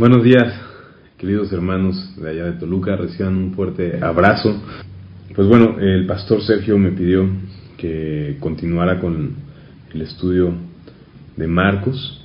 Buenos 0.00 0.24
días, 0.24 0.54
queridos 1.18 1.52
hermanos 1.52 2.14
de 2.16 2.30
allá 2.30 2.44
de 2.46 2.52
Toluca, 2.52 2.96
reciban 2.96 3.36
un 3.36 3.52
fuerte 3.52 4.02
abrazo. 4.02 4.58
Pues 5.34 5.46
bueno, 5.46 5.78
el 5.78 6.06
pastor 6.06 6.42
Sergio 6.42 6.78
me 6.78 6.92
pidió 6.92 7.28
que 7.76 8.38
continuara 8.40 8.98
con 8.98 9.34
el 9.92 10.00
estudio 10.00 10.54
de 11.36 11.46
Marcos. 11.46 12.24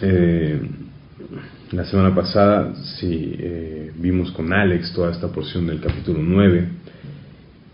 Eh, 0.00 0.62
la 1.72 1.84
semana 1.84 2.14
pasada 2.14 2.72
sí 2.98 3.34
eh, 3.38 3.92
vimos 3.98 4.32
con 4.32 4.50
Alex 4.50 4.94
toda 4.94 5.12
esta 5.12 5.28
porción 5.28 5.66
del 5.66 5.82
capítulo 5.82 6.20
9 6.22 6.68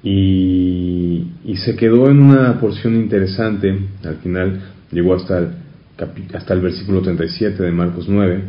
y, 0.03 1.25
y, 1.45 1.57
se 1.59 1.77
quedó 1.77 2.11
en 2.11 2.19
una 2.19 2.59
porción 2.59 2.97
interesante, 2.97 3.79
al 4.03 4.17
final 4.17 4.61
llegó 4.91 5.15
hasta 5.15 5.39
el, 5.39 5.51
hasta 6.35 6.55
el 6.55 6.61
versículo 6.61 7.03
37 7.03 7.63
de 7.63 7.71
Marcos 7.71 8.07
9 8.09 8.43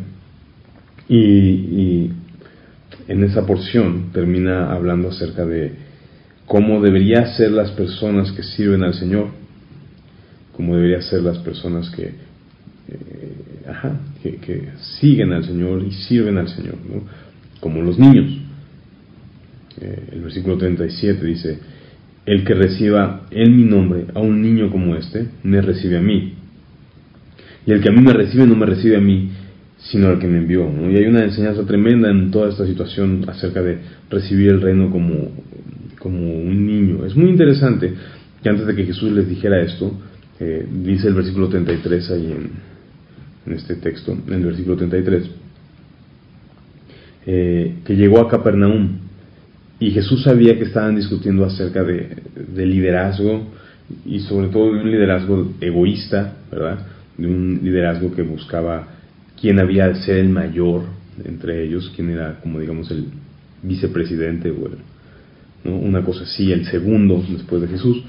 y, 1.08 1.18
y 1.18 2.12
en 3.08 3.24
esa 3.24 3.46
porción 3.46 4.10
termina 4.12 4.72
hablando 4.72 5.08
acerca 5.08 5.44
de 5.44 5.72
cómo 6.46 6.80
deberían 6.80 7.34
ser 7.36 7.50
las 7.50 7.70
personas 7.72 8.32
que 8.32 8.42
sirven 8.42 8.82
al 8.82 8.94
Señor, 8.94 9.28
cómo 10.56 10.76
deberían 10.76 11.02
ser 11.02 11.22
las 11.22 11.38
personas 11.38 11.90
que, 11.90 12.12
eh, 12.88 14.38
que, 14.40 14.68
siguen 15.00 15.32
al 15.32 15.44
Señor 15.44 15.82
y 15.82 15.92
sirven 15.92 16.38
al 16.38 16.48
Señor, 16.48 16.74
como 17.60 17.80
los 17.82 17.98
niños. 17.98 18.38
Eh, 19.80 20.08
el 20.12 20.20
versículo 20.22 20.58
37 20.58 21.24
dice, 21.24 21.58
el 22.26 22.44
que 22.44 22.54
reciba 22.54 23.26
en 23.30 23.56
mi 23.56 23.64
nombre 23.64 24.06
a 24.14 24.20
un 24.20 24.42
niño 24.42 24.70
como 24.70 24.94
este, 24.94 25.28
me 25.42 25.60
recibe 25.60 25.98
a 25.98 26.02
mí. 26.02 26.34
Y 27.66 27.72
el 27.72 27.80
que 27.80 27.88
a 27.88 27.92
mí 27.92 28.00
me 28.00 28.12
recibe 28.12 28.46
no 28.46 28.56
me 28.56 28.66
recibe 28.66 28.96
a 28.96 29.00
mí, 29.00 29.30
sino 29.78 30.08
al 30.08 30.18
que 30.18 30.26
me 30.26 30.38
envió. 30.38 30.68
Y 30.90 30.96
hay 30.96 31.04
una 31.06 31.24
enseñanza 31.24 31.64
tremenda 31.64 32.10
en 32.10 32.30
toda 32.30 32.50
esta 32.50 32.66
situación 32.66 33.24
acerca 33.28 33.62
de 33.62 33.78
recibir 34.10 34.50
el 34.50 34.60
reino 34.60 34.90
como, 34.90 35.30
como 35.98 36.18
un 36.18 36.66
niño. 36.66 37.04
Es 37.04 37.14
muy 37.16 37.30
interesante 37.30 37.92
que 38.42 38.48
antes 38.48 38.66
de 38.66 38.74
que 38.74 38.84
Jesús 38.84 39.12
les 39.12 39.28
dijera 39.28 39.60
esto, 39.60 39.92
eh, 40.40 40.66
dice 40.84 41.08
el 41.08 41.14
versículo 41.14 41.48
33 41.48 42.10
ahí 42.10 42.34
en, 43.46 43.52
este 43.52 43.76
texto, 43.76 44.12
en 44.12 44.34
el 44.34 44.44
versículo 44.44 44.76
33, 44.76 45.30
eh, 47.26 47.74
que 47.84 47.96
llegó 47.96 48.20
a 48.20 48.28
Capernaum 48.28 48.98
y 49.78 49.90
Jesús 49.90 50.22
sabía 50.22 50.56
que 50.58 50.64
estaban 50.64 50.96
discutiendo 50.96 51.44
acerca 51.44 51.82
de, 51.84 52.08
de 52.54 52.66
liderazgo 52.66 53.48
y 54.04 54.20
sobre 54.20 54.48
todo 54.48 54.72
de 54.72 54.80
un 54.80 54.90
liderazgo 54.90 55.52
egoísta, 55.60 56.36
¿verdad? 56.50 56.86
De 57.22 57.28
un 57.28 57.60
liderazgo 57.62 58.14
que 58.14 58.22
buscaba 58.22 58.88
quién 59.40 59.60
había 59.60 59.88
de 59.88 59.96
ser 59.96 60.16
el 60.16 60.28
mayor 60.28 60.82
entre 61.24 61.64
ellos, 61.64 61.92
quién 61.94 62.10
era 62.10 62.40
como 62.40 62.58
digamos 62.58 62.90
el 62.90 63.06
vicepresidente 63.62 64.50
o 64.50 64.68
¿no? 65.64 65.76
una 65.76 66.02
cosa 66.02 66.24
así, 66.24 66.50
el 66.50 66.64
segundo 66.66 67.24
después 67.28 67.62
de 67.62 67.68
Jesús. 67.68 68.02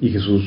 Y 0.00 0.10
Jesús 0.10 0.42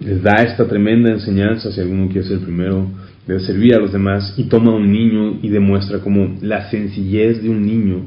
les 0.00 0.22
da 0.22 0.42
esta 0.42 0.66
tremenda 0.66 1.10
enseñanza, 1.10 1.70
si 1.70 1.80
alguno 1.80 2.08
quiere 2.08 2.26
ser 2.26 2.38
el 2.38 2.44
primero, 2.44 2.88
debe 3.26 3.40
servir 3.40 3.74
a 3.74 3.78
los 3.78 3.92
demás 3.92 4.34
y 4.36 4.44
toma 4.44 4.74
un 4.74 4.90
niño 4.90 5.38
y 5.42 5.48
demuestra 5.48 6.00
como 6.00 6.36
la 6.40 6.68
sencillez 6.70 7.42
de 7.42 7.48
un 7.48 7.64
niño 7.64 8.02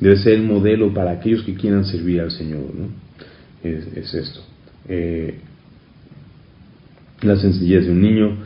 debe 0.00 0.16
ser 0.16 0.34
el 0.34 0.42
modelo 0.42 0.92
para 0.92 1.12
aquellos 1.12 1.42
que 1.42 1.54
quieran 1.54 1.84
servir 1.84 2.20
al 2.20 2.30
Señor. 2.30 2.72
¿no? 2.74 2.88
Es, 3.62 4.14
esto. 4.14 4.40
Eh, 4.88 5.38
la 7.22 7.36
sencillez 7.36 7.86
de 7.86 7.92
un 7.92 8.00
niño. 8.00 8.36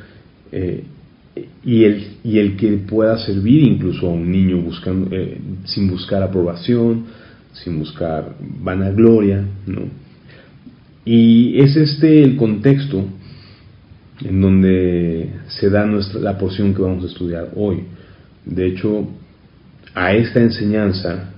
Eh, 0.50 0.84
y 1.64 1.84
el, 1.84 2.04
y 2.24 2.38
el 2.38 2.56
que 2.56 2.72
pueda 2.72 3.16
servir 3.18 3.62
incluso 3.62 4.06
a 4.06 4.10
un 4.10 4.30
niño 4.30 4.60
buscando, 4.60 5.14
eh, 5.16 5.38
sin 5.64 5.88
buscar 5.88 6.22
aprobación, 6.22 7.04
sin 7.52 7.78
buscar 7.78 8.36
vanagloria, 8.62 9.44
¿no? 9.66 9.82
Y 11.04 11.58
es 11.58 11.76
este 11.76 12.22
el 12.22 12.36
contexto 12.36 13.04
en 14.24 14.40
donde 14.40 15.30
se 15.48 15.70
da 15.70 15.84
nuestra, 15.84 16.20
la 16.20 16.38
porción 16.38 16.74
que 16.74 16.82
vamos 16.82 17.04
a 17.04 17.08
estudiar 17.08 17.50
hoy. 17.56 17.84
De 18.44 18.66
hecho, 18.66 19.08
a 19.94 20.14
esta 20.14 20.40
enseñanza 20.40 21.31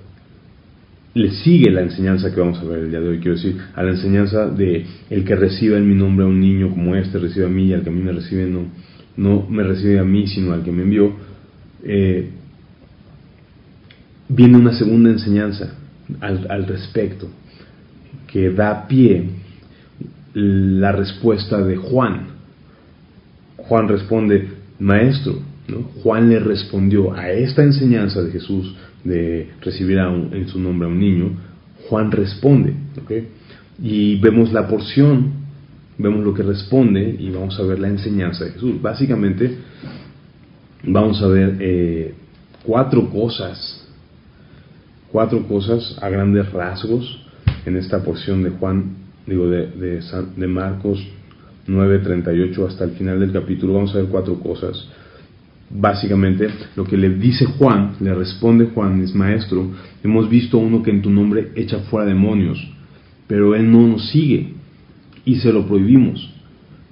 le 1.15 1.31
sigue 1.31 1.71
la 1.71 1.83
enseñanza 1.83 2.35
que 2.35 2.41
vamos 2.41 2.59
a 2.59 2.65
ver 2.65 2.81
el 2.81 2.91
día 2.91 3.01
de 3.01 3.09
hoy, 3.09 3.19
quiero 3.19 3.37
decir, 3.37 3.57
a 3.75 3.83
la 3.83 3.93
enseñanza 3.93 4.49
de 4.49 4.85
el 5.11 5.25
que 5.25 5.37
reciba 5.37 5.79
en 5.79 5.89
mi 5.89 5.95
nombre 5.95 6.25
a 6.25 6.29
un 6.29 6.41
niño 6.41 6.71
como 6.71 6.97
este, 6.97 7.19
recibe 7.19 7.47
a 7.47 7.49
mí 7.49 7.67
y 7.67 7.73
al 7.73 7.83
que 7.83 7.91
a 7.91 7.93
mí 7.93 8.03
me 8.03 8.13
recibe 8.13 8.47
no 8.47 8.67
no 9.17 9.47
me 9.49 9.63
recibe 9.63 9.99
a 9.99 10.05
mí, 10.05 10.27
sino 10.27 10.53
al 10.53 10.63
que 10.63 10.73
me 10.73 10.83
envió, 10.83 11.13
eh, 11.83 12.31
viene 14.29 14.57
una 14.57 14.73
segunda 14.73 15.11
enseñanza 15.11 15.75
al, 16.21 16.47
al, 16.51 16.67
respecto, 16.67 17.29
que 18.27 18.51
da 18.51 18.87
pie 18.89 19.29
la 20.35 20.93
respuesta 20.93 21.63
de 21.63 21.77
Juan. 21.77 22.27
Juan 23.57 23.89
responde, 23.89 24.49
maestro, 24.81 25.39
¿no? 25.69 25.83
Juan 26.03 26.29
le 26.29 26.41
respondió 26.41 27.15
a 27.15 27.31
esta 27.31 27.63
enseñanza 27.63 28.21
de 28.23 28.33
Jesús 28.33 28.75
de 29.05 29.51
recibir 29.61 29.99
en 29.99 30.49
su 30.49 30.59
nombre 30.59 30.89
a 30.89 30.91
un 30.91 30.99
niño, 30.99 31.31
Juan 31.89 32.11
responde, 32.11 32.75
¿okay? 33.03 33.29
y 33.83 34.17
vemos 34.17 34.53
la 34.53 34.67
porción 34.67 35.45
vemos 35.99 36.25
lo 36.25 36.35
que 36.35 36.43
responde 36.43 37.17
y 37.19 37.31
vamos 37.31 37.59
a 37.59 37.63
ver 37.63 37.79
la 37.79 37.89
enseñanza 37.89 38.45
de 38.45 38.53
Jesús. 38.53 38.81
Básicamente, 38.81 39.59
vamos 40.83 41.23
a 41.23 41.29
ver 41.29 41.57
eh, 41.61 42.15
cuatro 42.65 43.09
cosas, 43.11 43.87
cuatro 45.11 45.47
cosas 45.47 45.97
a 46.01 46.09
grandes 46.09 46.51
rasgos 46.53 47.25
en 47.65 47.77
esta 47.77 48.03
porción 48.03 48.43
de 48.43 48.51
Juan, 48.51 48.97
digo, 49.27 49.49
de, 49.49 49.69
de, 49.69 50.03
de 50.37 50.47
Marcos 50.47 51.05
9:38 51.67 52.69
hasta 52.69 52.85
el 52.85 52.91
final 52.93 53.21
del 53.21 53.33
capítulo. 53.33 53.75
Vamos 53.75 53.95
a 53.95 53.99
ver 53.99 54.07
cuatro 54.07 54.39
cosas. 54.41 54.89
Básicamente, 55.71 56.49
lo 56.77 56.85
que 56.85 56.97
le 56.97 57.11
dice 57.11 57.47
Juan, 57.47 57.97
le 58.01 58.15
responde 58.15 58.67
Juan, 58.67 59.03
es 59.03 59.15
maestro, 59.15 59.71
hemos 60.03 60.29
visto 60.29 60.59
uno 60.59 60.83
que 60.83 60.91
en 60.91 61.03
tu 61.03 61.11
nombre 61.11 61.53
echa 61.57 61.81
fuera 61.91 62.07
demonios, 62.07 62.65
pero 63.27 63.55
él 63.55 63.71
no 63.71 63.87
nos 63.87 64.09
sigue 64.11 64.53
y 65.25 65.37
se 65.37 65.53
lo 65.53 65.67
prohibimos 65.67 66.31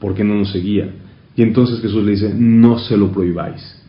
porque 0.00 0.24
no 0.24 0.34
nos 0.34 0.50
seguía. 0.50 0.90
Y 1.36 1.42
entonces 1.42 1.80
Jesús 1.80 2.04
le 2.04 2.12
dice, 2.12 2.34
no 2.34 2.78
se 2.78 2.96
lo 2.96 3.12
prohibáis. 3.12 3.82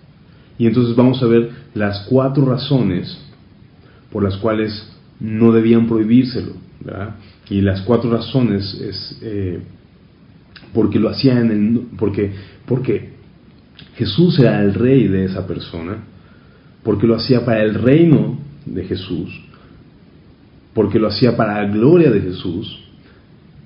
Y 0.58 0.68
entonces 0.68 0.96
vamos 0.96 1.22
a 1.24 1.28
ver 1.28 1.50
las 1.74 2.06
cuatro 2.10 2.46
razones 2.46 3.18
por 4.12 4.24
las 4.24 4.38
cuales 4.38 4.90
no 5.20 5.52
debían 5.52 5.88
prohibírselo. 5.88 6.54
Y 7.50 7.62
las 7.62 7.82
cuatro 7.82 8.12
razones 8.12 8.74
es 8.82 9.20
eh, 9.22 9.60
porque 10.74 11.00
lo 11.00 11.10
hacía 11.10 11.40
en 11.40 11.52
el, 11.52 11.82
porque, 11.98 12.32
porque 12.66 13.14
Jesús 13.96 14.40
era 14.40 14.62
el 14.62 14.74
rey 14.74 15.08
de 15.08 15.26
esa 15.26 15.46
persona, 15.46 15.98
porque 16.84 17.08
lo 17.08 17.16
hacía 17.16 17.46
para 17.46 17.64
el 17.64 17.76
reino 17.76 18.40
de 18.66 18.84
Jesús, 18.86 19.30
porque 20.74 21.00
lo 21.00 21.08
hacía 21.08 21.38
para 21.38 21.62
la 21.62 21.72
gloria 21.72 22.10
de 22.12 22.22
Jesús 22.22 22.80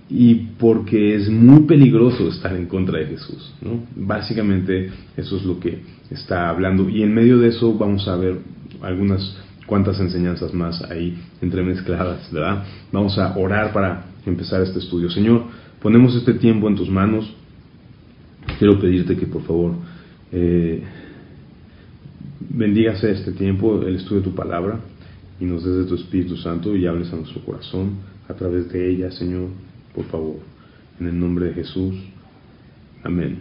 y 0.10 0.36
porque 0.58 1.16
es 1.16 1.30
muy 1.30 1.62
peligroso 1.64 2.30
estar 2.30 2.56
en 2.56 2.68
contra 2.68 3.00
de 3.00 3.08
Jesús. 3.08 3.54
¿no? 3.62 3.84
Básicamente 3.96 4.90
eso 5.16 5.38
es 5.38 5.44
lo 5.44 5.60
que 5.60 5.82
está 6.10 6.50
hablando 6.50 6.90
y 6.90 7.04
en 7.04 7.14
medio 7.14 7.38
de 7.40 7.50
eso 7.50 7.78
vamos 7.78 8.08
a 8.08 8.16
ver 8.16 8.38
algunas 8.82 9.36
cuantas 9.66 10.00
enseñanzas 10.00 10.54
más 10.54 10.82
ahí 10.84 11.18
entremezcladas, 11.42 12.32
¿verdad? 12.32 12.64
Vamos 12.92 13.18
a 13.18 13.38
orar 13.38 13.74
para 13.74 14.06
empezar 14.26 14.62
este 14.62 14.80
estudio. 14.80 15.10
Señor, 15.10 15.44
ponemos 15.82 16.16
este 16.16 16.34
tiempo 16.34 16.70
en 16.70 16.76
tus 16.76 16.90
manos. 16.90 17.34
Quiero 18.60 18.80
pedirte 18.80 19.18
que 19.18 19.28
por 19.28 19.44
favor 19.44 19.74
eh, 20.32 20.84
bendigas 22.40 23.04
este 23.04 23.32
tiempo, 23.32 23.82
el 23.82 23.96
estudio 23.96 24.22
de 24.22 24.30
tu 24.30 24.36
palabra, 24.36 24.80
y 25.40 25.46
nos 25.46 25.64
des 25.64 25.78
de 25.78 25.86
tu 25.86 25.96
Espíritu 25.96 26.36
Santo 26.38 26.76
y 26.76 26.88
hables 26.88 27.12
a 27.14 27.16
nuestro 27.16 27.42
corazón 27.42 27.98
a 28.28 28.34
través 28.34 28.72
de 28.72 28.90
ella, 28.90 29.12
Señor 29.12 29.50
por 29.98 30.06
favor. 30.06 30.36
En 31.00 31.08
el 31.08 31.20
nombre 31.20 31.48
de 31.48 31.54
Jesús. 31.56 31.96
Amén. 33.04 33.40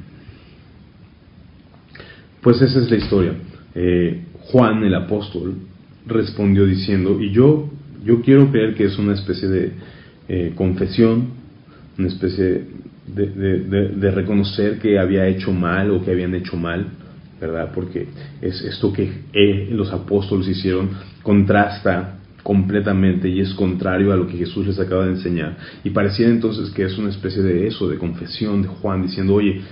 Pues 2.41 2.63
esa 2.63 2.81
es 2.81 2.91
la 2.91 2.97
historia. 2.97 3.35
Eh, 3.75 4.25
Juan 4.41 4.83
el 4.83 4.95
apóstol 4.95 5.57
respondió 6.07 6.65
diciendo, 6.65 7.21
y 7.21 7.31
yo, 7.31 7.69
yo 8.05 8.23
quiero 8.23 8.51
creer 8.51 8.75
que 8.75 8.85
es 8.85 8.99
una 8.99 9.13
especie 9.15 9.49
de 9.49 9.73
eh, 10.29 10.53
confesión, 10.55 11.29
una 11.99 12.09
especie 12.09 12.65
de, 13.07 13.91
de, 13.91 14.11
reconocer 14.11 14.79
que 14.79 14.99
había 14.99 15.27
hecho 15.27 15.53
mal 15.53 15.91
o 15.91 16.05
que 16.05 16.11
habían 16.11 16.35
hecho 16.35 16.57
mal, 16.57 16.87
¿verdad? 17.41 17.71
Porque 17.75 18.09
es 18.41 18.63
esto 18.63 18.93
que 18.93 19.11
eh, 19.33 19.69
los 19.71 19.93
apóstoles 19.93 20.49
hicieron 20.49 20.91
contrasta 21.23 22.19
completamente 22.43 23.29
y 23.29 23.41
es 23.41 23.53
contrario 23.55 24.13
a 24.13 24.17
lo 24.17 24.27
que 24.27 24.37
Jesús 24.39 24.67
les 24.67 24.79
acaba 24.79 25.05
de 25.05 25.13
enseñar. 25.13 25.57
Y 25.83 25.91
pareciera 25.91 26.31
entonces 26.31 26.71
que 26.71 26.85
es 26.85 26.97
una 26.97 27.11
especie 27.11 27.43
de 27.43 27.67
eso, 27.67 27.89
de 27.89 27.99
confesión 27.99 28.63
de 28.63 28.69
Juan, 28.69 29.03
diciendo, 29.03 29.35
oye, 29.35 29.63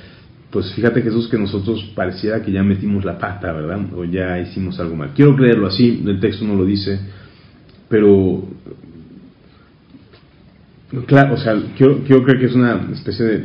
pues 0.51 0.73
fíjate 0.73 1.03
Jesús 1.03 1.29
que 1.29 1.39
nosotros 1.39 1.85
pareciera 1.95 2.43
que 2.43 2.53
ya 2.53 2.63
metimos 2.63 3.05
la 3.05 3.19
pata, 3.19 3.53
¿verdad? 3.53 3.81
O 3.95 4.05
ya 4.05 4.39
hicimos 4.39 4.79
algo 4.79 4.97
mal. 4.97 5.11
Quiero 5.15 5.35
creerlo 5.37 5.67
así, 5.67 6.03
el 6.07 6.21
texto 6.21 6.45
no 6.45 6.55
lo 6.55 6.65
dice, 6.65 7.01
pero 7.89 8.45
claro, 11.07 11.35
o 11.35 11.37
sea, 11.37 11.55
quiero, 11.77 12.03
creer 12.05 12.39
que 12.39 12.47
es 12.47 12.55
una 12.55 12.89
especie 12.93 13.25
de, 13.25 13.45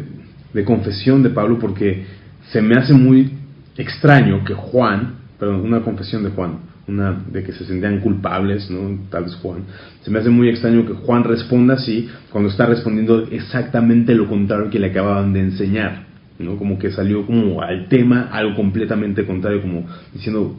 de 0.54 0.63
confesión 0.63 1.24
de 1.24 1.30
Pablo 1.30 1.60
porque 1.60 2.06
se 2.51 2.62
me 2.62 2.75
hace 2.75 2.94
muy 2.94 3.31
extraño 3.78 4.44
que 4.44 4.54
Juan, 4.54 5.16
perdón, 5.40 5.62
una 5.62 5.81
confesión 5.81 6.24
de 6.24 6.31
Juan, 6.31 6.60
una 6.88 7.24
de 7.31 7.44
que 7.44 7.54
se 7.54 7.66
sentían 7.66 8.00
culpables, 8.00 8.69
¿no? 8.69 9.00
Tal 9.10 9.24
vez 9.25 9.36
Juan. 9.36 9.63
Se 10.01 10.12
me 10.12 10.19
hace 10.19 10.30
muy 10.30 10.50
extraño 10.50 10.86
que 10.86 10.94
Juan 10.94 11.24
responda 11.24 11.75
así 11.75 12.10
cuando 12.31 12.50
está 12.50 12.66
respondiendo 12.66 13.28
exactamente 13.31 14.16
lo 14.16 14.28
contrario 14.28 14.69
que 14.69 14.80
le 14.80 14.88
acababan 14.88 15.34
de 15.34 15.42
enseñar, 15.42 16.04
¿no? 16.40 16.57
Como 16.57 16.80
que 16.80 16.92
salió 16.92 17.25
como 17.25 17.62
al 17.62 17.88
tema 17.88 18.30
algo 18.31 18.56
completamente 18.56 19.25
contrario, 19.25 19.62
como 19.62 19.86
diciendo, 20.13 20.57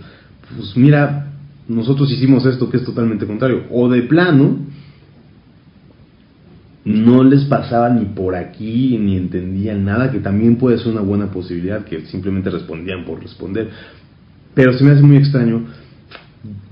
pues 0.56 0.76
mira, 0.76 1.26
nosotros 1.68 2.10
hicimos 2.10 2.46
esto 2.46 2.70
que 2.70 2.78
es 2.78 2.84
totalmente 2.84 3.26
contrario. 3.26 3.64
O 3.70 3.88
de 3.88 4.02
plano, 4.02 4.58
no 6.90 7.24
les 7.24 7.44
pasaba 7.44 7.90
ni 7.90 8.04
por 8.06 8.34
aquí, 8.34 8.98
ni 8.98 9.16
entendían 9.16 9.84
nada, 9.84 10.10
que 10.10 10.18
también 10.18 10.56
puede 10.56 10.78
ser 10.78 10.88
una 10.88 11.00
buena 11.00 11.30
posibilidad, 11.30 11.84
que 11.84 12.06
simplemente 12.06 12.50
respondían 12.50 13.04
por 13.04 13.20
responder. 13.20 13.70
Pero 14.54 14.72
se 14.72 14.84
me 14.84 14.92
hace 14.92 15.02
muy 15.02 15.16
extraño 15.16 15.64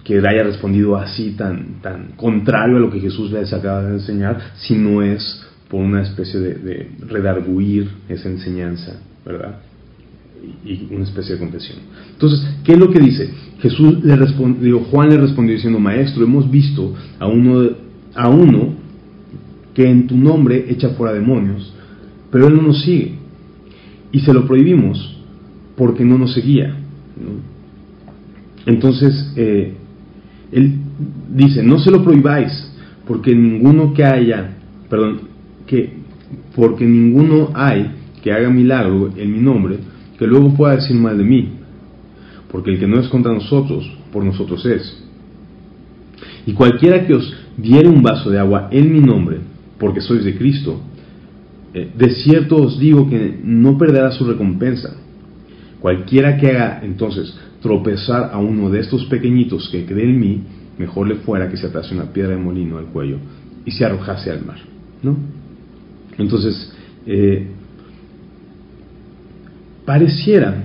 que 0.04 0.18
haya 0.18 0.42
respondido 0.42 0.96
así, 0.96 1.32
tan, 1.32 1.80
tan 1.82 2.12
contrario 2.16 2.76
a 2.78 2.80
lo 2.80 2.90
que 2.90 3.00
Jesús 3.00 3.30
les 3.30 3.52
acaba 3.52 3.82
de 3.82 3.94
enseñar, 3.94 4.52
si 4.56 4.74
no 4.74 5.02
es 5.02 5.44
por 5.68 5.80
una 5.80 6.02
especie 6.02 6.40
de, 6.40 6.54
de 6.54 6.90
redarguir 7.06 7.90
esa 8.08 8.28
enseñanza, 8.28 9.00
¿verdad? 9.24 9.60
Y 10.64 10.88
una 10.94 11.04
especie 11.04 11.34
de 11.34 11.40
confesión. 11.40 11.78
Entonces, 12.12 12.46
¿qué 12.64 12.72
es 12.72 12.78
lo 12.78 12.90
que 12.90 13.00
dice? 13.00 13.28
Jesús 13.60 14.02
le 14.02 14.16
respondió, 14.16 14.80
Juan 14.80 15.10
le 15.10 15.18
respondió 15.18 15.54
diciendo, 15.54 15.78
Maestro, 15.78 16.24
hemos 16.24 16.50
visto 16.50 16.94
a 17.18 17.26
uno, 17.26 17.70
a 18.14 18.28
uno 18.30 18.77
que 19.74 19.88
en 19.88 20.06
tu 20.06 20.16
nombre 20.16 20.66
echa 20.68 20.90
fuera 20.90 21.12
demonios, 21.12 21.72
pero 22.30 22.48
él 22.48 22.56
no 22.56 22.62
nos 22.62 22.82
sigue. 22.82 23.14
Y 24.12 24.20
se 24.20 24.32
lo 24.32 24.46
prohibimos 24.46 25.16
porque 25.76 26.04
no 26.04 26.18
nos 26.18 26.34
seguía. 26.34 26.74
Entonces, 28.66 29.32
eh, 29.36 29.74
él 30.52 30.74
dice, 31.34 31.62
no 31.62 31.78
se 31.78 31.90
lo 31.90 32.02
prohibáis, 32.02 32.52
porque 33.06 33.34
ninguno 33.34 33.94
que 33.94 34.04
haya, 34.04 34.56
perdón, 34.90 35.20
que 35.66 35.98
porque 36.54 36.84
ninguno 36.84 37.50
hay 37.54 37.90
que 38.22 38.32
haga 38.32 38.50
milagro 38.50 39.10
en 39.16 39.32
mi 39.32 39.38
nombre, 39.38 39.78
que 40.18 40.26
luego 40.26 40.54
pueda 40.54 40.76
decir 40.76 40.96
mal 40.96 41.16
de 41.16 41.24
mí, 41.24 41.48
porque 42.50 42.72
el 42.72 42.78
que 42.78 42.86
no 42.86 43.00
es 43.00 43.08
contra 43.08 43.32
nosotros, 43.32 43.90
por 44.12 44.24
nosotros 44.24 44.64
es. 44.66 45.04
Y 46.46 46.52
cualquiera 46.52 47.06
que 47.06 47.14
os 47.14 47.36
diere 47.56 47.88
un 47.88 48.02
vaso 48.02 48.30
de 48.30 48.38
agua 48.38 48.68
en 48.70 48.92
mi 48.92 49.00
nombre, 49.00 49.38
porque 49.78 50.00
sois 50.00 50.24
de 50.24 50.36
Cristo, 50.36 50.80
eh, 51.74 51.90
de 51.96 52.10
cierto 52.10 52.56
os 52.56 52.78
digo 52.78 53.08
que 53.08 53.38
no 53.42 53.78
perderá 53.78 54.10
su 54.10 54.24
recompensa. 54.24 54.96
Cualquiera 55.80 56.36
que 56.36 56.48
haga 56.48 56.80
entonces 56.82 57.34
tropezar 57.62 58.30
a 58.32 58.38
uno 58.38 58.70
de 58.70 58.80
estos 58.80 59.04
pequeñitos 59.06 59.68
que 59.70 59.84
cree 59.84 60.04
en 60.04 60.18
mí, 60.18 60.40
mejor 60.78 61.08
le 61.08 61.16
fuera 61.16 61.48
que 61.48 61.56
se 61.56 61.66
atase 61.66 61.94
una 61.94 62.12
piedra 62.12 62.34
de 62.34 62.40
molino 62.40 62.78
al 62.78 62.86
cuello 62.86 63.18
y 63.64 63.70
se 63.70 63.84
arrojase 63.84 64.30
al 64.30 64.44
mar. 64.44 64.58
¿no? 65.02 65.16
Entonces, 66.18 66.72
eh, 67.06 67.46
pareciera 69.84 70.64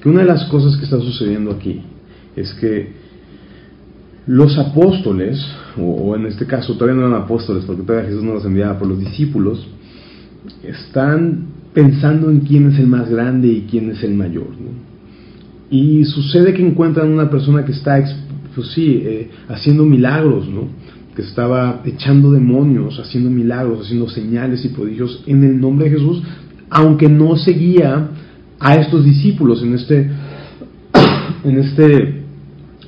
que 0.00 0.08
una 0.08 0.20
de 0.20 0.26
las 0.26 0.44
cosas 0.44 0.76
que 0.76 0.84
está 0.84 0.98
sucediendo 0.98 1.50
aquí 1.50 1.82
es 2.36 2.52
que 2.54 2.99
los 4.26 4.58
apóstoles, 4.58 5.44
o, 5.76 6.14
en 6.14 6.26
este 6.26 6.46
caso 6.46 6.74
todavía 6.74 7.00
no 7.00 7.08
eran 7.08 7.22
apóstoles 7.22 7.64
porque 7.64 7.82
todavía 7.82 8.08
Jesús 8.08 8.22
no 8.22 8.34
los 8.34 8.44
enviaba 8.44 8.78
por 8.78 8.88
los 8.88 8.98
discípulos, 8.98 9.66
están 10.62 11.46
pensando 11.72 12.30
en 12.30 12.40
quién 12.40 12.70
es 12.70 12.78
el 12.78 12.86
más 12.86 13.08
grande 13.08 13.48
y 13.48 13.66
quién 13.70 13.90
es 13.90 14.02
el 14.02 14.14
mayor. 14.14 14.48
¿no? 14.50 14.90
Y 15.70 16.04
sucede 16.04 16.52
que 16.52 16.66
encuentran 16.66 17.10
una 17.10 17.30
persona 17.30 17.64
que 17.64 17.72
está, 17.72 18.02
pues 18.54 18.68
sí, 18.72 19.02
eh, 19.04 19.30
haciendo 19.48 19.84
milagros, 19.84 20.48
¿no? 20.48 20.68
Que 21.14 21.22
estaba 21.22 21.82
echando 21.84 22.32
demonios, 22.32 22.98
haciendo 22.98 23.30
milagros, 23.30 23.84
haciendo 23.84 24.08
señales 24.08 24.64
y 24.64 24.68
prodigios 24.68 25.22
en 25.26 25.44
el 25.44 25.60
nombre 25.60 25.88
de 25.88 25.96
Jesús, 25.96 26.22
aunque 26.70 27.08
no 27.08 27.36
seguía 27.36 28.08
a 28.58 28.74
estos 28.76 29.04
discípulos 29.04 29.62
en 29.62 29.74
este, 29.74 30.10
en 31.44 31.58
este, 31.58 32.22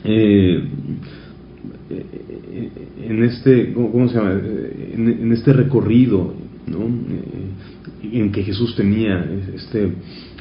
eh, 0.04 0.68
en 3.12 3.24
este, 3.24 3.72
¿cómo 3.72 4.08
se 4.08 4.14
llama? 4.14 4.32
En, 4.32 5.32
este 5.32 5.52
recorrido, 5.52 6.34
¿no? 6.66 6.86
Eh, 6.86 8.18
en 8.18 8.32
que 8.32 8.42
Jesús 8.42 8.74
tenía 8.74 9.24
este 9.54 9.92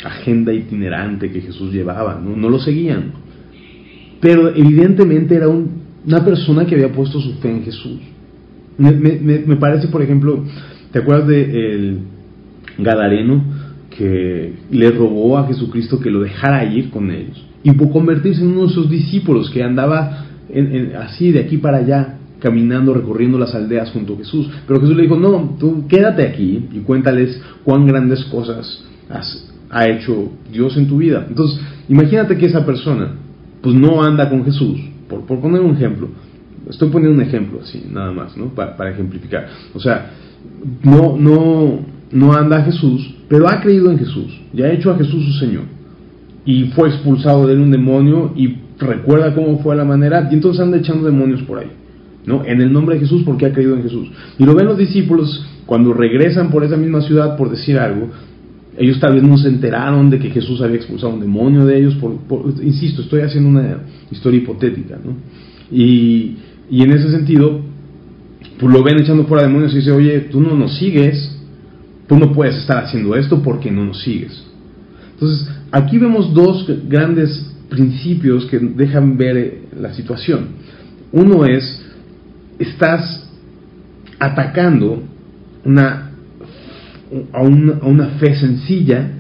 agenda 0.03 0.53
itinerante 0.53 1.31
que 1.31 1.41
Jesús 1.41 1.71
llevaba, 1.73 2.19
no, 2.23 2.35
no 2.35 2.50
lo 2.50 2.59
seguían. 2.59 3.12
Pero 4.19 4.50
evidentemente 4.50 5.35
era 5.35 5.47
una 5.47 6.25
persona 6.25 6.65
que 6.65 6.75
había 6.75 6.91
puesto 6.91 7.19
su 7.19 7.33
fe 7.35 7.51
en 7.51 7.63
Jesús. 7.63 8.00
Me, 8.77 9.56
parece, 9.57 9.89
por 9.89 10.01
ejemplo, 10.01 10.44
¿te 10.91 11.00
acuerdas 11.00 11.27
del 11.27 11.56
el 11.56 12.00
Gadareno 12.79 13.44
que 13.95 14.53
le 14.71 14.91
robó 14.91 15.38
a 15.38 15.47
Jesucristo 15.47 16.00
que 16.00 16.09
lo 16.09 16.21
dejara 16.21 16.63
ir 16.65 16.89
con 16.89 17.12
ellos? 17.12 17.45
Y 17.63 17.71
por 17.73 17.91
convertirse 17.91 18.41
en 18.41 18.51
uno 18.51 18.68
de 18.68 18.73
sus 18.73 18.89
discípulos 18.89 19.50
que 19.51 19.62
andaba 19.62 20.25
así 21.00 21.31
de 21.31 21.41
aquí 21.41 21.57
para 21.57 21.77
allá, 21.77 22.18
caminando, 22.42 22.94
recorriendo 22.94 23.38
las 23.38 23.56
aldeas 23.56 23.92
junto 23.92 24.16
a 24.16 24.18
Jesús. 24.18 24.50
Pero 24.68 24.82
Jesús 24.82 24.96
le 24.96 25.04
dijo, 25.04 25.16
no, 25.16 25.56
tú 25.60 25.86
quédate 25.88 26.24
aquí 26.24 26.68
y 26.74 26.80
cuéntales 26.80 27.42
cuán 27.64 27.86
grandes 27.86 28.26
cosas 28.26 28.84
has, 29.10 29.50
ha 29.70 29.88
hecho 29.88 30.32
Dios 30.52 30.76
en 30.76 30.88
tu 30.88 30.98
vida. 30.98 31.26
Entonces, 31.28 31.60
imagínate 31.88 32.38
que 32.38 32.48
esa 32.48 32.66
persona, 32.66 33.14
pues 33.62 33.76
no 33.76 34.04
anda 34.04 34.30
con 34.30 34.44
Jesús, 34.44 34.80
por, 35.08 35.26
por 35.26 35.40
poner 35.40 35.62
un 35.62 35.76
ejemplo, 35.76 36.10
estoy 36.70 36.90
poniendo 36.90 37.22
un 37.22 37.28
ejemplo 37.28 37.60
así, 37.62 37.86
nada 37.92 38.12
más, 38.12 38.36
¿no? 38.36 38.48
Para, 38.48 38.76
para 38.76 38.92
ejemplificar. 38.92 39.48
O 39.74 39.80
sea, 39.80 40.12
no, 40.84 41.16
no, 41.18 41.80
no 42.12 42.34
anda 42.34 42.58
a 42.58 42.64
Jesús, 42.64 43.16
pero 43.28 43.48
ha 43.48 43.62
creído 43.62 43.92
en 43.92 44.00
Jesús, 44.00 44.42
y 44.54 44.62
ha 44.62 44.72
hecho 44.72 44.92
a 44.92 44.98
Jesús 44.98 45.24
su 45.26 45.34
Señor, 45.40 45.64
y 46.46 46.66
fue 46.72 46.90
expulsado 46.90 47.46
de 47.48 47.54
él 47.54 47.60
un 47.60 47.72
demonio, 47.72 48.34
y 48.36 48.58
recuerda 48.80 49.36
cómo 49.36 49.60
fue 49.60 49.76
la 49.76 49.86
manera, 49.86 50.28
y 50.31 50.33
entonces 50.33 50.62
anda 50.62 50.78
echando 50.78 51.06
demonios 51.06 51.44
por 51.44 51.60
ahí. 51.60 51.71
¿No? 52.25 52.45
En 52.45 52.61
el 52.61 52.71
nombre 52.71 52.95
de 52.95 53.01
Jesús 53.01 53.23
porque 53.25 53.45
ha 53.45 53.54
creído 53.54 53.75
en 53.75 53.83
Jesús. 53.83 54.09
Y 54.37 54.44
lo 54.44 54.56
ven 54.56 54.68
los 54.68 54.78
discípulos 54.78 55.45
cuando 55.66 55.94
regresan 55.94 56.49
por 56.49 56.63
esa 56.63 56.78
misma 56.78 57.01
ciudad, 57.01 57.37
por 57.37 57.49
decir 57.49 57.78
algo, 57.78 58.09
ellos 58.78 58.99
tal 58.99 59.13
vez 59.13 59.23
no 59.23 59.37
se 59.37 59.49
enteraron 59.49 60.09
de 60.09 60.19
que 60.19 60.30
Jesús 60.30 60.61
había 60.61 60.78
expulsado 60.78 61.13
un 61.13 61.19
demonio 61.19 61.66
de 61.66 61.78
ellos. 61.78 61.95
Por, 61.95 62.16
insisto, 62.63 63.01
estoy 63.01 63.21
haciendo 63.21 63.49
una 63.49 63.83
historia 64.09 64.40
hipotética. 64.40 64.97
¿no? 65.04 65.16
Y, 65.71 66.37
y, 66.69 66.83
en 66.83 66.92
ese 66.92 67.11
sentido, 67.11 67.61
pues 68.59 68.73
lo 68.73 68.83
ven 68.83 68.99
echando 68.99 69.25
fuera 69.25 69.44
demonios 69.44 69.73
y 69.73 69.78
dice, 69.78 69.92
oye, 69.92 70.21
tú 70.31 70.40
no 70.40 70.56
nos 70.56 70.78
sigues, 70.78 71.37
tú 72.07 72.18
no 72.18 72.31
puedes 72.31 72.56
estar 72.57 72.83
haciendo 72.83 73.16
esto 73.16 73.42
porque 73.44 73.71
no 73.71 73.85
nos 73.85 74.01
sigues. 74.01 74.44
Entonces, 75.13 75.47
aquí 75.71 75.97
vemos 75.97 76.33
dos 76.33 76.66
grandes 76.87 77.51
principios 77.69 78.45
que 78.45 78.59
dejan 78.59 79.18
ver 79.18 79.37
eh, 79.37 79.61
la 79.80 79.94
situación. 79.94 80.47
Uno 81.11 81.45
es, 81.45 81.81
estás 82.60 83.30
atacando 84.20 85.04
una 85.66 86.12
a, 87.34 87.42
una 87.42 88.08
fe 88.20 88.36
sencilla 88.36 89.12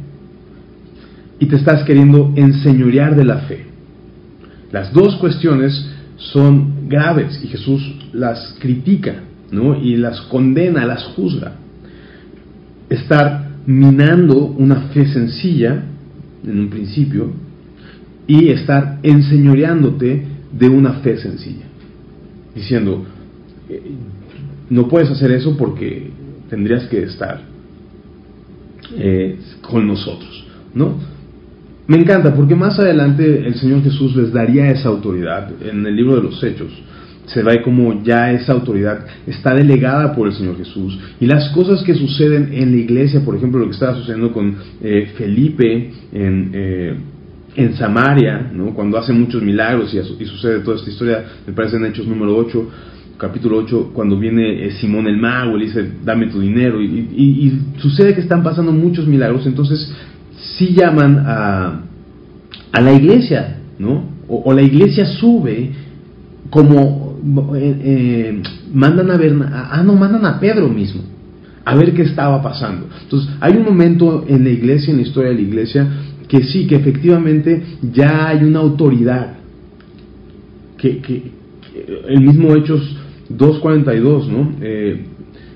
y 1.39 1.45
te 1.45 1.55
estás 1.55 1.83
queriendo 1.83 2.33
enseñorear 2.35 3.15
de 3.15 3.25
la 3.25 3.39
fe. 3.39 3.65
Las 4.71 4.93
dos 4.93 5.15
cuestiones 5.17 5.89
son 6.17 6.87
graves 6.87 7.41
y 7.43 7.47
Jesús 7.47 7.81
las 8.13 8.55
critica 8.59 9.15
¿no? 9.51 9.75
y 9.75 9.97
las 9.97 10.21
condena, 10.21 10.85
las 10.85 11.03
juzga. 11.15 11.55
Estar 12.89 13.49
minando 13.65 14.37
una 14.45 14.89
fe 14.93 15.05
sencilla 15.07 15.83
en 16.45 16.59
un 16.59 16.69
principio 16.69 17.31
y 18.27 18.49
estar 18.49 18.99
enseñoreándote 19.03 20.25
de 20.51 20.69
una 20.69 20.93
fe 20.99 21.17
sencilla. 21.17 21.65
Diciendo, 22.55 23.05
no 24.69 24.87
puedes 24.87 25.09
hacer 25.09 25.31
eso 25.31 25.55
porque 25.57 26.09
tendrías 26.49 26.85
que 26.87 27.03
estar 27.03 27.41
eh, 28.97 29.37
con 29.61 29.87
nosotros, 29.87 30.45
¿no? 30.73 30.95
Me 31.87 31.97
encanta 31.97 32.33
porque 32.33 32.55
más 32.55 32.79
adelante 32.79 33.45
el 33.45 33.55
Señor 33.55 33.83
Jesús 33.83 34.15
les 34.15 34.31
daría 34.31 34.71
esa 34.71 34.89
autoridad 34.89 35.49
en 35.61 35.85
el 35.85 35.95
libro 35.95 36.15
de 36.15 36.23
los 36.23 36.43
Hechos. 36.43 36.71
se 37.25 37.43
ve 37.43 37.61
como 37.61 38.03
ya 38.03 38.31
esa 38.31 38.53
autoridad 38.53 39.05
está 39.25 39.53
delegada 39.53 40.13
por 40.13 40.27
el 40.27 40.33
Señor 40.33 40.57
Jesús. 40.57 40.97
Y 41.19 41.25
las 41.25 41.49
cosas 41.49 41.83
que 41.83 41.93
suceden 41.93 42.49
en 42.53 42.71
la 42.71 42.77
iglesia, 42.77 43.23
por 43.23 43.35
ejemplo, 43.35 43.59
lo 43.59 43.67
que 43.67 43.73
estaba 43.73 43.95
sucediendo 43.95 44.31
con 44.33 44.55
eh, 44.81 45.13
Felipe 45.17 45.91
en, 46.11 46.51
eh, 46.53 46.95
en 47.55 47.75
Samaria, 47.75 48.51
cuando 48.73 48.97
hace 48.97 49.13
muchos 49.13 49.41
milagros 49.41 49.93
y, 49.93 50.25
sucede 50.25 50.59
toda 50.59 50.77
esta 50.77 50.89
historia, 50.89 51.25
me 51.45 51.53
parece 51.53 51.77
en 51.77 51.85
Hechos 51.85 52.07
número 52.07 52.35
8, 52.37 52.69
capítulo 53.21 53.57
8, 53.57 53.91
cuando 53.93 54.17
viene 54.17 54.65
eh, 54.65 54.71
Simón 54.71 55.05
el 55.05 55.17
mago, 55.17 55.55
le 55.55 55.65
dice, 55.65 55.91
dame 56.03 56.25
tu 56.25 56.39
dinero, 56.39 56.81
y, 56.81 57.59
sucede 57.77 58.15
que 58.15 58.21
están 58.21 58.41
pasando 58.41 58.71
muchos 58.71 59.05
milagros, 59.05 59.45
entonces 59.45 59.93
sí 60.57 60.73
llaman 60.73 61.23
a, 61.23 61.81
a 62.71 62.81
la 62.81 62.93
iglesia, 62.93 63.57
¿no? 63.77 64.05
O, 64.27 64.51
la 64.53 64.63
iglesia 64.63 65.05
sube 65.05 65.69
como 66.49 67.19
eh, 67.55 67.75
eh, 67.83 68.41
mandan 68.73 69.11
a 69.11 69.17
ver, 69.17 69.35
ah, 69.53 69.83
no, 69.85 69.93
mandan 69.93 70.25
a 70.25 70.39
Pedro 70.39 70.67
mismo, 70.67 71.03
a 71.63 71.75
ver 71.75 71.93
qué 71.93 72.01
estaba 72.01 72.41
pasando. 72.41 72.87
Entonces, 73.03 73.29
hay 73.39 73.53
un 73.53 73.65
momento 73.65 74.25
en 74.27 74.43
la 74.43 74.49
iglesia, 74.49 74.89
en 74.89 74.97
la 74.97 75.03
historia 75.03 75.29
de 75.29 75.35
la 75.35 75.41
iglesia, 75.41 75.87
que 76.27 76.43
sí, 76.43 76.65
que 76.65 76.75
efectivamente 76.75 77.61
ya 77.93 78.29
hay 78.29 78.43
una 78.43 78.61
autoridad, 78.61 79.35
que, 80.75 80.97
que, 80.97 81.39
el 82.07 82.21
mismo 82.21 82.55
Hechos 82.55 82.97
2.42, 83.37 84.27
¿no? 84.27 84.51
Eh, 84.61 85.05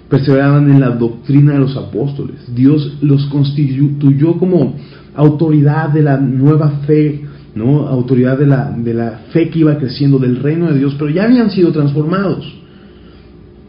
perseveraban 0.10 0.70
en 0.72 0.80
la 0.80 0.92
doctrina 0.92 1.54
de 1.54 1.60
los 1.60 1.76
apóstoles. 1.76 2.36
Dios 2.54 2.98
los 3.02 3.26
constituyó 3.28 4.38
como 4.38 4.76
autoridad 5.16 5.90
de 5.90 6.04
la 6.04 6.18
nueva 6.18 6.82
fe, 6.86 7.22
¿no? 7.56 7.88
Autoridad 7.88 8.38
de 8.38 8.48
la, 8.48 8.72
de 8.72 8.94
la 8.94 9.12
fe 9.32 9.50
que 9.50 9.60
iba 9.60 9.78
creciendo 9.78 10.20
del 10.20 10.38
reino 10.38 10.72
de 10.72 10.78
Dios, 10.78 10.96
pero 11.00 11.10
ya 11.10 11.24
habían 11.24 11.50
sido 11.50 11.72
transformados. 11.72 12.46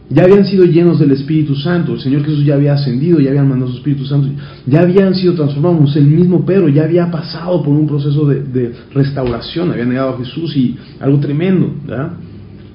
Ya 0.09 0.23
habían 0.23 0.45
sido 0.45 0.63
llenos 0.63 0.99
del 0.99 1.11
Espíritu 1.11 1.53
Santo, 1.55 1.93
el 1.93 1.99
Señor 1.99 2.23
Jesús 2.23 2.45
ya 2.45 2.55
había 2.55 2.73
ascendido, 2.73 3.19
ya 3.19 3.29
habían 3.29 3.49
mandado 3.49 3.71
su 3.71 3.79
Espíritu 3.79 4.05
Santo, 4.05 4.29
ya 4.65 4.81
habían 4.81 5.13
sido 5.13 5.33
transformados, 5.33 5.97
el 5.97 6.07
mismo 6.07 6.45
Pedro 6.45 6.69
ya 6.69 6.85
había 6.85 7.11
pasado 7.11 7.61
por 7.61 7.73
un 7.73 7.87
proceso 7.87 8.25
de, 8.25 8.71
restauración, 8.93 9.69
había 9.69 9.83
negado 9.83 10.15
a 10.15 10.17
Jesús 10.19 10.55
y 10.55 10.77
algo 11.01 11.19
tremendo, 11.19 11.73
¿verdad? 11.85 12.13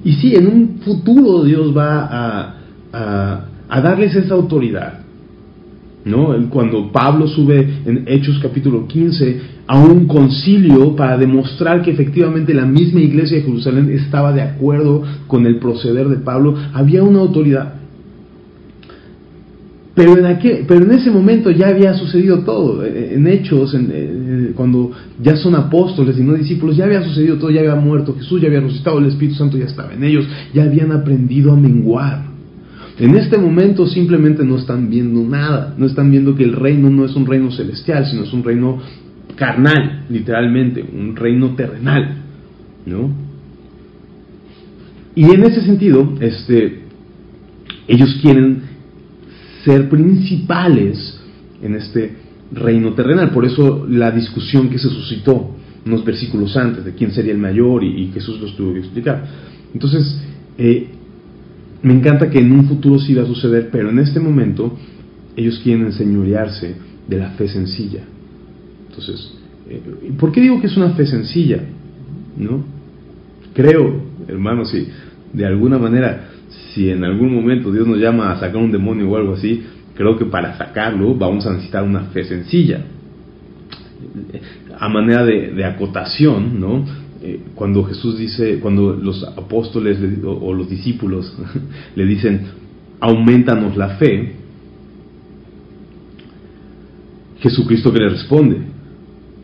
Y 0.03 0.13
sí, 0.13 0.35
en 0.35 0.47
un 0.47 0.79
futuro 0.83 1.43
Dios 1.43 1.75
va 1.75 2.07
a, 2.11 2.55
a, 3.69 3.81
darles 3.81 4.15
esa 4.15 4.35
autoridad. 4.35 4.99
¿no? 6.05 6.35
Cuando 6.49 6.91
Pablo 6.91 7.27
sube 7.27 7.81
en 7.85 8.03
Hechos 8.07 8.39
capítulo 8.41 8.87
15 8.87 9.41
a 9.67 9.79
un 9.79 10.05
concilio 10.05 10.95
para 10.95 11.17
demostrar 11.17 11.81
que 11.81 11.91
efectivamente 11.91 12.53
la 12.53 12.65
misma 12.65 12.99
iglesia 12.99 13.37
de 13.37 13.43
Jerusalén 13.43 13.89
estaba 13.91 14.33
de 14.33 14.41
acuerdo 14.41 15.03
con 15.27 15.45
el 15.45 15.57
proceder 15.59 16.09
de 16.09 16.17
Pablo, 16.17 16.55
había 16.73 17.03
una 17.03 17.19
autoridad. 17.19 17.82
Pero 19.95 20.17
en, 20.17 20.25
aquel, 20.25 20.65
pero 20.67 20.83
en 20.83 20.91
ese 20.91 21.11
momento 21.11 21.51
ya 21.51 21.67
había 21.67 21.93
sucedido 21.93 22.39
todo. 22.39 22.83
En 22.83 23.27
Hechos, 23.27 23.75
en, 23.75 24.53
cuando 24.55 24.91
ya 25.21 25.35
son 25.35 25.53
apóstoles 25.53 26.17
y 26.17 26.23
no 26.23 26.33
discípulos, 26.33 26.75
ya 26.75 26.85
había 26.85 27.03
sucedido 27.03 27.37
todo, 27.37 27.51
ya 27.51 27.59
había 27.59 27.75
muerto 27.75 28.15
Jesús, 28.15 28.41
ya 28.41 28.47
había 28.47 28.61
resucitado, 28.61 28.97
el 28.97 29.05
Espíritu 29.05 29.35
Santo 29.35 29.57
ya 29.57 29.65
estaba 29.65 29.93
en 29.93 30.03
ellos, 30.03 30.27
ya 30.53 30.63
habían 30.63 30.91
aprendido 30.91 31.51
a 31.51 31.55
menguar. 31.55 32.25
En 32.99 33.15
este 33.15 33.37
momento 33.37 33.85
simplemente 33.85 34.43
no 34.43 34.57
están 34.57 34.89
viendo 34.89 35.21
nada, 35.21 35.75
no 35.77 35.85
están 35.85 36.09
viendo 36.09 36.35
que 36.35 36.43
el 36.43 36.53
reino 36.53 36.89
no 36.89 37.05
es 37.05 37.15
un 37.15 37.25
reino 37.27 37.51
celestial, 37.51 38.05
sino 38.07 38.23
es 38.23 38.33
un 38.33 38.43
reino 38.43 38.79
carnal, 39.35 40.05
literalmente, 40.09 40.83
un 40.83 41.15
reino 41.15 41.55
terrenal, 41.55 42.17
¿no? 42.85 43.11
Y 45.15 45.25
en 45.25 45.43
ese 45.43 45.61
sentido, 45.61 46.13
este, 46.19 46.81
ellos 47.87 48.17
quieren 48.21 48.72
ser 49.63 49.89
principales 49.89 51.19
en 51.61 51.75
este 51.75 52.15
reino 52.51 52.93
terrenal. 52.93 53.31
Por 53.31 53.45
eso 53.45 53.85
la 53.89 54.11
discusión 54.11 54.69
que 54.69 54.77
se 54.77 54.89
suscitó 54.89 55.55
unos 55.85 56.05
versículos 56.05 56.55
antes 56.55 56.85
de 56.85 56.93
quién 56.93 57.11
sería 57.11 57.33
el 57.33 57.37
mayor 57.37 57.83
y, 57.83 58.07
Jesús 58.13 58.39
los 58.39 58.55
tuvo 58.55 58.73
que 58.73 58.79
explicar. 58.79 59.25
Entonces, 59.73 60.19
eh, 60.57 60.87
me 61.81 61.93
encanta 61.93 62.29
que 62.29 62.39
en 62.39 62.51
un 62.51 62.67
futuro 62.67 62.99
sí 62.99 63.13
va 63.13 63.23
a 63.23 63.25
suceder, 63.25 63.69
pero 63.71 63.89
en 63.89 63.99
este 63.99 64.19
momento 64.19 64.77
ellos 65.35 65.59
quieren 65.63 65.85
enseñorearse 65.87 66.75
de 67.07 67.17
la 67.17 67.31
fe 67.31 67.47
sencilla. 67.47 68.03
Entonces, 68.89 69.33
eh, 69.69 69.81
¿por 70.17 70.31
qué 70.31 70.41
digo 70.41 70.61
que 70.61 70.67
es 70.67 70.77
una 70.77 70.91
fe 70.91 71.05
sencilla? 71.05 71.59
¿No? 72.37 72.63
Creo, 73.53 74.01
hermanos, 74.27 74.69
si 74.71 74.87
de 75.33 75.45
alguna 75.45 75.77
manera 75.77 76.32
si 76.73 76.89
en 76.89 77.03
algún 77.03 77.33
momento 77.33 77.71
Dios 77.71 77.87
nos 77.87 77.99
llama 77.99 78.31
a 78.31 78.39
sacar 78.39 78.57
un 78.57 78.71
demonio 78.71 79.09
o 79.09 79.15
algo 79.15 79.33
así, 79.33 79.63
creo 79.95 80.17
que 80.17 80.25
para 80.25 80.57
sacarlo 80.57 81.15
vamos 81.15 81.45
a 81.45 81.51
necesitar 81.51 81.83
una 81.83 82.01
fe 82.05 82.23
sencilla. 82.23 82.83
A 84.77 84.89
manera 84.89 85.23
de, 85.23 85.63
acotación, 85.63 86.59
¿no? 86.59 86.83
Eh, 87.21 87.39
cuando 87.55 87.83
Jesús 87.85 88.17
dice, 88.17 88.59
cuando 88.59 88.93
los 88.93 89.23
apóstoles 89.23 89.97
o, 90.25 90.53
los 90.53 90.69
discípulos 90.69 91.33
le 91.95 92.05
dicen, 92.05 92.41
aumentanos 92.99 93.77
la 93.77 93.89
fe, 93.95 94.33
Jesucristo 97.39 97.93
que 97.93 97.99
le 97.99 98.09
responde, 98.09 98.57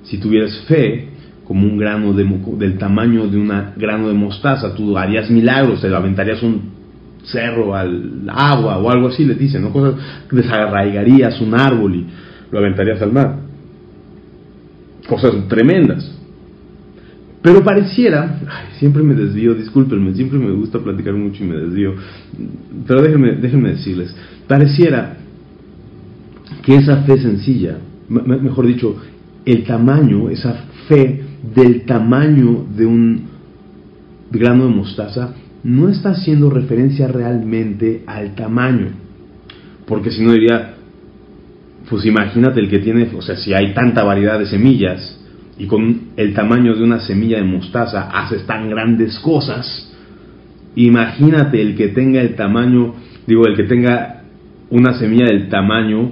si 0.03 0.17
tuvieras 0.17 0.57
fe 0.67 1.09
como 1.45 1.67
un 1.67 1.77
grano 1.77 2.13
del 2.13 2.77
tamaño 2.77 3.27
de 3.27 3.37
un 3.37 3.51
grano 3.77 4.07
de 4.07 4.13
mostaza, 4.13 4.73
tú 4.75 4.97
harías 4.97 5.29
milagros, 5.29 5.81
te 5.81 5.87
aventarías 5.87 6.41
un 6.43 6.78
cerro 7.31 7.75
al 7.75 8.23
agua 8.27 8.77
o 8.77 8.89
algo 8.89 9.07
así, 9.07 9.25
les 9.25 9.37
dicen, 9.37 9.63
¿no? 9.63 9.71
Cosas, 9.71 9.95
desarraigarías 10.31 11.39
un 11.41 11.53
árbol 11.59 11.95
y 11.95 12.05
lo 12.51 12.59
aventarías 12.59 13.01
al 13.01 13.11
mar. 13.11 13.39
Cosas 15.07 15.47
tremendas. 15.47 16.15
Pero 17.41 17.63
pareciera, 17.63 18.39
siempre 18.79 19.01
me 19.01 19.15
desvío, 19.15 19.53
discúlpenme, 19.55 20.13
siempre 20.13 20.37
me 20.37 20.51
gusta 20.51 20.79
platicar 20.79 21.13
mucho 21.13 21.43
y 21.43 21.47
me 21.47 21.55
desvío, 21.55 21.93
pero 22.85 23.01
déjenme, 23.01 23.35
déjenme 23.37 23.69
decirles, 23.69 24.13
pareciera 24.45 25.15
que 26.63 26.75
esa 26.75 27.03
fe 27.03 27.17
sencilla, 27.17 27.77
mejor 28.09 28.67
dicho, 28.67 28.97
el 29.45 29.63
tamaño, 29.63 30.29
esa 30.29 30.53
fe 30.89 31.23
del 31.55 31.85
tamaño 31.85 32.65
de 32.75 32.85
un 32.85 33.21
grano 34.31 34.65
de 34.65 34.75
mostaza, 34.75 35.33
no 35.63 35.89
está 35.89 36.11
haciendo 36.11 36.49
referencia 36.49 37.07
realmente 37.07 38.03
al 38.05 38.35
tamaño. 38.35 38.87
Porque 39.85 40.11
si 40.11 40.23
no 40.23 40.33
diría, 40.33 40.75
pues 41.89 42.05
imagínate 42.05 42.59
el 42.59 42.69
que 42.69 42.79
tiene, 42.79 43.09
o 43.15 43.21
sea, 43.21 43.35
si 43.35 43.53
hay 43.53 43.73
tanta 43.73 44.03
variedad 44.03 44.39
de 44.39 44.45
semillas 44.45 45.19
y 45.57 45.65
con 45.65 46.09
el 46.15 46.33
tamaño 46.33 46.75
de 46.75 46.83
una 46.83 46.99
semilla 46.99 47.37
de 47.37 47.43
mostaza 47.43 48.09
haces 48.09 48.45
tan 48.45 48.69
grandes 48.69 49.19
cosas, 49.19 49.91
imagínate 50.75 51.61
el 51.61 51.75
que 51.75 51.89
tenga 51.89 52.21
el 52.21 52.35
tamaño, 52.35 52.93
digo, 53.27 53.45
el 53.47 53.55
que 53.55 53.63
tenga 53.63 54.21
una 54.69 54.97
semilla 54.99 55.25
del 55.25 55.49
tamaño, 55.49 56.11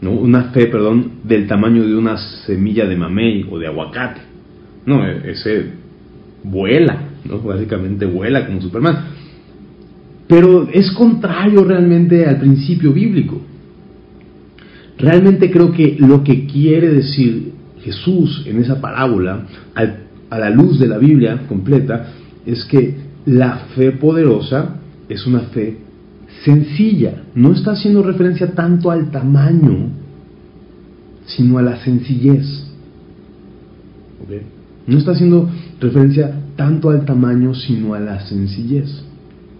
¿no? 0.00 0.12
una 0.12 0.44
fe, 0.44 0.66
perdón, 0.66 1.20
del 1.24 1.46
tamaño 1.46 1.86
de 1.86 1.94
una 1.94 2.16
semilla 2.46 2.86
de 2.86 2.96
mamey 2.96 3.46
o 3.50 3.58
de 3.58 3.66
aguacate. 3.66 4.20
No, 4.86 5.06
e-, 5.06 5.30
ese 5.30 5.66
vuela. 6.42 7.11
Básicamente 7.24 8.06
vuela 8.06 8.46
como 8.46 8.60
Superman. 8.60 8.96
Pero 10.26 10.68
es 10.72 10.90
contrario 10.92 11.64
realmente 11.64 12.26
al 12.26 12.38
principio 12.38 12.92
bíblico. 12.92 13.40
Realmente 14.98 15.50
creo 15.50 15.72
que 15.72 15.96
lo 15.98 16.22
que 16.22 16.46
quiere 16.46 16.88
decir 16.88 17.52
Jesús 17.80 18.44
en 18.46 18.60
esa 18.60 18.80
parábola, 18.80 19.46
a 20.30 20.38
la 20.38 20.50
luz 20.50 20.78
de 20.78 20.88
la 20.88 20.98
Biblia 20.98 21.46
completa, 21.48 22.12
es 22.46 22.64
que 22.64 22.94
la 23.26 23.66
fe 23.74 23.92
poderosa 23.92 24.76
es 25.08 25.26
una 25.26 25.40
fe 25.40 25.78
sencilla. 26.44 27.24
No 27.34 27.52
está 27.52 27.72
haciendo 27.72 28.02
referencia 28.02 28.52
tanto 28.52 28.90
al 28.90 29.10
tamaño, 29.10 29.90
sino 31.26 31.58
a 31.58 31.62
la 31.62 31.76
sencillez. 31.84 32.46
No 34.86 34.98
está 34.98 35.12
haciendo 35.12 35.50
referencia 35.80 36.41
tanto 36.56 36.90
al 36.90 37.04
tamaño, 37.04 37.54
sino 37.54 37.94
a 37.94 38.00
la 38.00 38.20
sencillez 38.26 38.88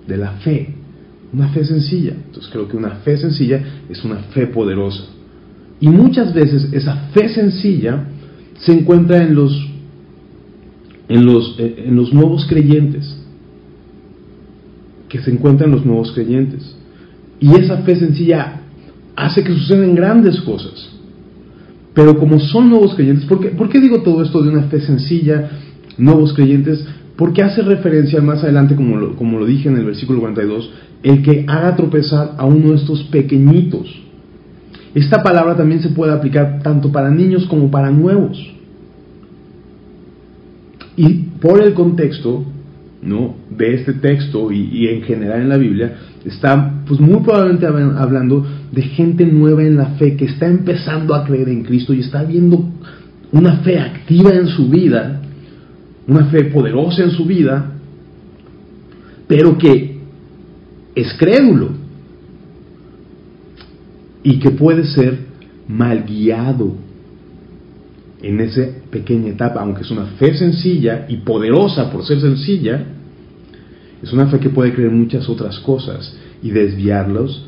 de 0.07 0.17
la 0.17 0.33
fe. 0.33 0.75
Una 1.33 1.49
fe 1.49 1.65
sencilla. 1.65 2.13
Entonces 2.13 2.51
creo 2.53 2.69
que 2.69 2.77
una 2.77 2.97
fe 2.97 3.17
sencilla 3.17 3.61
es 3.89 4.05
una 4.05 4.17
fe 4.35 4.47
poderosa. 4.47 5.05
Y 5.81 5.89
muchas 5.89 6.33
veces 6.33 6.69
esa 6.73 6.95
fe 7.13 7.29
sencilla 7.29 8.05
se 8.59 8.73
encuentra 8.73 9.19
en 9.19 9.35
los, 9.35 9.53
en 11.09 11.27
los, 11.27 11.57
eh, 11.59 11.85
en 11.87 11.97
los 11.97 12.13
nuevos 12.13 12.47
creyentes. 12.47 13.17
Que 15.09 15.21
se 15.21 15.31
encuentran 15.31 15.71
en 15.71 15.77
los 15.77 15.87
nuevos 15.87 16.13
creyentes. 16.13 16.77
Y 17.41 17.55
esa 17.55 17.79
fe 17.79 17.97
sencilla 17.97 18.61
hace 19.17 19.43
que 19.43 19.53
sucedan 19.53 19.95
grandes 19.95 20.41
cosas. 20.43 20.91
Pero 21.95 22.19
como 22.19 22.39
son 22.41 22.71
nuevos 22.71 22.95
creyentes, 22.95 23.27
¿por 23.27 23.41
qué, 23.41 23.49
¿por 23.49 23.69
qué 23.69 23.81
digo 23.81 24.03
todo 24.03 24.23
esto 24.23 24.43
de 24.43 24.49
una 24.49 24.63
fe 24.65 24.81
sencilla, 24.81 25.51
nuevos 25.99 26.33
creyentes? 26.35 26.85
Porque 27.17 27.43
hace 27.43 27.63
referencia 27.63 28.21
más 28.21 28.43
adelante, 28.43 28.75
como 28.75 28.97
lo, 28.97 29.17
como 29.17 29.39
lo 29.39 29.47
dije 29.47 29.69
en 29.69 29.77
el 29.77 29.85
versículo 29.85 30.21
42, 30.21 30.71
el 31.03 31.23
que 31.23 31.45
haga 31.49 31.77
tropezar 31.77 32.35
a 32.39 32.45
uno 32.45 32.71
de 32.71 32.77
estos 32.77 33.03
pequeñitos. 33.05 34.03
Esta 34.95 35.23
palabra 35.23 35.57
también 35.57 35.81
se 35.81 35.91
puede 35.91 36.13
aplicar 36.13 36.61
tanto 36.63 36.93
para 36.93 37.11
niños 37.11 37.47
como 37.47 37.71
para 37.71 37.91
nuevos. 37.91 38.39
Y 40.97 41.09
por 41.41 41.63
el 41.63 41.73
contexto 41.73 42.45
¿no? 43.01 43.35
de 43.51 43.75
este 43.75 43.95
texto 43.95 44.53
y, 44.53 44.69
y, 44.73 44.89
en 44.89 45.03
general 45.03 45.41
en 45.41 45.49
la 45.49 45.57
Biblia, 45.57 45.95
está 46.25 46.83
pues 46.87 47.01
muy 47.01 47.23
probablemente 47.23 47.67
hablando 47.67 48.47
de 48.71 48.83
gente 48.83 49.25
nueva 49.27 49.65
en 49.65 49.77
la 49.77 49.87
fe 49.97 50.17
que 50.17 50.27
está 50.27 50.47
empezando 50.47 51.15
a 51.15 51.25
creer 51.25 51.49
en 51.49 51.65
Cristo 51.65 51.95
y 51.95 52.01
está 52.01 52.23
viendo 52.23 52.69
una 53.33 53.57
fe 53.59 53.79
activa 53.79 54.35
en 54.35 54.47
su 54.47 54.69
vida, 54.69 55.22
una 56.07 56.27
fe 56.27 56.45
poderosa 56.45 57.05
en 57.05 57.11
su 57.11 57.25
vida, 57.25 57.73
pero 59.29 59.57
que 59.57 59.99
es 60.95 61.15
crédulo 61.15 61.71
y 64.23 64.39
que 64.39 64.51
puede 64.51 64.85
ser 64.85 65.19
mal 65.69 66.05
guiado 66.05 66.75
en 68.23 68.41
esa 68.41 68.67
pequeña 68.91 69.31
etapa, 69.31 69.61
aunque 69.61 69.83
es 69.83 69.91
una 69.91 70.07
fe 70.19 70.35
sencilla 70.35 71.07
y 71.09 71.19
poderosa 71.19 71.91
por 71.91 72.05
ser 72.05 72.21
sencilla, 72.21 72.85
es 74.03 74.13
una 74.13 74.27
fe 74.27 74.39
que 74.39 74.51
puede 74.51 74.73
creer 74.73 74.91
muchas 74.91 75.29
otras 75.29 75.59
cosas 75.61 76.17
y 76.43 76.51
desviarlos 76.51 77.47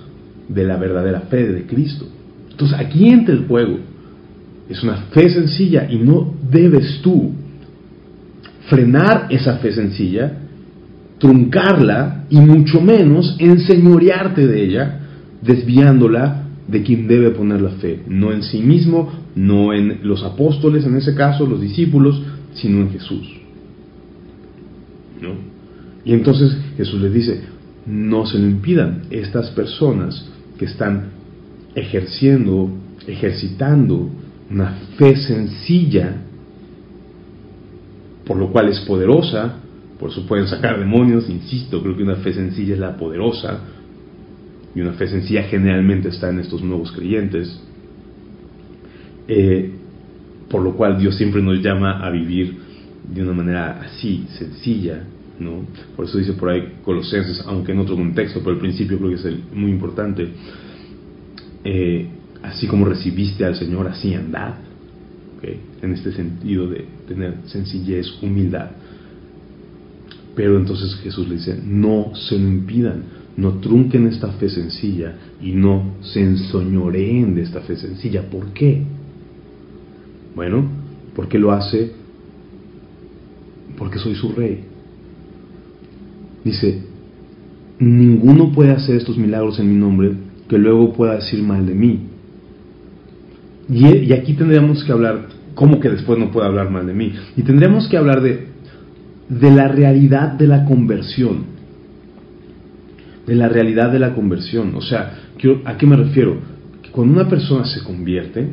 de 0.48 0.64
la 0.64 0.76
verdadera 0.76 1.20
fe 1.22 1.48
de 1.48 1.66
Cristo. 1.66 2.06
Entonces 2.50 2.78
aquí 2.78 3.08
entra 3.08 3.34
el 3.34 3.46
juego. 3.46 3.78
Es 4.68 4.82
una 4.82 4.96
fe 5.12 5.28
sencilla 5.30 5.86
y 5.90 5.98
no 5.98 6.34
debes 6.50 7.00
tú 7.02 7.32
frenar 8.68 9.26
esa 9.30 9.58
fe 9.58 9.72
sencilla, 9.72 10.38
truncarla 11.18 12.24
y 12.30 12.40
mucho 12.40 12.80
menos 12.80 13.36
enseñorearte 13.38 14.46
de 14.46 14.64
ella, 14.64 15.00
desviándola 15.42 16.44
de 16.68 16.82
quien 16.82 17.06
debe 17.06 17.30
poner 17.30 17.60
la 17.60 17.70
fe, 17.70 18.00
no 18.08 18.32
en 18.32 18.42
sí 18.42 18.60
mismo, 18.60 19.12
no 19.36 19.72
en 19.72 20.00
los 20.02 20.24
apóstoles, 20.24 20.84
en 20.86 20.96
ese 20.96 21.14
caso, 21.14 21.46
los 21.46 21.60
discípulos, 21.60 22.22
sino 22.54 22.80
en 22.80 22.90
Jesús. 22.90 23.28
¿No? 25.20 25.30
Y 26.04 26.12
entonces 26.12 26.56
Jesús 26.76 27.00
les 27.00 27.12
dice, 27.12 27.40
no 27.86 28.26
se 28.26 28.38
lo 28.38 28.46
impidan 28.46 29.02
estas 29.10 29.50
personas 29.50 30.26
que 30.58 30.64
están 30.64 31.10
ejerciendo, 31.74 32.70
ejercitando 33.06 34.10
una 34.50 34.74
fe 34.96 35.16
sencilla, 35.16 36.16
por 38.26 38.36
lo 38.36 38.50
cual 38.50 38.68
es 38.68 38.80
poderosa, 38.80 39.56
por 39.98 40.10
eso 40.10 40.26
pueden 40.26 40.46
sacar 40.46 40.78
demonios, 40.78 41.28
insisto, 41.28 41.82
creo 41.82 41.96
que 41.96 42.02
una 42.02 42.16
fe 42.16 42.32
sencilla 42.32 42.74
es 42.74 42.80
la 42.80 42.96
poderosa, 42.96 43.60
y 44.74 44.80
una 44.80 44.92
fe 44.94 45.06
sencilla 45.06 45.44
generalmente 45.44 46.08
está 46.08 46.30
en 46.30 46.40
estos 46.40 46.62
nuevos 46.62 46.90
creyentes, 46.92 47.60
eh, 49.28 49.72
por 50.50 50.62
lo 50.62 50.74
cual 50.74 50.98
Dios 50.98 51.16
siempre 51.16 51.42
nos 51.42 51.62
llama 51.62 52.04
a 52.04 52.10
vivir 52.10 52.56
de 53.12 53.22
una 53.22 53.32
manera 53.32 53.80
así, 53.82 54.26
sencilla, 54.38 55.04
¿no? 55.38 55.64
Por 55.96 56.06
eso 56.06 56.18
dice 56.18 56.32
por 56.32 56.50
ahí 56.50 56.74
Colosenses, 56.84 57.42
aunque 57.46 57.72
en 57.72 57.78
otro 57.78 57.96
contexto, 57.96 58.40
pero 58.40 58.52
el 58.52 58.58
principio 58.58 58.98
creo 58.98 59.10
que 59.10 59.16
es 59.16 59.52
muy 59.52 59.70
importante, 59.70 60.28
eh, 61.64 62.08
así 62.42 62.66
como 62.66 62.84
recibiste 62.84 63.44
al 63.44 63.56
Señor, 63.56 63.88
así 63.88 64.14
andad, 64.14 64.54
en 65.82 65.92
este 65.92 66.12
sentido 66.12 66.68
de 66.68 66.84
tener 67.06 67.36
sencillez, 67.46 68.06
humildad. 68.22 68.70
Pero 70.34 70.56
entonces 70.58 70.94
Jesús 70.96 71.28
le 71.28 71.36
dice, 71.36 71.58
no 71.64 72.12
se 72.14 72.38
lo 72.38 72.48
impidan, 72.48 73.04
no 73.36 73.54
trunquen 73.54 74.06
esta 74.06 74.32
fe 74.32 74.48
sencilla 74.48 75.14
y 75.40 75.52
no 75.52 75.96
se 76.00 76.20
ensoñoreen 76.20 77.34
de 77.34 77.42
esta 77.42 77.60
fe 77.60 77.76
sencilla. 77.76 78.22
¿Por 78.28 78.52
qué? 78.52 78.82
Bueno, 80.34 80.64
porque 81.14 81.38
lo 81.38 81.52
hace 81.52 81.92
porque 83.78 83.98
soy 83.98 84.14
su 84.14 84.30
rey. 84.30 84.60
Dice, 86.44 86.82
ninguno 87.78 88.52
puede 88.52 88.70
hacer 88.72 88.96
estos 88.96 89.16
milagros 89.16 89.58
en 89.58 89.68
mi 89.68 89.76
nombre 89.76 90.12
que 90.48 90.58
luego 90.58 90.92
pueda 90.92 91.16
decir 91.16 91.42
mal 91.42 91.66
de 91.66 91.74
mí. 91.74 92.00
Y, 93.68 94.12
aquí 94.12 94.34
tendríamos 94.34 94.84
que 94.84 94.92
hablar, 94.92 95.28
¿cómo 95.54 95.80
que 95.80 95.90
después 95.90 96.18
no 96.18 96.30
puede 96.30 96.46
hablar 96.46 96.70
mal 96.70 96.86
de 96.86 96.94
mí? 96.94 97.12
Y 97.36 97.42
tendríamos 97.42 97.88
que 97.88 97.96
hablar 97.96 98.20
de, 98.22 98.48
de 99.28 99.50
la 99.50 99.68
realidad 99.68 100.32
de 100.32 100.46
la 100.46 100.64
conversión 100.64 101.54
de 103.26 103.34
la 103.34 103.48
realidad 103.48 103.90
de 103.90 103.98
la 103.98 104.14
conversión. 104.14 104.74
O 104.74 104.82
sea, 104.82 105.18
¿a 105.64 105.76
qué 105.76 105.86
me 105.86 105.96
refiero? 105.96 106.36
Que 106.82 106.90
cuando 106.90 107.14
una 107.14 107.28
persona 107.28 107.64
se 107.64 107.82
convierte, 107.82 108.48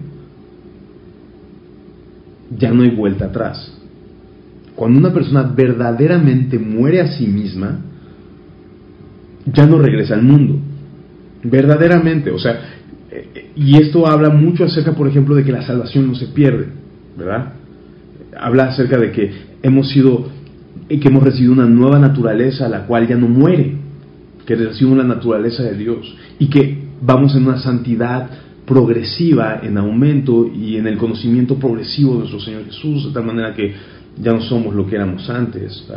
ya 2.57 2.71
no 2.71 2.83
hay 2.83 2.91
vuelta 2.91 3.25
atrás. 3.25 3.77
Cuando 4.75 4.99
una 4.99 5.13
persona 5.13 5.43
verdaderamente 5.43 6.57
muere 6.57 7.01
a 7.01 7.07
sí 7.11 7.27
misma, 7.27 7.79
ya 9.45 9.65
no 9.65 9.79
regresa 9.79 10.15
al 10.15 10.23
mundo. 10.23 10.59
Verdaderamente, 11.43 12.31
o 12.31 12.39
sea, 12.39 12.59
y 13.55 13.77
esto 13.77 14.07
habla 14.07 14.29
mucho 14.29 14.63
acerca, 14.63 14.93
por 14.93 15.07
ejemplo, 15.07 15.35
de 15.35 15.43
que 15.43 15.51
la 15.51 15.63
salvación 15.63 16.07
no 16.07 16.15
se 16.15 16.27
pierde, 16.27 16.67
¿verdad? 17.17 17.53
Habla 18.37 18.65
acerca 18.65 18.97
de 18.97 19.11
que 19.11 19.31
hemos 19.63 19.89
sido, 19.89 20.29
que 20.87 21.07
hemos 21.07 21.23
recibido 21.23 21.53
una 21.53 21.65
nueva 21.65 21.99
naturaleza, 21.99 22.67
la 22.69 22.85
cual 22.85 23.07
ya 23.07 23.15
no 23.15 23.27
muere 23.27 23.75
que 24.45 24.55
recibe 24.55 24.95
la 24.95 25.03
naturaleza 25.03 25.63
de 25.63 25.75
Dios 25.75 26.15
y 26.39 26.47
que 26.47 26.77
vamos 27.01 27.35
en 27.35 27.45
una 27.45 27.59
santidad 27.59 28.29
progresiva, 28.65 29.59
en 29.63 29.77
aumento 29.77 30.49
y 30.53 30.77
en 30.77 30.87
el 30.87 30.97
conocimiento 30.97 31.55
progresivo 31.55 32.13
de 32.13 32.19
nuestro 32.19 32.39
Señor 32.39 32.65
Jesús, 32.65 33.07
de 33.07 33.13
tal 33.13 33.25
manera 33.25 33.53
que 33.53 33.73
ya 34.21 34.33
no 34.33 34.41
somos 34.41 34.75
lo 34.75 34.85
que 34.87 34.95
éramos 34.95 35.29
antes, 35.29 35.87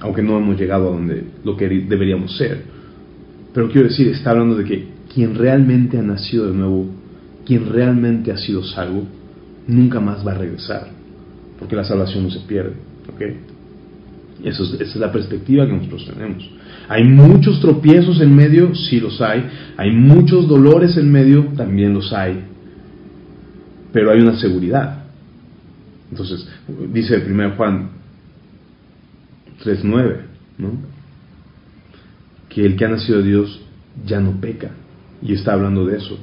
aunque 0.00 0.22
no 0.22 0.38
hemos 0.38 0.58
llegado 0.58 0.88
a 0.88 0.92
donde 0.92 1.24
lo 1.44 1.56
que 1.56 1.68
deberíamos 1.68 2.36
ser. 2.36 2.62
Pero 3.52 3.70
quiero 3.70 3.88
decir, 3.88 4.08
está 4.08 4.30
hablando 4.30 4.56
de 4.56 4.64
que 4.64 4.86
quien 5.12 5.34
realmente 5.34 5.98
ha 5.98 6.02
nacido 6.02 6.46
de 6.46 6.54
nuevo, 6.54 6.86
quien 7.44 7.68
realmente 7.68 8.30
ha 8.30 8.36
sido 8.36 8.62
salvo, 8.62 9.04
nunca 9.68 10.00
más 10.00 10.26
va 10.26 10.32
a 10.32 10.38
regresar, 10.38 10.88
porque 11.60 11.76
la 11.76 11.84
salvación 11.84 12.24
no 12.24 12.30
se 12.30 12.40
pierde. 12.40 12.74
¿okay? 13.14 13.36
Esa 14.42 14.62
es 14.62 14.96
la 14.96 15.12
perspectiva 15.12 15.66
que 15.66 15.72
nosotros 15.72 16.10
tenemos. 16.12 16.48
Hay 16.88 17.04
muchos 17.04 17.60
tropiezos 17.60 18.20
en 18.20 18.34
medio, 18.34 18.74
sí 18.74 18.98
los 18.98 19.20
hay. 19.20 19.44
Hay 19.76 19.92
muchos 19.92 20.48
dolores 20.48 20.96
en 20.96 21.10
medio, 21.10 21.44
también 21.56 21.92
los 21.92 22.12
hay. 22.12 22.44
Pero 23.92 24.10
hay 24.10 24.20
una 24.20 24.38
seguridad. 24.38 25.04
Entonces, 26.10 26.48
dice 26.92 27.22
1 27.26 27.52
Juan 27.56 27.90
3.9, 29.64 30.16
¿no? 30.58 30.70
Que 32.48 32.64
el 32.64 32.76
que 32.76 32.84
ha 32.84 32.88
nacido 32.88 33.18
de 33.18 33.28
Dios 33.28 33.60
ya 34.06 34.20
no 34.20 34.40
peca. 34.40 34.70
Y 35.20 35.34
está 35.34 35.52
hablando 35.52 35.84
de 35.84 35.96
eso. 35.98 36.16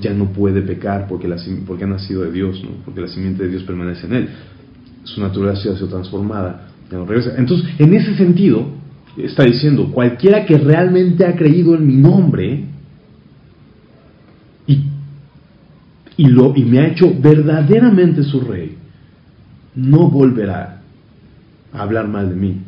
Ya 0.00 0.12
no 0.12 0.26
puede 0.26 0.62
pecar 0.62 1.06
porque, 1.08 1.26
la, 1.26 1.36
porque 1.66 1.84
ha 1.84 1.86
nacido 1.86 2.22
de 2.22 2.32
Dios, 2.32 2.62
¿no? 2.62 2.70
Porque 2.84 3.00
la 3.00 3.08
simiente 3.08 3.44
de 3.44 3.48
Dios 3.50 3.62
permanece 3.62 4.06
en 4.06 4.14
él. 4.14 4.28
Su 5.04 5.20
naturaleza 5.20 5.70
ha 5.70 5.74
sido 5.74 5.88
transformada. 5.88 6.68
Entonces, 6.90 7.74
en 7.78 7.94
ese 7.94 8.14
sentido, 8.16 8.66
está 9.16 9.44
diciendo, 9.44 9.90
cualquiera 9.92 10.44
que 10.44 10.58
realmente 10.58 11.24
ha 11.24 11.34
creído 11.34 11.74
en 11.74 11.86
mi 11.86 11.96
nombre 11.96 12.64
y, 14.66 14.84
y, 16.16 16.24
lo, 16.26 16.54
y 16.54 16.64
me 16.64 16.80
ha 16.80 16.88
hecho 16.88 17.12
verdaderamente 17.18 18.22
su 18.22 18.40
rey, 18.40 18.76
no 19.74 20.10
volverá 20.10 20.82
a 21.72 21.82
hablar 21.82 22.08
mal 22.08 22.28
de 22.28 22.36
mí. 22.36 22.60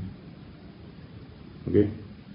¿Ok? 1.67 1.75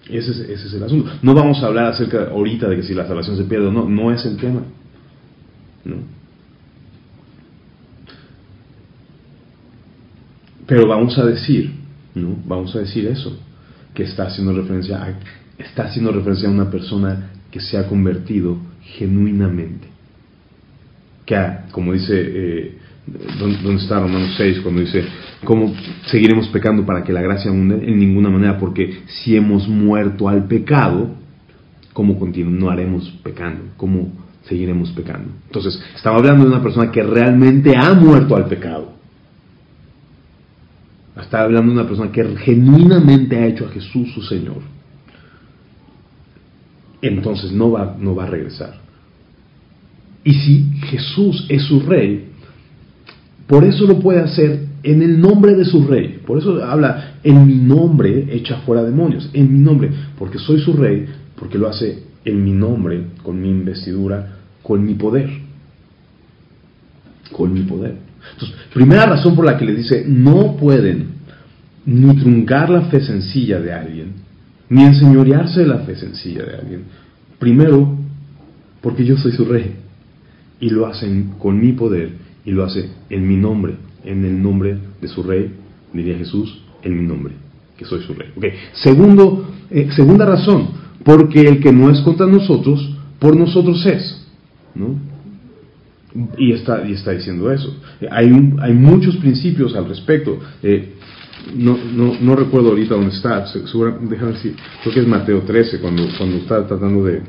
Ese 0.10 0.32
es, 0.32 0.40
ese 0.40 0.68
es 0.68 0.74
el 0.74 0.84
asunto. 0.84 1.12
No 1.22 1.34
vamos 1.34 1.64
a 1.64 1.68
hablar 1.68 1.86
acerca 1.86 2.30
ahorita 2.30 2.68
de 2.68 2.78
que 2.78 2.84
si 2.84 2.94
la 2.94 3.08
salvación 3.08 3.38
se 3.38 3.46
pierde 3.46 3.68
o 3.68 3.72
no, 3.72 3.88
no 3.88 4.12
es 4.12 4.26
el 4.26 4.38
tema. 4.38 4.62
Pero 10.66 10.88
vamos 10.88 11.18
a 11.18 11.26
decir, 11.26 11.72
¿no? 12.16 12.38
Vamos 12.46 12.76
a 12.76 12.80
decir 12.80 13.06
eso 13.08 13.38
que 13.94 14.04
está 14.04 14.28
haciendo 14.28 14.54
referencia 14.54 15.04
a, 15.04 15.14
está 15.58 15.84
haciendo 15.84 16.12
referencia 16.12 16.48
a 16.48 16.52
una 16.52 16.72
persona 16.72 17.32
que 17.52 17.60
se 17.60 17.78
ha 17.78 17.88
convertido 17.88 18.58
genuinamente. 18.82 19.88
Que, 21.26 21.36
como 21.72 21.94
dice, 21.94 22.14
eh, 22.16 22.78
¿dónde 23.40 23.84
está 23.84 24.00
Romanos 24.00 24.34
6? 24.38 24.62
Cuando 24.62 24.82
dice, 24.82 25.04
¿cómo 25.44 25.74
seguiremos 26.08 26.48
pecando 26.48 26.86
para 26.86 27.04
que 27.04 27.14
la 27.14 27.22
gracia 27.22 27.52
abunde? 27.52 27.76
En 27.76 28.00
ninguna 28.00 28.30
manera, 28.30 28.58
porque 28.58 29.04
si 29.06 29.36
hemos 29.36 29.68
muerto 29.68 30.28
al 30.28 30.46
pecado, 30.46 31.16
¿cómo 31.94 32.18
continuaremos 32.18 33.10
pecando? 33.24 33.66
¿Cómo 33.78 34.23
seguiremos 34.48 34.92
pecando? 34.92 35.32
Entonces, 35.46 35.82
estaba 35.96 36.18
hablando 36.18 36.46
de 36.46 36.52
una 36.52 36.64
persona 36.64 36.92
que 36.92 37.04
realmente 37.04 37.74
ha 37.76 37.94
muerto 37.94 38.36
al 38.36 38.46
pecado. 38.46 38.94
Está 41.20 41.44
hablando 41.44 41.74
de 41.74 41.80
una 41.80 41.88
persona 41.88 42.12
que 42.12 42.24
genuinamente 42.38 43.38
ha 43.38 43.46
hecho 43.46 43.66
a 43.66 43.70
Jesús 43.70 44.12
su 44.14 44.22
Señor. 44.24 44.62
Entonces 47.02 47.52
no 47.52 47.72
va, 47.72 47.96
no 48.00 48.16
va 48.16 48.24
a 48.24 48.28
regresar. 48.28 48.82
Y 50.24 50.34
si 50.34 50.72
Jesús 50.86 51.46
es 51.50 51.64
su 51.64 51.82
rey, 51.82 52.30
por 53.46 53.64
eso 53.66 53.86
lo 53.86 54.00
puede 54.00 54.22
hacer 54.22 54.68
en 54.84 55.02
el 55.02 55.20
nombre 55.20 55.54
de 55.56 55.66
su 55.66 55.86
rey. 55.86 56.22
Por 56.26 56.38
eso 56.38 56.64
habla, 56.64 57.16
en 57.24 57.46
mi 57.46 57.56
nombre 57.56 58.28
echa 58.32 58.58
fuera 58.62 58.84
demonios, 58.84 59.30
en 59.34 59.52
mi 59.52 59.60
nombre, 59.60 59.92
porque 60.18 60.40
soy 60.40 60.60
su 60.62 60.74
rey, 60.74 61.06
porque 61.36 61.58
lo 61.58 61.68
hace 61.68 62.04
en 62.26 62.44
mi 62.44 62.52
nombre, 62.52 63.08
con 63.24 63.42
mi 63.42 63.50
investidura, 63.50 64.38
con 64.62 64.86
mi 64.86 64.94
poder. 64.94 65.30
Con 67.32 67.54
mi 67.54 67.62
poder. 67.62 67.98
Entonces, 68.34 68.58
primera 68.74 69.06
razón 69.06 69.36
por 69.36 69.46
la 69.46 69.58
que 69.58 69.66
le 69.66 69.76
dice, 69.76 70.06
no 70.08 70.56
pueden 70.56 71.08
ni 71.86 72.16
truncar 72.16 72.70
la 72.70 72.84
fe 72.84 73.02
sencilla 73.02 73.60
de 73.60 73.74
alguien, 73.74 74.14
ni 74.70 74.84
enseñorearse 74.84 75.62
de 75.62 75.68
la 75.68 75.80
fe 75.80 75.96
sencilla 75.96 76.44
de 76.46 76.56
alguien. 76.56 76.84
Primero, 77.40 77.98
porque 78.82 79.04
yo 79.06 79.18
soy 79.18 79.34
su 79.34 79.46
rey. 79.46 79.76
Y 80.60 80.70
lo 80.70 80.88
hacen 80.88 81.34
con 81.40 81.60
mi 81.60 81.74
poder 81.74 82.12
y 82.46 82.52
lo 82.52 82.64
hace 82.64 82.90
en 83.10 83.28
mi 83.28 83.36
nombre, 83.36 83.76
en 84.04 84.24
el 84.24 84.42
nombre 84.42 84.78
de 85.02 85.08
su 85.08 85.24
rey, 85.24 85.52
diría 85.92 86.18
Jesús, 86.18 86.62
en 86.82 86.98
mi 86.98 87.06
nombre, 87.06 87.34
que 87.78 87.86
soy 87.86 88.02
su 88.04 88.14
rey. 88.14 88.30
Segundo, 88.74 89.50
eh, 89.70 89.90
segunda 89.96 90.26
razón, 90.26 90.70
porque 91.04 91.42
el 91.42 91.60
que 91.60 91.72
no 91.72 91.90
es 91.90 92.02
contra 92.02 92.26
nosotros, 92.26 92.96
por 93.20 93.36
nosotros 93.36 93.86
es. 93.86 94.24
¿no? 94.76 94.96
Y 96.38 96.54
está, 96.54 96.88
y 96.88 96.94
está 96.94 97.12
diciendo 97.12 97.52
eso. 97.52 97.76
Hay, 98.12 98.26
hay 98.60 98.74
muchos 98.74 99.18
principios 99.18 99.76
al 99.76 99.88
respecto. 99.88 100.40
Eh, 100.62 100.94
no, 101.56 101.78
no, 101.78 102.18
no, 102.22 102.36
recuerdo 102.36 102.70
ahorita 102.70 102.96
dónde 102.96 103.16
está, 103.16 103.46
déjame 103.54 104.32
ver 104.32 104.38
si, 104.38 104.56
creo 104.82 104.94
que 104.94 105.00
es 105.02 105.08
Mateo 105.08 105.42
13, 105.42 105.80
cuando, 105.80 106.08
cuando 106.18 106.38
está 106.38 106.66
tratando 106.68 107.04
de... 107.06 107.22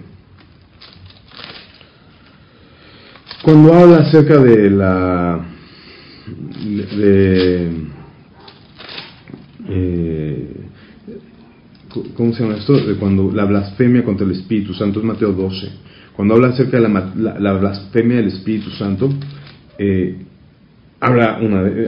Cuando 3.42 3.74
habla 3.74 3.98
acerca 3.98 4.38
de 4.38 4.70
la... 4.70 5.46
de... 6.96 7.70
Eh, 9.66 10.63
¿Cómo 12.16 12.32
se 12.32 12.42
llama 12.42 12.56
esto? 12.56 12.74
De 12.74 12.94
cuando 12.96 13.30
la 13.32 13.44
blasfemia 13.44 14.04
contra 14.04 14.26
el 14.26 14.32
Espíritu 14.32 14.74
Santo 14.74 15.00
es 15.00 15.04
Mateo 15.04 15.32
12. 15.32 15.68
Cuando 16.16 16.34
habla 16.34 16.48
acerca 16.48 16.80
de 16.80 16.88
la, 16.88 17.38
la, 17.38 17.52
blasfemia 17.54 18.16
del 18.16 18.28
Espíritu 18.28 18.70
Santo, 18.70 19.12
eh, 19.78 20.16
habla, 21.00 21.38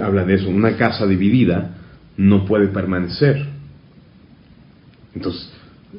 habla 0.02 0.24
de 0.24 0.34
eso. 0.34 0.48
Una 0.48 0.76
casa 0.76 1.06
dividida 1.06 1.76
no 2.16 2.44
puede 2.44 2.68
permanecer. 2.68 3.46
Entonces, 5.14 5.52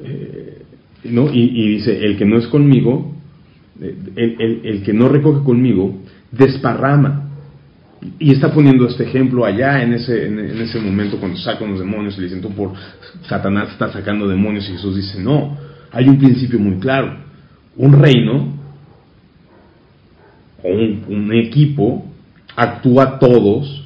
eh, 0.03 0.61
¿no? 1.05 1.29
Y, 1.33 1.75
dice, 1.75 1.97
el 2.05 2.17
que 2.17 2.25
no 2.25 2.37
es 2.37 2.47
conmigo, 2.47 3.15
eh, 3.81 3.95
el, 4.15 4.61
el, 4.63 4.83
que 4.83 4.93
no 4.93 5.09
recoge 5.09 5.43
conmigo, 5.43 6.01
desparrama. 6.31 7.26
Y 8.19 8.31
está 8.31 8.53
poniendo 8.53 8.87
este 8.87 9.03
ejemplo 9.03 9.43
allá 9.45 9.81
en 9.81 9.93
ese, 9.93 10.27
en, 10.27 10.39
ese 10.39 10.79
momento 10.79 11.17
cuando 11.17 11.37
sacan 11.37 11.71
los 11.71 11.79
demonios 11.79 12.17
y 12.17 12.21
le 12.21 12.27
dicen, 12.27 12.41
por 12.53 12.73
Satanás 13.27 13.69
está 13.71 13.91
sacando 13.91 14.27
demonios 14.27 14.67
y 14.69 14.73
Jesús 14.73 14.95
dice, 14.95 15.19
no, 15.19 15.57
hay 15.91 16.07
un 16.07 16.17
principio 16.17 16.59
muy 16.59 16.79
claro. 16.79 17.17
Un 17.75 18.01
reino 18.01 18.53
o 20.63 20.69
un, 20.69 21.05
un 21.07 21.33
equipo 21.33 22.05
actúa 22.55 23.19
todos 23.19 23.83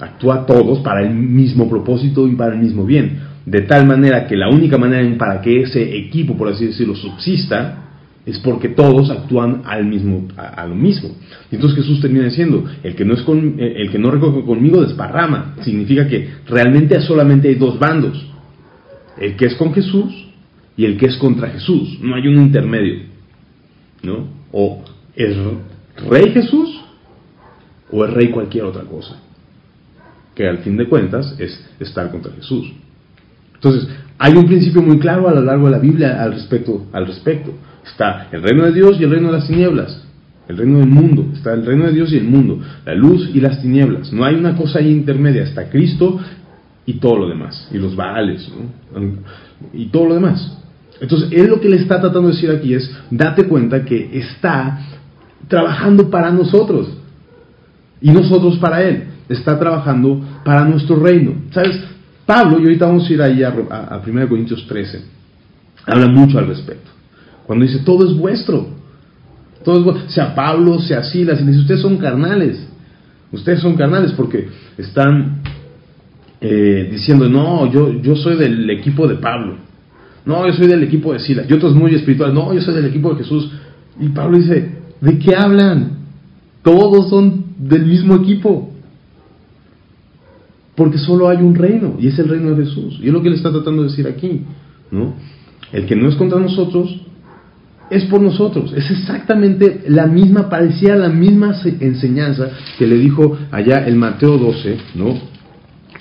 actúa 0.00 0.46
todos 0.46 0.80
para 0.80 1.02
el 1.02 1.14
mismo 1.14 1.68
propósito 1.68 2.26
y 2.26 2.34
para 2.34 2.54
el 2.54 2.60
mismo 2.60 2.84
bien. 2.84 3.20
De 3.46 3.62
tal 3.62 3.86
manera 3.86 4.26
que 4.26 4.36
la 4.36 4.48
única 4.48 4.78
manera 4.78 5.16
para 5.18 5.40
que 5.40 5.62
ese 5.62 5.96
equipo, 5.96 6.36
por 6.36 6.48
así 6.48 6.66
decirlo, 6.66 6.94
subsista, 6.94 7.79
es 8.26 8.38
porque 8.38 8.68
todos 8.68 9.10
actúan 9.10 9.62
al 9.64 9.86
mismo, 9.86 10.28
a, 10.36 10.66
lo 10.66 10.74
mismo. 10.74 11.10
Y 11.50 11.54
entonces 11.54 11.78
Jesús 11.78 12.00
termina 12.00 12.26
diciendo, 12.26 12.64
el 12.82 12.94
que 12.94 13.04
no, 13.04 13.14
es 13.14 13.22
con, 13.22 13.56
el 13.58 13.90
que 13.90 13.98
no 13.98 14.10
recoge 14.10 14.44
conmigo 14.44 14.82
desparrama. 14.82 15.56
Significa 15.62 16.06
que 16.06 16.28
realmente 16.46 17.00
solamente 17.00 17.48
hay 17.48 17.54
dos 17.54 17.78
bandos. 17.78 18.26
El 19.18 19.36
que 19.36 19.46
es 19.46 19.54
con 19.54 19.72
Jesús 19.72 20.12
y 20.76 20.84
el 20.84 20.96
que 20.96 21.06
es 21.06 21.16
contra 21.16 21.48
Jesús. 21.48 21.98
No 22.02 22.14
hay 22.14 22.26
un 22.28 22.42
intermedio. 22.42 23.10
¿no? 24.02 24.28
O 24.52 24.82
es 25.14 25.36
rey 26.08 26.30
Jesús 26.32 26.80
o 27.90 28.04
es 28.04 28.12
rey 28.12 28.30
cualquier 28.30 28.64
otra 28.64 28.82
cosa 28.82 29.20
que 30.34 30.48
al 30.48 30.58
fin 30.58 30.76
de 30.76 30.88
cuentas 30.88 31.34
es 31.38 31.68
estar 31.80 32.10
contra 32.10 32.32
Jesús. 32.32 32.72
Entonces, 33.54 33.88
hay 34.16 34.34
un 34.34 34.46
principio 34.46 34.80
muy 34.80 34.98
claro 34.98 35.28
a 35.28 35.34
lo 35.34 35.42
largo 35.42 35.66
de 35.66 35.72
la 35.72 35.78
Biblia 35.78 36.22
al 36.22 36.32
respecto. 36.32 36.86
Al 36.92 37.06
respecto. 37.06 37.52
Está 37.84 38.28
el 38.32 38.42
reino 38.42 38.64
de 38.64 38.72
Dios 38.72 38.96
y 39.00 39.04
el 39.04 39.10
reino 39.10 39.28
de 39.28 39.38
las 39.38 39.46
tinieblas. 39.46 40.02
El 40.48 40.56
reino 40.56 40.78
del 40.78 40.88
mundo. 40.88 41.26
Está 41.32 41.52
el 41.54 41.64
reino 41.64 41.86
de 41.86 41.92
Dios 41.92 42.12
y 42.12 42.16
el 42.16 42.24
mundo. 42.24 42.60
La 42.84 42.94
luz 42.94 43.30
y 43.32 43.40
las 43.40 43.60
tinieblas. 43.62 44.12
No 44.12 44.24
hay 44.24 44.34
una 44.34 44.56
cosa 44.56 44.78
ahí 44.80 44.90
intermedia. 44.90 45.42
Está 45.42 45.68
Cristo 45.70 46.20
y 46.86 46.94
todo 46.94 47.18
lo 47.18 47.28
demás. 47.28 47.68
Y 47.72 47.78
los 47.78 47.94
Baales. 47.94 48.50
Y 49.72 49.86
todo 49.86 50.06
lo 50.06 50.14
demás. 50.14 50.58
Entonces, 51.00 51.30
él 51.32 51.46
lo 51.46 51.60
que 51.60 51.68
le 51.68 51.76
está 51.76 52.00
tratando 52.00 52.28
de 52.28 52.34
decir 52.34 52.50
aquí 52.50 52.74
es, 52.74 52.90
date 53.10 53.44
cuenta 53.44 53.84
que 53.84 54.18
está 54.18 54.80
trabajando 55.48 56.10
para 56.10 56.30
nosotros. 56.30 56.88
Y 58.00 58.10
nosotros 58.10 58.58
para 58.58 58.82
él 58.82 59.04
está 59.28 59.58
trabajando 59.58 60.20
para 60.44 60.64
nuestro 60.64 60.96
reino. 60.96 61.34
¿Sabes? 61.52 61.80
Pablo, 62.26 62.60
y 62.60 62.62
ahorita 62.62 62.86
vamos 62.86 63.08
a 63.08 63.12
ir 63.12 63.22
ahí 63.22 63.42
a, 63.42 63.48
a, 63.48 64.00
1 64.06 64.28
Corintios 64.28 64.64
13, 64.68 65.02
habla 65.84 66.06
mucho 66.06 66.38
al 66.38 66.46
respecto. 66.46 66.88
Cuando 67.50 67.66
dice, 67.66 67.80
todo 67.80 68.08
es 68.08 68.16
vuestro. 68.16 68.64
Todo 69.64 69.96
es 69.96 70.14
Sea 70.14 70.36
Pablo, 70.36 70.78
sea 70.78 71.02
Silas, 71.02 71.40
y 71.40 71.44
dice, 71.44 71.58
ustedes 71.58 71.80
son 71.80 71.96
carnales. 71.96 72.64
Ustedes 73.32 73.58
son 73.58 73.74
carnales 73.74 74.12
porque 74.12 74.46
están 74.78 75.42
eh, 76.40 76.86
diciendo, 76.92 77.28
no, 77.28 77.68
yo, 77.68 78.00
yo 78.00 78.14
soy 78.14 78.36
del 78.36 78.70
equipo 78.70 79.08
de 79.08 79.16
Pablo. 79.16 79.56
No, 80.24 80.46
yo 80.46 80.52
soy 80.52 80.68
del 80.68 80.84
equipo 80.84 81.12
de 81.12 81.18
Silas. 81.18 81.46
Y 81.50 81.52
otros 81.52 81.74
muy 81.74 81.92
espirituales, 81.92 82.36
no, 82.36 82.54
yo 82.54 82.60
soy 82.60 82.72
del 82.72 82.86
equipo 82.86 83.14
de 83.14 83.24
Jesús. 83.24 83.50
Y 83.98 84.10
Pablo 84.10 84.38
dice, 84.38 84.70
¿de 85.00 85.18
qué 85.18 85.34
hablan? 85.34 86.04
Todos 86.62 87.10
son 87.10 87.46
del 87.58 87.84
mismo 87.84 88.14
equipo. 88.14 88.72
Porque 90.76 90.98
solo 90.98 91.28
hay 91.28 91.38
un 91.38 91.56
reino, 91.56 91.96
y 91.98 92.06
es 92.06 92.18
el 92.20 92.28
reino 92.28 92.54
de 92.54 92.64
Jesús. 92.64 93.00
Y 93.02 93.08
es 93.08 93.12
lo 93.12 93.20
que 93.20 93.26
él 93.26 93.34
está 93.34 93.50
tratando 93.50 93.82
de 93.82 93.88
decir 93.88 94.06
aquí. 94.06 94.42
¿no? 94.92 95.14
El 95.72 95.86
que 95.86 95.96
no 95.96 96.08
es 96.08 96.14
contra 96.14 96.38
nosotros, 96.38 97.09
es 97.90 98.04
por 98.04 98.20
nosotros. 98.20 98.72
Es 98.72 98.90
exactamente 98.90 99.82
la 99.88 100.06
misma, 100.06 100.48
parecía 100.48 100.96
la 100.96 101.08
misma 101.08 101.54
enseñanza 101.80 102.50
que 102.78 102.86
le 102.86 102.96
dijo 102.96 103.36
allá 103.50 103.84
el 103.86 103.96
Mateo 103.96 104.38
12, 104.38 104.78
¿no? 104.94 105.18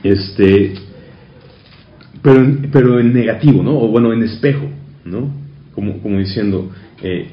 Este, 0.03 0.75
pero, 2.21 2.57
pero 2.71 2.99
en 2.99 3.13
negativo, 3.13 3.63
¿no? 3.63 3.77
O 3.77 3.87
bueno, 3.87 4.13
en 4.13 4.23
espejo, 4.23 4.67
¿no? 5.05 5.31
Como, 5.73 5.99
como 6.01 6.19
diciendo, 6.19 6.71
eh, 7.01 7.27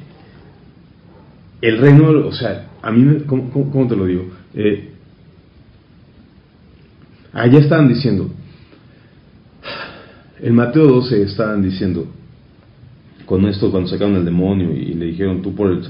el 1.60 1.78
reino, 1.78 2.10
o 2.26 2.32
sea, 2.32 2.66
a 2.82 2.90
mí, 2.90 3.24
¿cómo, 3.26 3.50
cómo 3.50 3.86
te 3.86 3.96
lo 3.96 4.06
digo? 4.06 4.24
Eh, 4.54 4.90
Allá 7.36 7.58
estaban 7.58 7.86
diciendo, 7.86 8.30
en 10.40 10.54
Mateo 10.54 10.86
12 10.86 11.22
estaban 11.22 11.60
diciendo, 11.60 12.06
con 13.26 13.44
esto 13.46 13.70
cuando 13.70 13.88
sacaron 13.88 14.16
el 14.16 14.24
demonio 14.24 14.74
y 14.74 14.94
le 14.94 15.06
dijeron, 15.06 15.42
tú 15.42 15.54
por 15.54 15.70
el 15.70 15.82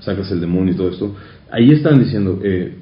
sacas 0.00 0.30
el 0.30 0.40
demonio 0.40 0.72
y 0.72 0.76
todo 0.76 0.90
esto, 0.90 1.14
ahí 1.50 1.72
estaban 1.72 1.98
diciendo, 1.98 2.40
eh, 2.42 2.76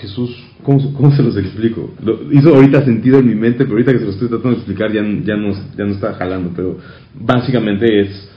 Jesús, 0.00 0.36
¿cómo, 0.62 1.14
se 1.16 1.22
los 1.22 1.36
explico? 1.36 1.94
Hizo 2.32 2.54
ahorita 2.54 2.84
sentido 2.84 3.20
en 3.20 3.28
mi 3.28 3.34
mente, 3.34 3.64
pero 3.64 3.72
ahorita 3.72 3.92
que 3.92 3.98
se 3.98 4.04
lo 4.04 4.10
estoy 4.10 4.28
tratando 4.28 4.50
de 4.50 4.56
explicar 4.56 4.92
ya, 4.92 5.02
ya, 5.02 5.36
no, 5.36 5.52
ya 5.76 5.84
no 5.84 5.92
está 5.92 6.14
jalando, 6.14 6.50
pero 6.54 6.78
básicamente 7.18 8.00
es, 8.00 8.28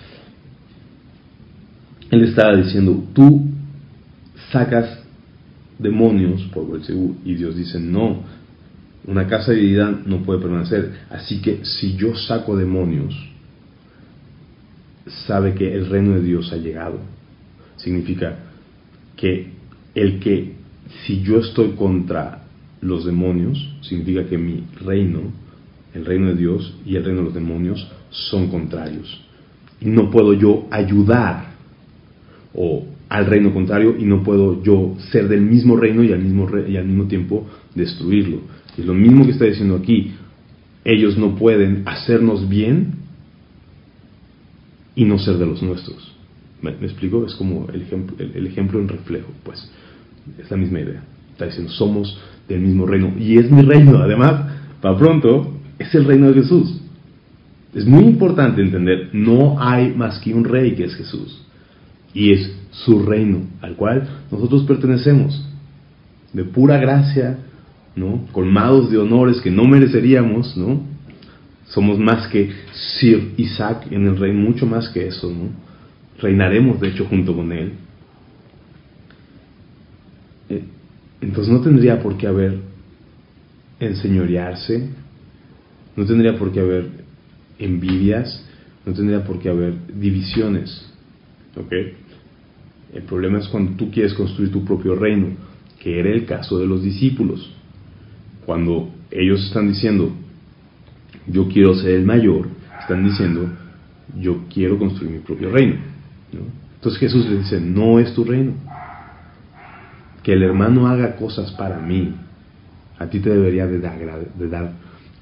él 2.11 2.23
estaba 2.23 2.55
diciendo, 2.55 3.03
tú 3.13 3.49
sacas 4.51 4.99
demonios 5.79 6.43
por 6.53 6.71
Belcebú 6.71 7.17
y 7.25 7.35
Dios 7.35 7.55
dice 7.57 7.79
no, 7.79 8.23
una 9.07 9.27
casa 9.27 9.51
dividida 9.51 9.91
no 10.05 10.23
puede 10.23 10.39
permanecer. 10.41 10.93
Así 11.09 11.41
que 11.41 11.65
si 11.65 11.95
yo 11.95 12.15
saco 12.15 12.55
demonios, 12.55 13.15
sabe 15.05 15.53
que 15.53 15.73
el 15.73 15.87
reino 15.87 16.15
de 16.15 16.21
Dios 16.21 16.51
ha 16.51 16.57
llegado. 16.57 16.99
Significa 17.77 18.39
que 19.15 19.51
el 19.93 20.19
que 20.19 20.53
si 21.05 21.21
yo 21.21 21.39
estoy 21.39 21.71
contra 21.71 22.43
los 22.81 23.05
demonios, 23.05 23.75
significa 23.81 24.25
que 24.25 24.37
mi 24.37 24.63
reino, 24.83 25.21
el 25.93 26.05
reino 26.05 26.27
de 26.27 26.35
Dios 26.35 26.75
y 26.85 26.95
el 26.95 27.03
reino 27.03 27.19
de 27.19 27.25
los 27.25 27.33
demonios 27.33 27.87
son 28.09 28.49
contrarios. 28.49 29.21
Y 29.81 29.89
no 29.89 30.09
puedo 30.09 30.33
yo 30.33 30.67
ayudar 30.71 31.55
o 32.53 32.85
al 33.09 33.25
reino 33.25 33.53
contrario 33.53 33.95
y 33.97 34.03
no 34.05 34.23
puedo 34.23 34.63
yo 34.63 34.95
ser 35.11 35.27
del 35.27 35.41
mismo 35.41 35.77
reino 35.77 36.03
y 36.03 36.11
al 36.11 36.19
mismo, 36.19 36.49
y 36.67 36.77
al 36.77 36.85
mismo 36.85 37.05
tiempo 37.05 37.47
destruirlo. 37.73 38.39
Es 38.77 38.85
lo 38.85 38.93
mismo 38.93 39.25
que 39.25 39.31
está 39.31 39.45
diciendo 39.45 39.75
aquí. 39.75 40.13
Ellos 40.83 41.17
no 41.17 41.35
pueden 41.35 41.83
hacernos 41.85 42.47
bien 42.49 43.04
y 44.95 45.05
no 45.05 45.19
ser 45.19 45.37
de 45.37 45.45
los 45.45 45.61
nuestros. 45.61 46.13
¿Me, 46.61 46.71
explico? 46.71 47.25
Es 47.25 47.35
como 47.35 47.67
el 47.71 47.81
ejemplo, 47.81 48.15
el, 48.17 48.47
ejemplo 48.47 48.79
en 48.79 48.87
reflejo, 48.87 49.29
pues. 49.43 49.69
Es 50.39 50.49
la 50.49 50.57
misma 50.57 50.79
idea. 50.79 51.03
Está 51.31 51.45
diciendo, 51.45 51.71
somos 51.71 52.17
del 52.47 52.61
mismo 52.61 52.85
reino. 52.85 53.13
Y 53.19 53.37
es 53.37 53.51
mi 53.51 53.61
reino, 53.61 53.97
además, 53.99 54.41
para 54.81 54.97
pronto, 54.97 55.53
es 55.77 55.93
el 55.93 56.05
reino 56.05 56.27
de 56.27 56.41
Jesús. 56.41 56.81
Es 57.73 57.85
muy 57.85 58.05
importante 58.05 58.61
entender, 58.61 59.09
no 59.11 59.61
hay 59.61 59.93
más 59.93 60.19
que 60.19 60.33
un 60.33 60.45
rey 60.45 60.75
que 60.75 60.85
es 60.85 60.95
Jesús. 60.95 61.41
Y 62.13 62.31
es 62.31 62.49
su 62.71 63.05
reino 63.05 63.41
al 63.61 63.75
cual 63.75 64.07
nosotros 64.31 64.63
pertenecemos. 64.63 65.45
De 66.31 66.45
pura 66.45 66.77
gracia, 66.77 67.37
¿no? 67.95 68.25
Colmados 68.31 68.89
de 68.89 68.97
honores 68.97 69.41
que 69.41 69.51
no 69.51 69.65
mereceríamos, 69.65 70.55
¿no? 70.55 70.94
Somos 71.67 71.97
más 71.97 72.27
que 72.27 72.51
Sir 72.73 73.33
Isaac 73.37 73.87
en 73.91 74.05
el 74.05 74.17
reino, 74.17 74.39
mucho 74.39 74.65
más 74.65 74.89
que 74.89 75.07
eso, 75.07 75.29
¿no? 75.29 75.49
Reinaremos, 76.21 76.79
de 76.79 76.89
hecho, 76.89 77.05
junto 77.05 77.35
con 77.35 77.51
él. 77.51 77.73
Eh, 80.49 80.63
entonces 81.21 81.51
no 81.51 81.61
tendría 81.61 82.01
por 82.01 82.17
qué 82.17 82.27
haber 82.27 82.59
enseñorearse, 83.79 84.89
no 85.95 86.05
tendría 86.05 86.37
por 86.37 86.51
qué 86.51 86.59
haber 86.59 86.89
envidias, 87.57 88.45
no 88.85 88.93
tendría 88.93 89.23
por 89.23 89.39
qué 89.39 89.49
haber 89.49 89.73
divisiones. 89.99 90.87
¿Ok? 91.55 91.71
El 92.93 93.03
problema 93.03 93.39
es 93.39 93.47
cuando 93.47 93.71
tú 93.71 93.91
quieres 93.91 94.13
construir 94.13 94.51
tu 94.51 94.63
propio 94.63 94.95
reino, 94.95 95.29
que 95.79 95.99
era 95.99 96.09
el 96.09 96.25
caso 96.25 96.59
de 96.59 96.67
los 96.67 96.83
discípulos. 96.83 97.51
Cuando 98.45 98.89
ellos 99.11 99.43
están 99.45 99.67
diciendo, 99.67 100.13
yo 101.27 101.47
quiero 101.47 101.75
ser 101.75 101.91
el 101.91 102.05
mayor, 102.05 102.47
están 102.79 103.03
diciendo, 103.03 103.49
yo 104.19 104.43
quiero 104.53 104.77
construir 104.77 105.11
mi 105.11 105.19
propio 105.19 105.51
reino. 105.51 105.75
Entonces 106.75 106.99
Jesús 106.99 107.27
les 107.27 107.39
dice, 107.39 107.59
no 107.59 107.99
es 107.99 108.13
tu 108.13 108.23
reino. 108.23 108.53
Que 110.23 110.33
el 110.33 110.43
hermano 110.43 110.87
haga 110.87 111.15
cosas 111.15 111.51
para 111.53 111.79
mí, 111.79 112.13
a 112.97 113.07
ti 113.07 113.19
te 113.19 113.29
debería 113.29 113.67
de 113.67 113.79
dar, 113.79 114.71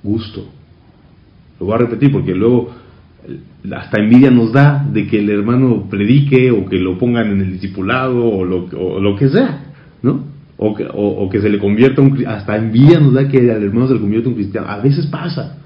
gusto. 0.02 0.46
Lo 1.60 1.68
voy 1.68 1.76
a 1.76 1.80
repetir 1.80 2.12
porque 2.12 2.34
luego 2.34 2.72
hasta 3.72 4.02
envidia 4.02 4.30
nos 4.30 4.52
da 4.52 4.86
de 4.92 5.08
que 5.08 5.20
el 5.20 5.30
hermano 5.30 5.88
predique 5.90 6.52
o 6.52 6.66
que 6.66 6.78
lo 6.78 6.98
pongan 6.98 7.32
en 7.32 7.42
el 7.42 7.52
discipulado 7.54 8.26
o 8.26 8.44
lo, 8.44 9.16
que 9.16 9.30
sea, 9.30 9.74
¿no? 10.02 10.26
O 10.58 11.30
que, 11.30 11.42
se 11.42 11.50
le 11.50 11.60
convierta 11.60 12.02
un 12.02 12.26
hasta 12.28 12.58
envidia 12.58 13.00
nos 13.00 13.14
da 13.14 13.28
que 13.28 13.38
el 13.38 13.50
hermano 13.50 13.88
se 13.88 13.94
le 13.94 14.00
convierta 14.02 14.30
un 14.30 14.36
cristiano. 14.36 14.68
A 14.68 14.80
veces 14.80 15.08
pasa, 15.08 15.58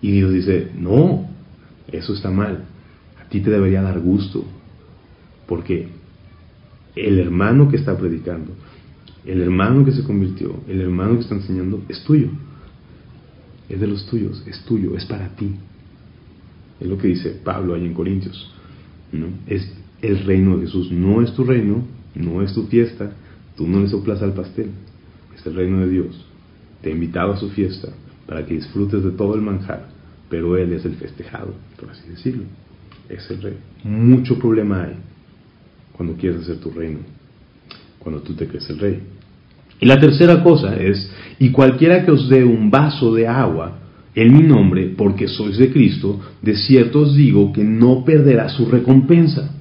Y 0.00 0.12
Dios 0.12 0.32
dice, 0.32 0.70
no, 0.76 1.28
eso 1.90 2.14
está 2.14 2.30
mal. 2.30 2.64
A 3.20 3.28
ti 3.28 3.40
te 3.40 3.50
debería 3.50 3.82
dar 3.82 3.98
gusto, 4.00 4.44
porque 5.46 5.88
el 6.96 7.18
hermano 7.18 7.68
que 7.68 7.76
está 7.76 7.96
predicando, 7.96 8.52
el 9.24 9.40
hermano 9.40 9.84
que 9.84 9.92
se 9.92 10.04
convirtió, 10.04 10.60
el 10.68 10.80
hermano 10.80 11.14
que 11.14 11.20
está 11.20 11.34
enseñando, 11.34 11.82
es 11.88 12.02
tuyo 12.04 12.30
es 13.68 13.80
de 13.80 13.86
los 13.86 14.06
tuyos, 14.06 14.42
es 14.46 14.64
tuyo, 14.64 14.96
es 14.96 15.04
para 15.04 15.28
ti. 15.36 15.54
Es 16.80 16.88
lo 16.88 16.96
que 16.96 17.08
dice 17.08 17.30
Pablo 17.44 17.74
ahí 17.74 17.84
en 17.84 17.94
Corintios. 17.94 18.50
¿no? 19.12 19.26
Es 19.46 19.70
el 20.00 20.24
reino 20.24 20.56
de 20.56 20.66
Jesús, 20.66 20.90
no 20.90 21.22
es 21.22 21.34
tu 21.34 21.44
reino, 21.44 21.82
no 22.14 22.42
es 22.42 22.52
tu 22.54 22.66
fiesta, 22.66 23.12
tú 23.56 23.66
no 23.66 23.80
le 23.80 23.88
soplas 23.88 24.22
al 24.22 24.32
pastel, 24.32 24.70
es 25.36 25.44
el 25.44 25.54
reino 25.54 25.80
de 25.80 25.90
Dios. 25.90 26.24
Te 26.82 26.90
ha 26.90 26.92
invitado 26.92 27.32
a 27.32 27.36
su 27.36 27.50
fiesta 27.50 27.88
para 28.28 28.44
que 28.44 28.54
disfrutes 28.54 29.02
de 29.02 29.10
todo 29.12 29.34
el 29.34 29.40
manjar, 29.40 29.88
pero 30.28 30.56
Él 30.58 30.72
es 30.74 30.84
el 30.84 30.94
festejado, 30.96 31.54
por 31.80 31.90
así 31.90 32.06
decirlo. 32.08 32.44
Es 33.08 33.28
el 33.30 33.40
rey. 33.40 33.56
Mucho 33.84 34.38
problema 34.38 34.84
hay 34.84 34.96
cuando 35.92 36.14
quieres 36.14 36.42
hacer 36.42 36.58
tu 36.58 36.70
reino, 36.70 37.00
cuando 37.98 38.20
tú 38.20 38.34
te 38.34 38.46
crees 38.46 38.68
el 38.68 38.78
rey. 38.78 39.00
Y 39.80 39.86
la 39.86 39.98
tercera 39.98 40.42
cosa 40.42 40.76
es, 40.76 41.10
y 41.38 41.50
cualquiera 41.50 42.04
que 42.04 42.10
os 42.10 42.28
dé 42.28 42.44
un 42.44 42.70
vaso 42.70 43.14
de 43.14 43.26
agua 43.26 43.78
en 44.14 44.36
mi 44.36 44.42
nombre, 44.42 44.92
porque 44.96 45.26
sois 45.26 45.56
de 45.56 45.72
Cristo, 45.72 46.20
de 46.42 46.54
cierto 46.56 47.00
os 47.00 47.14
digo 47.14 47.52
que 47.52 47.64
no 47.64 48.04
perderá 48.04 48.48
su 48.48 48.66
recompensa. 48.66 49.54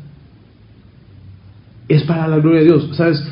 Es 1.88 2.03
para 2.03 2.27
la 2.27 2.38
gloria 2.38 2.62
de 2.62 2.65
Dios. 2.65 2.89
¿Sabes? 2.97 3.23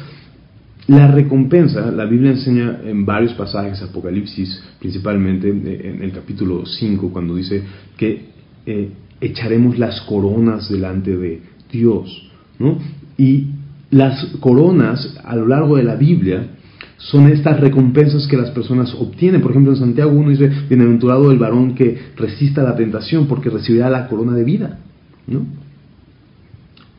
La 0.87 1.07
recompensa, 1.07 1.89
la 1.91 2.05
Biblia 2.05 2.31
enseña 2.31 2.79
en 2.85 3.05
varios 3.05 3.33
pasajes, 3.33 3.81
Apocalipsis, 3.81 4.63
principalmente 4.79 5.49
en 5.49 6.03
el 6.03 6.11
capítulo 6.11 6.63
5, 6.65 7.09
cuando 7.11 7.35
dice 7.35 7.63
que 7.97 8.25
eh, 8.67 8.91
echaremos 9.19 9.79
las 9.79 10.01
coronas 10.01 10.69
delante 10.69 11.17
de 11.17 11.41
Dios. 11.71 12.29
¿no? 12.59 12.77
Y 13.17 13.47
las 13.89 14.25
coronas 14.39 15.17
a 15.23 15.35
lo 15.35 15.47
largo 15.47 15.77
de 15.77 15.83
la 15.83 15.95
Biblia 15.95 16.49
son 16.97 17.29
estas 17.29 17.59
recompensas 17.59 18.27
que 18.27 18.37
las 18.37 18.51
personas 18.51 18.93
obtienen. 18.93 19.41
Por 19.41 19.51
ejemplo, 19.51 19.73
en 19.73 19.79
Santiago 19.79 20.11
1 20.11 20.29
dice, 20.29 20.51
bienaventurado 20.69 21.31
el 21.31 21.39
varón 21.39 21.73
que 21.73 21.97
resista 22.15 22.61
la 22.61 22.75
tentación 22.75 23.27
porque 23.27 23.49
recibirá 23.49 23.89
la 23.89 24.07
corona 24.07 24.33
de 24.33 24.43
vida. 24.43 24.79
¿no? 25.25 25.45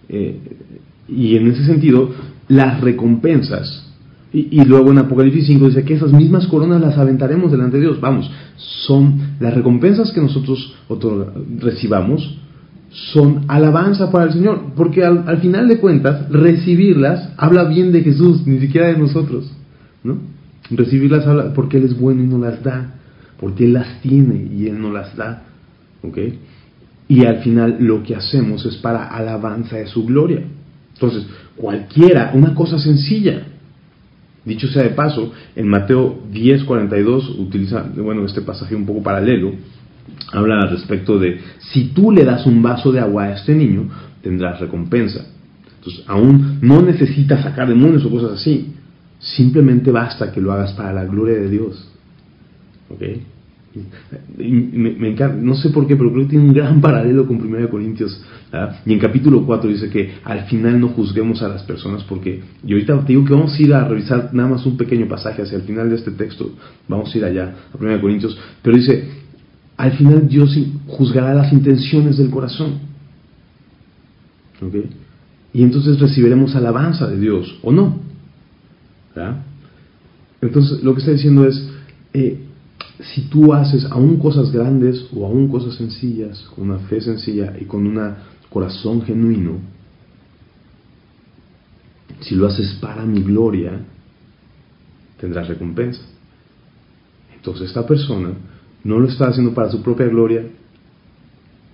Eh, 0.08 0.38
y 1.08 1.36
en 1.36 1.46
ese 1.48 1.64
sentido, 1.66 2.10
las 2.48 2.80
recompensas, 2.80 3.86
y, 4.32 4.64
luego 4.64 4.90
en 4.90 4.98
Apocalipsis 4.98 5.46
5 5.46 5.68
dice 5.68 5.84
que 5.84 5.94
esas 5.94 6.12
mismas 6.12 6.46
coronas 6.48 6.80
las 6.80 6.98
aventaremos 6.98 7.50
delante 7.50 7.78
de 7.78 7.84
Dios. 7.84 8.00
Vamos, 8.00 8.30
son 8.56 9.36
las 9.40 9.54
recompensas 9.54 10.12
que 10.12 10.20
nosotros 10.20 10.74
recibamos, 11.58 12.38
son 12.90 13.44
alabanza 13.48 14.10
para 14.10 14.24
el 14.24 14.32
Señor, 14.32 14.72
porque 14.76 15.04
al 15.04 15.38
final 15.38 15.68
de 15.68 15.78
cuentas, 15.78 16.28
recibirlas 16.30 17.30
habla 17.38 17.64
bien 17.64 17.92
de 17.92 18.02
Jesús, 18.02 18.46
ni 18.46 18.58
siquiera 18.58 18.88
de 18.88 18.98
nosotros. 18.98 19.50
¿no? 20.04 20.18
Recibirlas 20.70 21.24
porque 21.54 21.78
Él 21.78 21.84
es 21.84 21.98
bueno 21.98 22.22
y 22.22 22.26
no 22.26 22.38
las 22.38 22.62
da, 22.62 22.94
porque 23.38 23.64
Él 23.64 23.72
las 23.72 24.00
tiene 24.02 24.50
y 24.52 24.66
Él 24.66 24.80
no 24.80 24.92
las 24.92 25.16
da, 25.16 25.44
¿ok? 26.02 26.18
Y 27.08 27.24
al 27.24 27.38
final 27.38 27.76
lo 27.80 28.02
que 28.02 28.16
hacemos 28.16 28.66
es 28.66 28.76
para 28.76 29.06
alabanza 29.06 29.76
de 29.76 29.86
su 29.86 30.04
gloria. 30.04 30.42
Entonces, 30.94 31.26
cualquiera, 31.56 32.32
una 32.34 32.54
cosa 32.54 32.78
sencilla, 32.78 33.42
dicho 34.44 34.68
sea 34.68 34.82
de 34.82 34.90
paso, 34.90 35.32
en 35.54 35.68
Mateo 35.68 36.22
10:42 36.32 37.38
utiliza, 37.38 37.84
bueno, 37.96 38.24
este 38.24 38.42
pasaje 38.42 38.74
un 38.74 38.86
poco 38.86 39.02
paralelo, 39.02 39.52
habla 40.32 40.60
al 40.60 40.70
respecto 40.70 41.18
de 41.18 41.40
si 41.58 41.88
tú 41.88 42.12
le 42.12 42.24
das 42.24 42.46
un 42.46 42.62
vaso 42.62 42.92
de 42.92 43.00
agua 43.00 43.24
a 43.24 43.32
este 43.32 43.54
niño, 43.54 43.88
tendrás 44.22 44.60
recompensa. 44.60 45.26
Entonces, 45.78 46.04
aún 46.08 46.58
no 46.62 46.82
necesitas 46.82 47.42
sacar 47.42 47.68
demonios 47.68 48.04
o 48.04 48.10
cosas 48.10 48.40
así. 48.40 48.72
Simplemente 49.18 49.90
basta 49.90 50.32
que 50.32 50.40
lo 50.40 50.52
hagas 50.52 50.72
para 50.72 50.92
la 50.92 51.04
gloria 51.04 51.36
de 51.36 51.48
Dios. 51.48 51.88
¿Ok? 52.90 53.02
No 55.42 55.54
sé 55.54 55.70
por 55.70 55.86
qué, 55.86 55.96
pero 55.96 56.12
creo 56.12 56.24
que 56.24 56.30
tiene 56.30 56.44
un 56.46 56.54
gran 56.54 56.80
paralelo 56.82 57.26
con 57.26 57.40
1 57.40 57.68
Corintios. 57.68 58.20
Y 58.84 58.92
en 58.92 58.98
capítulo 58.98 59.44
4 59.44 59.70
dice 59.70 59.90
que 59.90 60.14
al 60.24 60.44
final 60.46 60.80
no 60.80 60.88
juzguemos 60.88 61.42
a 61.42 61.48
las 61.48 61.62
personas 61.62 62.04
porque, 62.04 62.42
y 62.64 62.72
ahorita 62.72 63.00
te 63.00 63.08
digo 63.08 63.24
que 63.24 63.32
vamos 63.32 63.54
a 63.54 63.62
ir 63.62 63.74
a 63.74 63.86
revisar 63.86 64.30
nada 64.32 64.48
más 64.48 64.66
un 64.66 64.76
pequeño 64.76 65.06
pasaje 65.08 65.42
hacia 65.42 65.56
el 65.56 65.62
final 65.62 65.90
de 65.90 65.96
este 65.96 66.12
texto, 66.12 66.52
vamos 66.88 67.14
a 67.14 67.18
ir 67.18 67.24
allá 67.24 67.54
a 67.72 67.76
1 67.82 68.00
Corintios, 68.00 68.38
pero 68.62 68.76
dice, 68.76 69.08
al 69.76 69.92
final 69.92 70.26
Dios 70.28 70.56
juzgará 70.86 71.34
las 71.34 71.52
intenciones 71.52 72.16
del 72.16 72.30
corazón. 72.30 72.78
¿Ok? 74.62 74.74
Y 75.52 75.62
entonces 75.62 75.98
recibiremos 75.98 76.54
alabanza 76.54 77.06
de 77.08 77.18
Dios, 77.18 77.58
¿o 77.62 77.72
no? 77.72 77.98
Entonces, 80.40 80.82
lo 80.82 80.94
que 80.94 81.00
está 81.00 81.12
diciendo 81.12 81.46
es, 81.46 81.68
eh, 82.12 82.45
si 83.00 83.22
tú 83.22 83.52
haces 83.52 83.84
aún 83.90 84.18
cosas 84.18 84.50
grandes 84.50 85.06
o 85.14 85.26
aún 85.26 85.48
cosas 85.48 85.74
sencillas, 85.74 86.40
con 86.54 86.70
una 86.70 86.78
fe 86.80 87.00
sencilla 87.00 87.54
y 87.60 87.64
con 87.64 87.86
un 87.86 88.14
corazón 88.48 89.02
genuino, 89.02 89.58
si 92.20 92.34
lo 92.34 92.46
haces 92.46 92.74
para 92.80 93.04
mi 93.04 93.22
gloria, 93.22 93.84
tendrás 95.18 95.48
recompensa. 95.48 96.00
Entonces 97.34 97.68
esta 97.68 97.86
persona 97.86 98.30
no 98.82 98.98
lo 98.98 99.08
está 99.08 99.28
haciendo 99.28 99.52
para 99.52 99.70
su 99.70 99.82
propia 99.82 100.06
gloria, 100.06 100.44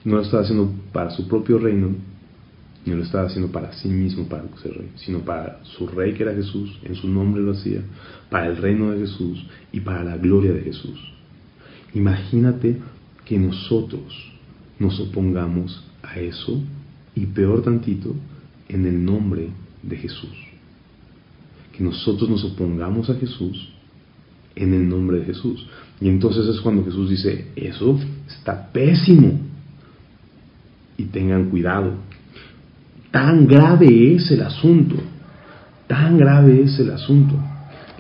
no 0.04 0.16
lo 0.16 0.22
está 0.22 0.40
haciendo 0.40 0.72
para 0.92 1.10
su 1.10 1.28
propio 1.28 1.58
reino, 1.58 1.90
no 2.84 2.96
lo 2.96 3.02
estaba 3.04 3.28
haciendo 3.28 3.52
para 3.52 3.72
sí 3.74 3.88
mismo, 3.88 4.28
para 4.28 4.44
ser 4.62 4.76
rey, 4.76 4.90
sino 4.96 5.20
para 5.20 5.60
su 5.64 5.86
rey 5.86 6.14
que 6.14 6.24
era 6.24 6.34
Jesús, 6.34 6.78
en 6.82 6.94
su 6.94 7.08
nombre 7.08 7.42
lo 7.42 7.52
hacía, 7.52 7.80
para 8.28 8.46
el 8.46 8.56
reino 8.56 8.90
de 8.90 9.00
Jesús 9.00 9.44
y 9.72 9.80
para 9.80 10.02
la 10.02 10.16
gloria 10.16 10.52
de 10.52 10.62
Jesús. 10.62 10.98
Imagínate 11.94 12.78
que 13.24 13.38
nosotros 13.38 14.32
nos 14.78 14.98
opongamos 14.98 15.84
a 16.02 16.18
eso 16.18 16.60
y 17.14 17.26
peor 17.26 17.62
tantito, 17.62 18.14
en 18.68 18.86
el 18.86 19.04
nombre 19.04 19.50
de 19.82 19.96
Jesús. 19.96 20.32
Que 21.76 21.84
nosotros 21.84 22.28
nos 22.28 22.44
opongamos 22.44 23.10
a 23.10 23.14
Jesús 23.14 23.68
en 24.54 24.74
el 24.74 24.88
nombre 24.88 25.20
de 25.20 25.26
Jesús. 25.26 25.66
Y 26.00 26.08
entonces 26.08 26.46
es 26.46 26.60
cuando 26.60 26.84
Jesús 26.84 27.10
dice, 27.10 27.46
eso 27.56 27.98
está 28.26 28.70
pésimo. 28.72 29.40
Y 30.96 31.04
tengan 31.04 31.50
cuidado. 31.50 31.94
Tan 33.12 33.46
grave 33.46 34.16
es 34.16 34.28
el 34.32 34.42
asunto. 34.42 34.96
Tan 35.86 36.18
grave 36.18 36.62
es 36.62 36.80
el 36.80 36.90
asunto. 36.90 37.36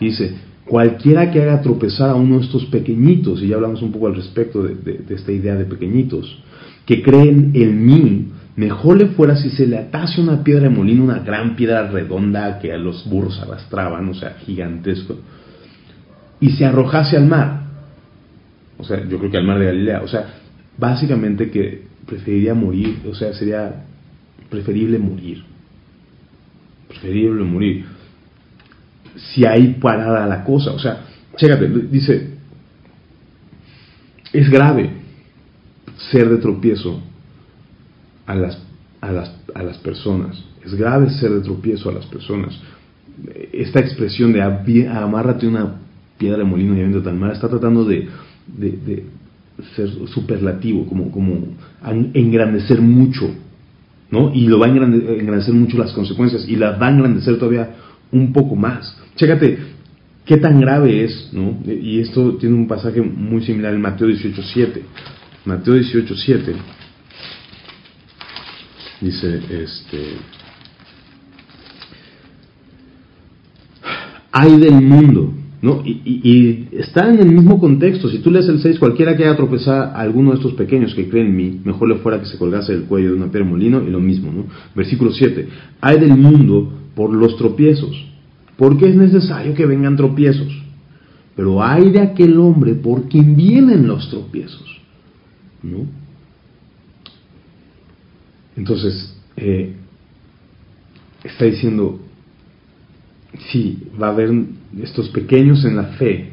dice, 0.00 0.34
cualquiera 0.64 1.30
que 1.30 1.42
haga 1.42 1.60
tropezar 1.60 2.10
a 2.10 2.14
uno 2.14 2.38
de 2.38 2.44
estos 2.44 2.64
pequeñitos, 2.66 3.40
y 3.40 3.48
ya 3.48 3.56
hablamos 3.56 3.82
un 3.82 3.92
poco 3.92 4.08
al 4.08 4.16
respecto 4.16 4.64
de, 4.64 4.74
de 4.74 5.14
esta 5.14 5.30
idea 5.30 5.54
de 5.54 5.66
pequeñitos, 5.66 6.42
que 6.86 7.02
creen 7.02 7.52
en 7.54 7.84
mí, 7.84 8.28
mejor 8.56 8.96
le 8.96 9.06
fuera 9.08 9.36
si 9.36 9.50
se 9.50 9.66
le 9.66 9.78
atase 9.78 10.20
una 10.20 10.42
piedra 10.42 10.64
de 10.64 10.70
molino, 10.70 11.04
una 11.04 11.20
gran 11.20 11.54
piedra 11.54 11.88
redonda 11.88 12.58
que 12.58 12.72
a 12.72 12.78
los 12.78 13.08
burros 13.08 13.40
arrastraban, 13.40 14.08
o 14.08 14.14
sea, 14.14 14.36
gigantesco, 14.44 15.16
y 16.40 16.50
se 16.50 16.64
arrojase 16.64 17.16
al 17.16 17.26
mar. 17.26 17.62
O 18.78 18.84
sea, 18.84 19.06
yo 19.06 19.18
creo 19.18 19.30
que 19.30 19.36
al 19.36 19.44
mar 19.44 19.58
de 19.58 19.66
Galilea. 19.66 20.02
O 20.02 20.08
sea, 20.08 20.26
básicamente 20.76 21.50
que 21.50 21.82
preferiría 22.06 22.54
morir, 22.54 23.02
o 23.08 23.14
sea, 23.14 23.32
sería 23.32 23.84
preferible 24.52 24.98
morir. 24.98 25.42
Preferible 26.88 27.42
morir. 27.42 27.86
Si 29.16 29.46
hay 29.46 29.74
parada 29.80 30.26
la 30.26 30.44
cosa, 30.44 30.72
o 30.72 30.78
sea, 30.78 31.04
chécate, 31.36 31.68
dice, 31.90 32.34
es 34.32 34.50
grave 34.50 34.90
ser 36.10 36.28
de 36.28 36.36
tropiezo 36.36 37.00
a 38.26 38.34
las, 38.34 38.58
a 39.00 39.10
las, 39.10 39.34
a 39.54 39.62
las 39.62 39.78
personas. 39.78 40.42
Es 40.64 40.74
grave 40.74 41.10
ser 41.10 41.30
de 41.30 41.40
tropiezo 41.40 41.88
a 41.88 41.92
las 41.94 42.06
personas. 42.06 42.58
Esta 43.52 43.80
expresión 43.80 44.32
de 44.32 44.42
amárrate 44.42 45.46
una 45.46 45.80
piedra 46.18 46.38
de 46.38 46.44
molino 46.44 46.74
y 46.74 46.80
viento 46.80 47.02
tan 47.02 47.18
mal 47.18 47.32
está 47.32 47.48
tratando 47.48 47.84
de, 47.84 48.08
de, 48.46 49.04
ser 49.76 49.88
superlativo, 50.08 50.86
como, 50.86 51.10
como 51.10 51.38
engrandecer 52.14 52.80
mucho, 52.80 53.30
¿no? 54.12 54.30
Y 54.32 54.46
lo 54.46 54.60
va 54.60 54.66
a 54.66 54.68
engrandecer 54.68 55.54
mucho 55.54 55.78
las 55.78 55.92
consecuencias 55.92 56.46
y 56.46 56.54
la 56.54 56.72
va 56.72 56.86
a 56.86 56.90
engrandecer 56.90 57.38
todavía 57.38 57.74
un 58.12 58.32
poco 58.32 58.54
más. 58.54 58.96
Chécate 59.16 59.58
qué 60.24 60.36
tan 60.36 60.60
grave 60.60 61.02
es, 61.02 61.30
¿no? 61.32 61.58
Y 61.66 61.98
esto 61.98 62.36
tiene 62.36 62.54
un 62.54 62.68
pasaje 62.68 63.00
muy 63.00 63.42
similar 63.42 63.74
en 63.74 63.80
Mateo 63.80 64.08
18.7. 64.08 64.82
Mateo 65.46 65.74
18.7 65.74 66.54
dice, 69.00 69.40
este, 69.50 70.16
hay 74.30 74.56
del 74.58 74.80
mundo 74.80 75.34
¿no? 75.62 75.80
Y, 75.84 76.66
está 76.72 77.08
en 77.08 77.20
el 77.20 77.30
mismo 77.30 77.60
contexto. 77.60 78.08
Si 78.10 78.18
tú 78.18 78.32
lees 78.32 78.48
el 78.48 78.60
6, 78.60 78.80
cualquiera 78.80 79.16
que 79.16 79.24
haya 79.24 79.36
tropezado 79.36 79.84
a 79.84 80.00
alguno 80.00 80.32
de 80.32 80.36
estos 80.36 80.54
pequeños 80.54 80.92
que 80.94 81.08
creen 81.08 81.28
en 81.28 81.36
mí, 81.36 81.60
mejor 81.64 81.88
le 81.88 81.94
fuera 81.96 82.18
que 82.18 82.26
se 82.26 82.36
colgase 82.36 82.72
del 82.72 82.84
cuello 82.84 83.10
de 83.10 83.16
una 83.16 83.30
piedra 83.30 83.48
molino 83.48 83.80
y 83.80 83.90
lo 83.90 84.00
mismo. 84.00 84.32
¿no? 84.32 84.46
Versículo 84.74 85.12
7. 85.12 85.48
Hay 85.80 86.00
del 86.00 86.16
mundo 86.16 86.72
por 86.96 87.14
los 87.14 87.36
tropiezos, 87.36 87.96
porque 88.56 88.88
es 88.88 88.96
necesario 88.96 89.54
que 89.54 89.64
vengan 89.64 89.96
tropiezos. 89.96 90.52
Pero 91.36 91.62
hay 91.62 91.90
de 91.90 92.00
aquel 92.00 92.38
hombre 92.38 92.74
por 92.74 93.08
quien 93.08 93.36
vienen 93.36 93.86
los 93.86 94.10
tropiezos. 94.10 94.80
¿no? 95.62 95.86
Entonces, 98.56 99.16
eh, 99.36 99.74
está 101.22 101.44
diciendo, 101.44 102.00
sí, 103.50 103.88
va 104.00 104.08
a 104.08 104.10
haber 104.10 104.30
estos 104.80 105.08
pequeños 105.10 105.64
en 105.64 105.76
la 105.76 105.84
fe, 105.84 106.30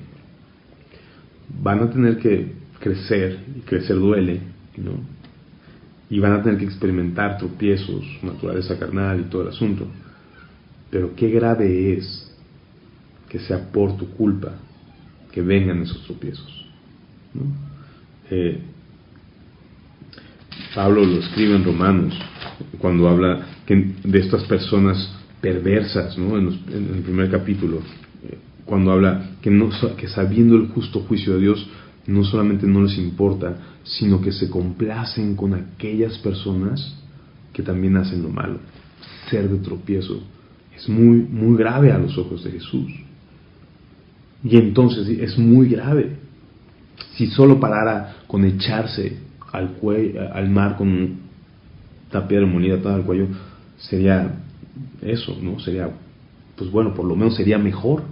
van 1.62 1.80
a 1.80 1.90
tener 1.90 2.18
que 2.18 2.54
crecer, 2.80 3.40
y 3.58 3.62
crecer 3.62 3.98
duele, 3.98 4.42
¿no? 4.78 5.20
y 6.10 6.20
van 6.20 6.34
a 6.34 6.42
tener 6.42 6.58
que 6.58 6.66
experimentar 6.66 7.38
tropiezos, 7.38 8.04
naturaleza 8.24 8.80
carnal 8.80 9.20
y 9.20 9.24
todo 9.30 9.44
el 9.44 9.50
asunto. 9.50 9.88
Pero 10.90 11.16
qué 11.16 11.30
grave 11.30 11.94
es 11.94 12.36
que 13.30 13.40
sea 13.40 13.72
por 13.72 13.96
tu 13.96 14.10
culpa 14.12 14.54
que 15.32 15.42
vengan 15.42 15.84
esos 15.84 16.04
tropiezos. 16.06 16.66
Eh, 18.32 18.60
Pablo 20.74 21.06
lo 21.06 21.20
escribe 21.20 21.56
en 21.56 21.64
Romanos 21.64 22.18
cuando 22.80 23.08
habla 23.08 23.46
de 23.68 24.20
estas 24.20 24.44
personas 24.46 25.16
perversas, 25.42 26.18
¿no? 26.18 26.38
en, 26.38 26.48
el 26.48 27.02
primer 27.04 27.30
capítulo, 27.30 27.78
eh, 28.24 28.38
cuando 28.66 28.92
habla 28.92 29.32
que, 29.42 29.50
no, 29.50 29.70
que 29.98 30.08
sabiendo 30.08 30.56
el 30.56 30.68
justo 30.68 31.02
juicio 31.02 31.36
de 31.36 31.42
Dios, 31.42 31.68
no 32.08 32.24
solamente 32.24 32.66
no 32.66 32.82
les 32.82 32.98
importa, 32.98 33.56
sino 33.84 34.20
que 34.22 34.32
se 34.32 34.50
complacen 34.50 35.36
con 35.36 35.54
aquellas 35.54 36.18
personas 36.18 36.98
que 37.54 37.64
también 37.64 37.98
hacen 37.98 38.24
lo 38.24 38.30
malo. 38.30 38.60
Ser 39.30 39.50
de 39.50 39.58
tropiezo 39.60 40.22
es 40.76 40.90
muy, 40.90 41.18
muy 41.18 41.58
grave 41.58 41.92
a 41.92 41.98
los 41.98 42.18
ojos 42.18 42.44
de 42.44 42.52
Jesús. 42.52 42.92
Y 44.44 44.58
entonces 44.58 45.08
es 45.08 45.38
muy 45.38 45.70
grave. 45.70 46.16
Si 47.16 47.28
solo 47.28 47.60
parara 47.60 48.24
con 48.28 48.46
echarse 48.46 49.18
al, 49.52 49.74
cuello, 49.74 50.34
al 50.34 50.50
mar 50.50 50.78
con 50.78 51.18
una 52.12 52.28
piedra 52.28 52.46
molida 52.46 52.76
atada 52.76 52.96
al 52.96 53.04
cuello, 53.04 53.28
sería 53.78 54.34
eso, 55.02 55.38
¿no? 55.42 55.60
Sería, 55.60 55.90
pues 56.56 56.72
bueno, 56.72 56.94
por 56.94 57.06
lo 57.06 57.16
menos 57.16 57.36
sería 57.36 57.58
mejor. 57.58 58.04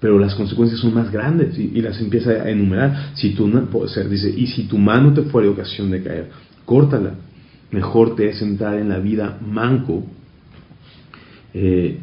Pero 0.00 0.18
las 0.18 0.34
consecuencias 0.34 0.80
son 0.80 0.92
más 0.92 1.10
grandes 1.10 1.58
y, 1.58 1.80
las 1.80 1.98
empieza 2.00 2.30
a 2.30 2.50
enumerar. 2.50 3.12
Si 3.14 3.30
tú, 3.30 3.50
dice, 4.10 4.30
y 4.30 4.46
si 4.46 4.64
tu 4.64 4.76
mano 4.76 5.14
te 5.14 5.22
fuere 5.22 5.48
ocasión 5.48 5.90
de 5.90 6.02
caer, 6.02 6.30
córtala. 6.64 7.14
Mejor 7.70 8.14
te 8.14 8.28
es 8.28 8.40
entrar 8.42 8.78
en 8.78 8.90
la 8.90 8.98
vida 8.98 9.38
manco. 9.40 10.04
Eh, 11.54 11.98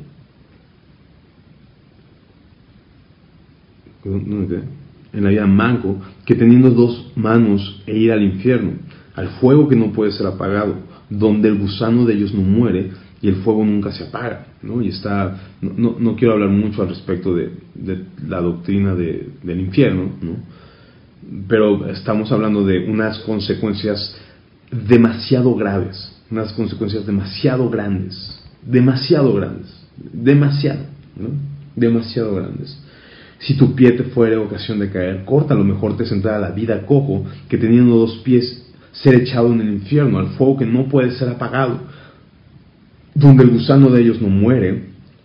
en 4.06 5.23
la 5.23 5.29
vida 5.29 5.45
manco, 5.45 6.01
que 6.25 6.36
teniendo 6.36 6.71
dos 6.71 7.12
manos 7.15 7.82
e 7.86 7.97
ir 7.97 8.12
al 8.12 8.23
infierno, 8.23 8.71
al 9.15 9.29
fuego 9.39 9.69
que 9.69 9.75
no 9.75 9.93
puede 9.93 10.12
ser 10.12 10.25
apagado, 10.25 10.75
donde 11.10 11.47
el 11.47 11.60
gusano 11.60 12.06
de 12.06 12.15
ellos 12.15 12.34
no 12.34 12.41
muere 12.41 12.91
y 13.23 13.29
el 13.29 13.38
fuego 13.38 13.63
nunca 13.63 13.93
se 13.93 14.03
apaga, 14.03 14.47
¿no? 14.62 14.81
Y 14.81 14.89
está, 14.89 15.38
no, 15.62 15.95
no, 15.97 16.15
quiero 16.17 16.33
hablar 16.33 16.49
mucho 16.49 16.81
al 16.81 16.89
respecto 16.89 17.33
de, 17.33 17.51
la 18.27 18.41
doctrina 18.41 18.95
del 18.95 19.59
infierno, 19.62 20.12
¿no? 20.21 20.36
Pero 21.47 21.88
estamos 21.88 22.33
hablando 22.33 22.65
de 22.65 22.79
unas 22.79 23.19
consecuencias 23.19 24.13
demasiado 24.69 25.55
graves, 25.55 26.12
unas 26.29 26.51
consecuencias 26.51 27.05
demasiado 27.05 27.69
grandes, 27.69 28.43
demasiado 28.62 29.33
grandes, 29.33 29.73
demasiado, 30.12 30.81
¿no? 31.15 31.29
Demasiado 31.77 32.36
grandes. 32.36 32.77
Si 33.39 33.55
tu 33.55 33.73
pie 33.73 33.93
te 33.93 34.03
fuere 34.03 34.36
ocasión 34.36 34.79
de 34.79 34.89
caer, 34.89 35.23
corta, 35.23 35.55
lo 35.55 35.63
mejor 35.63 35.95
te 35.95 36.05
sentará 36.05 36.36
a 36.36 36.41
la 36.41 36.51
vida 36.51 36.86
cojo 36.86 37.23
que 37.47 37.57
teniendo 37.57 37.95
dos 37.95 38.17
pies 38.17 38.65
ser 38.91 39.15
echado 39.15 39.53
en 39.53 39.62
el 39.62 39.71
infierno, 39.71 40.19
al 40.19 40.31
fuego 40.31 40.57
que 40.57 40.65
no 40.65 40.89
puede 40.89 41.12
ser 41.12 41.29
apagado 41.29 41.92
donde 43.15 43.43
el 43.43 43.52
gusano 43.52 43.89
de 43.89 44.02
ellos 44.02 44.21
no 44.21 44.30
muere 44.30 44.84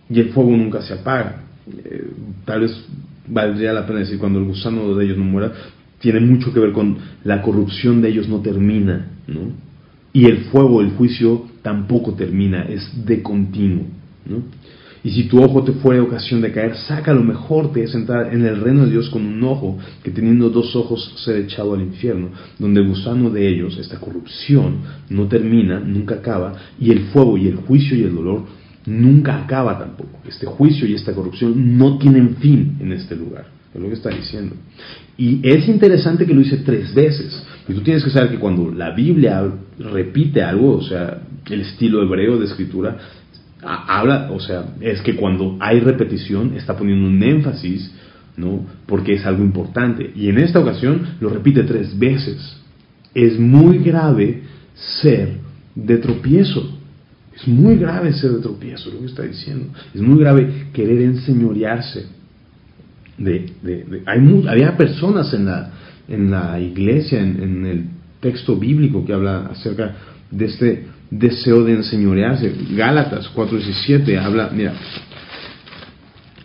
y 0.09 0.19
el 0.19 0.29
fuego 0.29 0.51
nunca 0.51 0.81
se 0.81 0.93
apaga. 0.93 1.43
Eh, 1.67 2.11
tal 2.45 2.61
vez 2.61 2.85
valdría 3.27 3.73
la 3.73 3.85
pena 3.85 3.99
decir 3.99 4.19
cuando 4.19 4.39
el 4.39 4.45
gusano 4.45 4.95
de 4.95 5.05
ellos 5.05 5.17
no 5.17 5.25
muera, 5.25 5.51
tiene 5.99 6.19
mucho 6.19 6.53
que 6.53 6.59
ver 6.59 6.71
con 6.71 6.97
la 7.23 7.41
corrupción 7.41 8.01
de 8.01 8.09
ellos 8.09 8.27
no 8.27 8.39
termina, 8.39 9.07
¿no? 9.27 9.51
Y 10.11 10.25
el 10.25 10.45
fuego, 10.45 10.81
el 10.81 10.91
juicio 10.91 11.45
tampoco 11.61 12.13
termina, 12.13 12.63
es 12.63 13.05
de 13.05 13.21
continuo, 13.21 13.85
¿no? 14.25 14.37
Y 15.03 15.11
si 15.11 15.23
tu 15.23 15.41
ojo 15.41 15.63
te 15.63 15.71
fuere 15.73 16.01
ocasión 16.01 16.41
de 16.41 16.51
caer, 16.51 16.75
saca 16.75 17.13
lo 17.13 17.23
mejor 17.23 17.71
te 17.71 17.83
es 17.83 17.95
entrar 17.95 18.33
en 18.33 18.45
el 18.45 18.59
reino 18.59 18.85
de 18.85 18.91
Dios 18.91 19.09
con 19.09 19.25
un 19.25 19.43
ojo, 19.43 19.77
que 20.03 20.11
teniendo 20.11 20.49
dos 20.49 20.75
ojos 20.75 21.13
ser 21.23 21.37
echado 21.37 21.73
al 21.73 21.81
infierno, 21.81 22.29
donde 22.57 22.81
el 22.81 22.87
gusano 22.87 23.29
de 23.29 23.47
ellos, 23.47 23.77
esta 23.77 23.97
corrupción, 23.97 24.79
no 25.09 25.27
termina, 25.27 25.79
nunca 25.79 26.15
acaba, 26.15 26.53
y 26.79 26.91
el 26.91 27.05
fuego 27.07 27.37
y 27.37 27.47
el 27.47 27.55
juicio 27.55 27.97
y 27.97 28.03
el 28.03 28.15
dolor 28.15 28.43
nunca 28.85 29.43
acaba 29.43 29.77
tampoco. 29.77 30.19
Este 30.27 30.45
juicio 30.45 30.87
y 30.87 30.95
esta 30.95 31.13
corrupción 31.13 31.77
no 31.77 31.97
tienen 31.97 32.35
fin 32.37 32.77
en 32.79 32.91
este 32.91 33.15
lugar. 33.15 33.45
Es 33.73 33.79
lo 33.79 33.87
que 33.87 33.93
está 33.93 34.09
diciendo. 34.09 34.55
Y 35.17 35.47
es 35.47 35.67
interesante 35.67 36.25
que 36.25 36.33
lo 36.33 36.41
dice 36.41 36.57
tres 36.57 36.93
veces. 36.93 37.43
Y 37.67 37.73
tú 37.73 37.81
tienes 37.81 38.03
que 38.03 38.09
saber 38.09 38.31
que 38.31 38.39
cuando 38.39 38.71
la 38.71 38.91
Biblia 38.91 39.47
repite 39.77 40.41
algo, 40.41 40.77
o 40.77 40.81
sea, 40.81 41.21
el 41.49 41.61
estilo 41.61 42.01
hebreo 42.01 42.39
de 42.39 42.45
escritura, 42.45 42.97
habla, 43.61 44.29
o 44.31 44.39
sea, 44.39 44.75
es 44.79 45.01
que 45.01 45.15
cuando 45.15 45.57
hay 45.59 45.79
repetición 45.79 46.53
está 46.55 46.77
poniendo 46.77 47.07
un 47.07 47.21
énfasis, 47.21 47.91
¿no? 48.37 48.65
Porque 48.85 49.13
es 49.13 49.25
algo 49.25 49.43
importante. 49.43 50.11
Y 50.15 50.29
en 50.29 50.39
esta 50.39 50.59
ocasión 50.59 51.15
lo 51.19 51.29
repite 51.29 51.63
tres 51.63 51.97
veces. 51.97 52.57
Es 53.13 53.37
muy 53.37 53.79
grave 53.79 54.43
ser 55.01 55.37
de 55.75 55.97
tropiezo. 55.97 56.77
Es 57.35 57.47
muy 57.47 57.77
grave 57.77 58.13
ser 58.13 58.31
de 58.31 58.41
tropiezo, 58.41 58.91
lo 58.91 58.99
que 58.99 59.05
está 59.05 59.23
diciendo. 59.23 59.67
Es 59.93 60.01
muy 60.01 60.19
grave 60.19 60.67
querer 60.73 61.01
enseñorearse. 61.01 62.07
De, 63.17 63.51
hay 64.05 64.45
había 64.47 64.77
personas 64.77 65.33
en 65.33 65.45
la, 65.45 65.71
en 66.07 66.31
la 66.31 66.59
iglesia, 66.59 67.19
en, 67.19 67.65
el 67.65 67.85
texto 68.21 68.57
bíblico 68.57 69.05
que 69.05 69.13
habla 69.13 69.47
acerca 69.47 69.95
de 70.31 70.45
este 70.45 70.85
deseo 71.11 71.63
de 71.63 71.73
enseñorearse. 71.73 72.53
Gálatas 72.71 73.29
4.17 73.35 74.17
habla, 74.19 74.49
mira, 74.53 74.73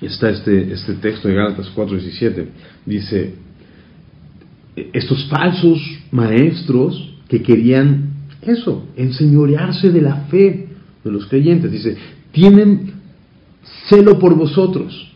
está 0.01 0.31
este, 0.31 0.73
este 0.73 0.95
texto 0.95 1.29
de 1.29 1.35
Gálatas 1.35 1.71
4.17, 1.75 2.47
dice, 2.87 3.35
estos 4.93 5.27
falsos 5.29 5.79
maestros 6.11 7.15
que 7.29 7.43
querían 7.43 8.15
eso, 8.43 8.87
enseñorearse 8.97 9.91
de 9.91 10.03
la 10.03 10.17
fe 10.29 10.69
de 11.03 11.11
los 11.11 11.27
creyentes, 11.27 11.71
dice, 11.71 11.97
tienen 12.33 12.93
celo 13.89 14.19
por 14.19 14.35
vosotros, 14.35 15.13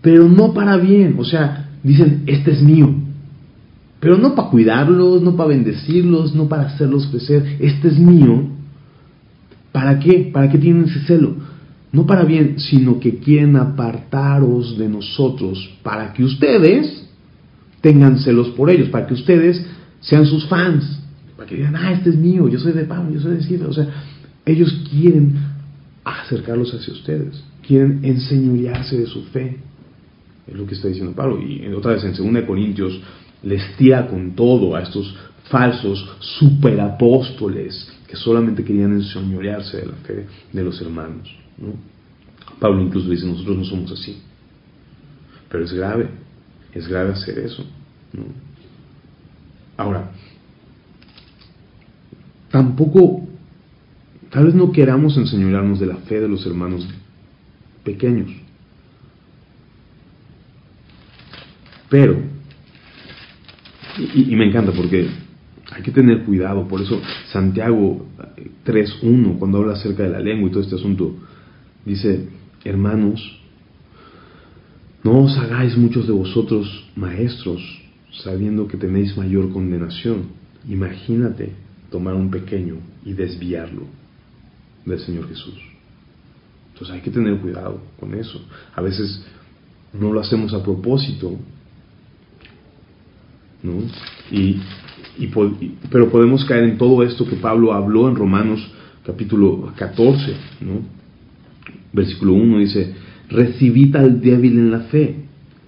pero 0.00 0.28
no 0.28 0.52
para 0.52 0.76
bien, 0.76 1.16
o 1.18 1.24
sea, 1.24 1.70
dicen, 1.82 2.22
este 2.26 2.52
es 2.52 2.62
mío, 2.62 2.94
pero 4.00 4.16
no 4.16 4.34
para 4.34 4.48
cuidarlos, 4.48 5.20
no 5.22 5.36
para 5.36 5.50
bendecirlos, 5.50 6.34
no 6.34 6.48
para 6.48 6.62
hacerlos 6.62 7.06
crecer, 7.08 7.58
este 7.60 7.88
es 7.88 7.98
mío. 7.98 8.48
¿Para 9.72 9.98
qué? 9.98 10.30
¿Para 10.32 10.50
qué 10.50 10.58
tienen 10.58 10.84
ese 10.84 11.00
celo? 11.00 11.36
No 11.92 12.06
para 12.06 12.24
bien, 12.24 12.58
sino 12.58 12.98
que 12.98 13.18
quieren 13.18 13.56
apartaros 13.56 14.78
de 14.78 14.88
nosotros 14.88 15.70
para 15.82 16.12
que 16.12 16.24
ustedes 16.24 17.08
tengan 17.80 18.18
celos 18.18 18.48
por 18.50 18.70
ellos, 18.70 18.88
para 18.88 19.06
que 19.06 19.14
ustedes 19.14 19.64
sean 20.00 20.24
sus 20.24 20.46
fans, 20.46 21.00
para 21.36 21.48
que 21.48 21.56
digan, 21.56 21.76
ah, 21.76 21.92
este 21.92 22.10
es 22.10 22.16
mío, 22.16 22.48
yo 22.48 22.58
soy 22.58 22.72
de 22.72 22.84
Pablo, 22.84 23.12
yo 23.12 23.20
soy 23.20 23.36
de 23.36 23.42
Ciro. 23.42 23.68
O 23.68 23.72
sea, 23.72 23.86
ellos 24.46 24.84
quieren 24.90 25.34
acercarlos 26.04 26.72
hacia 26.72 26.92
ustedes, 26.92 27.42
quieren 27.66 28.00
enseñorearse 28.02 28.96
de 28.98 29.06
su 29.06 29.24
fe. 29.24 29.58
Es 30.46 30.56
lo 30.56 30.66
que 30.66 30.74
está 30.74 30.88
diciendo 30.88 31.12
Pablo. 31.12 31.40
Y 31.40 31.66
otra 31.68 31.92
vez 31.92 32.04
en 32.04 32.14
2 32.14 32.44
Corintios 32.44 33.00
les 33.42 33.76
tira 33.76 34.06
con 34.06 34.32
todo 34.32 34.76
a 34.76 34.82
estos 34.82 35.14
falsos 35.50 36.08
superapóstoles 36.20 37.92
que 38.06 38.16
solamente 38.16 38.64
querían 38.64 38.92
enseñorearse 38.92 39.78
de 39.78 39.86
la 39.86 39.94
fe 39.94 40.26
de 40.52 40.62
los 40.62 40.80
hermanos. 40.80 41.34
Pablo 42.58 42.82
incluso 42.82 43.08
dice, 43.08 43.26
nosotros 43.26 43.56
no 43.56 43.64
somos 43.64 43.92
así. 43.92 44.20
Pero 45.48 45.64
es 45.64 45.72
grave, 45.72 46.08
es 46.72 46.86
grave 46.86 47.12
hacer 47.12 47.38
eso. 47.38 47.64
Ahora, 49.76 50.10
tampoco, 52.50 53.26
tal 54.30 54.46
vez 54.46 54.54
no 54.54 54.70
queramos 54.72 55.16
enseñorearnos 55.16 55.80
de 55.80 55.86
la 55.86 55.96
fe 55.96 56.20
de 56.20 56.28
los 56.28 56.44
hermanos 56.46 56.86
pequeños. 57.82 58.30
Pero 61.88 62.29
y, 63.98 64.36
me 64.36 64.48
encanta 64.48 64.72
porque 64.72 65.08
hay 65.70 65.82
que 65.82 65.90
tener 65.90 66.24
cuidado, 66.24 66.66
por 66.66 66.80
eso 66.80 67.00
Santiago 67.32 68.06
3.1, 68.64 69.38
cuando 69.38 69.58
habla 69.58 69.74
acerca 69.74 70.02
de 70.02 70.10
la 70.10 70.20
lengua 70.20 70.48
y 70.48 70.52
todo 70.52 70.62
este 70.62 70.76
asunto, 70.76 71.14
dice, 71.84 72.28
hermanos, 72.64 73.40
no 75.02 75.22
os 75.24 75.36
hagáis 75.38 75.76
muchos 75.76 76.06
de 76.06 76.12
vosotros 76.12 76.90
maestros, 76.94 77.62
sabiendo 78.22 78.68
que 78.68 78.76
tenéis 78.76 79.16
mayor 79.16 79.50
condenación. 79.50 80.24
Imagínate 80.68 81.52
tomar 81.90 82.14
un 82.14 82.30
pequeño 82.30 82.76
y 83.04 83.12
desviarlo 83.14 83.84
del 84.84 85.00
Señor 85.00 85.28
Jesús. 85.28 85.54
Entonces 86.72 86.96
hay 86.96 87.00
que 87.02 87.10
tener 87.10 87.38
cuidado 87.38 87.80
con 87.98 88.14
eso. 88.14 88.40
A 88.74 88.82
veces 88.82 89.24
no 89.92 90.12
lo 90.12 90.20
hacemos 90.20 90.52
a 90.52 90.62
propósito, 90.62 91.38
Y, 94.30 94.58
pero 95.90 96.10
podemos 96.10 96.44
caer 96.44 96.64
en 96.64 96.78
todo 96.78 97.02
esto 97.02 97.26
que 97.26 97.36
Pablo 97.36 97.72
habló 97.72 98.08
en 98.08 98.16
Romanos 98.16 98.60
capítulo 99.04 99.72
14, 99.76 100.34
¿no? 100.60 101.00
versículo 101.92 102.34
1 102.34 102.58
dice, 102.58 102.94
recibid 103.28 103.96
al 103.96 104.20
débil 104.20 104.58
en 104.58 104.70
la 104.70 104.80
fe, 104.80 105.16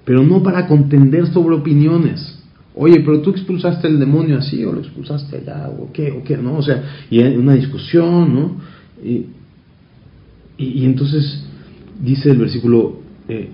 pero 0.04 0.22
no 0.22 0.42
para 0.42 0.66
contender 0.66 1.26
sobre 1.28 1.56
opiniones. 1.56 2.38
Oye, 2.74 3.00
pero 3.00 3.20
tú 3.20 3.30
expulsaste 3.30 3.86
el 3.86 3.98
demonio 3.98 4.38
así, 4.38 4.64
o 4.64 4.72
lo 4.72 4.80
expulsaste 4.80 5.38
allá, 5.38 5.68
o 5.68 5.92
qué, 5.92 6.10
o 6.10 6.22
qué, 6.24 6.36
¿no? 6.36 6.56
O 6.56 6.62
sea, 6.62 7.06
y 7.10 7.20
hay 7.20 7.36
una 7.36 7.54
discusión, 7.54 8.34
¿no? 8.34 8.56
Y, 9.04 9.26
y, 10.56 10.84
entonces 10.84 11.44
dice 12.00 12.30
el 12.30 12.38
versículo, 12.38 13.00
eh, 13.28 13.50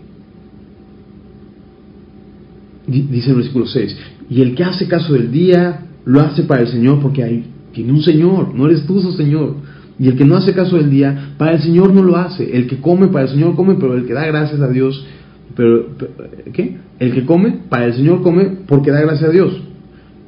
dice 2.86 3.30
el 3.30 3.36
versículo 3.36 3.66
6, 3.66 3.96
y 4.30 4.42
el 4.42 4.54
que 4.54 4.64
hace 4.64 4.86
caso 4.86 5.14
del 5.14 5.30
día, 5.30 5.86
lo 6.04 6.20
hace 6.20 6.42
para 6.42 6.62
el 6.62 6.68
Señor 6.68 7.00
porque 7.00 7.22
hay, 7.22 7.44
tiene 7.72 7.92
un 7.92 8.02
Señor, 8.02 8.54
no 8.54 8.66
eres 8.66 8.86
tú 8.86 9.00
su 9.00 9.12
Señor. 9.12 9.56
Y 9.98 10.08
el 10.08 10.16
que 10.16 10.24
no 10.24 10.36
hace 10.36 10.54
caso 10.54 10.76
del 10.76 10.90
día, 10.90 11.34
para 11.38 11.52
el 11.52 11.62
Señor 11.62 11.92
no 11.92 12.02
lo 12.02 12.16
hace. 12.16 12.56
El 12.56 12.66
que 12.66 12.78
come, 12.78 13.08
para 13.08 13.24
el 13.24 13.30
Señor 13.30 13.56
come, 13.56 13.74
pero 13.74 13.94
el 13.94 14.06
que 14.06 14.12
da 14.12 14.26
gracias 14.26 14.60
a 14.60 14.68
Dios, 14.68 15.04
pero, 15.56 15.86
¿qué? 16.52 16.76
El 17.00 17.12
que 17.12 17.24
come, 17.24 17.58
para 17.68 17.86
el 17.86 17.94
Señor 17.94 18.22
come 18.22 18.58
porque 18.66 18.90
da 18.90 19.00
gracias 19.00 19.28
a 19.28 19.32
Dios. 19.32 19.60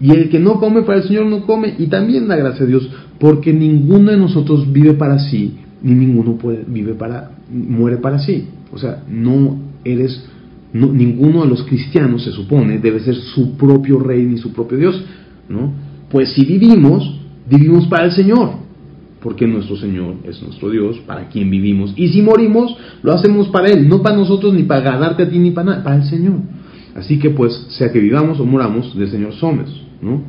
Y 0.01 0.11
el 0.13 0.31
que 0.31 0.41
no 0.41 0.59
come, 0.59 0.83
para 0.83 0.99
el 0.99 1.05
Señor 1.05 1.27
no 1.27 1.47
come 1.47 1.75
y 1.79 1.87
también 1.87 2.27
da 2.27 2.37
gracias 2.37 2.63
a 2.63 2.67
Dios, 2.67 2.91
porque 3.19 3.53
ninguno 3.53 4.11
de 4.11 4.17
nosotros 4.17 4.73
vive 4.73 4.95
para 4.95 5.19
sí, 5.19 5.59
ni 5.83 5.95
ninguno 5.95 6.37
puede, 6.37 6.65
vive 6.67 6.95
para, 6.95 7.33
muere 7.51 7.99
para 7.99 8.19
sí. 8.19 8.49
O 8.73 8.79
sea, 8.79 9.05
no 9.09 9.59
eres 9.85 10.25
ninguno 10.73 11.43
de 11.43 11.49
los 11.49 11.65
cristianos, 11.65 12.25
se 12.25 12.33
supone, 12.33 12.79
debe 12.79 13.01
ser 13.01 13.15
su 13.15 13.57
propio 13.57 13.99
rey 13.99 14.25
ni 14.25 14.39
su 14.39 14.53
propio 14.53 14.79
Dios, 14.79 15.05
¿no? 15.49 15.73
Pues 16.11 16.33
si 16.33 16.45
vivimos, 16.45 17.21
vivimos 17.49 17.87
para 17.87 18.07
el 18.07 18.13
Señor, 18.13 18.51
porque 19.21 19.47
nuestro 19.47 19.77
Señor 19.77 20.15
es 20.25 20.41
nuestro 20.43 20.71
Dios, 20.71 20.99
para 21.07 21.29
quien 21.29 21.51
vivimos. 21.51 21.93
Y 21.97 22.09
si 22.09 22.23
morimos, 22.23 22.77
lo 23.03 23.13
hacemos 23.13 23.49
para 23.49 23.69
Él, 23.69 23.89
no 23.89 24.03
para 24.03 24.17
nosotros, 24.17 24.55
ni 24.55 24.63
para 24.63 24.81
ganarte 24.81 25.25
a 25.25 25.31
ti, 25.31 25.39
ni 25.39 25.51
para 25.51 25.83
para 25.83 25.97
el 25.97 26.05
Señor. 26.05 26.39
Así 26.95 27.19
que 27.19 27.31
pues, 27.31 27.67
sea 27.71 27.93
que 27.93 28.01
vivamos 28.01 28.41
o 28.41 28.47
moramos, 28.47 28.97
del 28.97 29.11
Señor 29.11 29.33
somos, 29.35 29.85
¿no? 30.01 30.23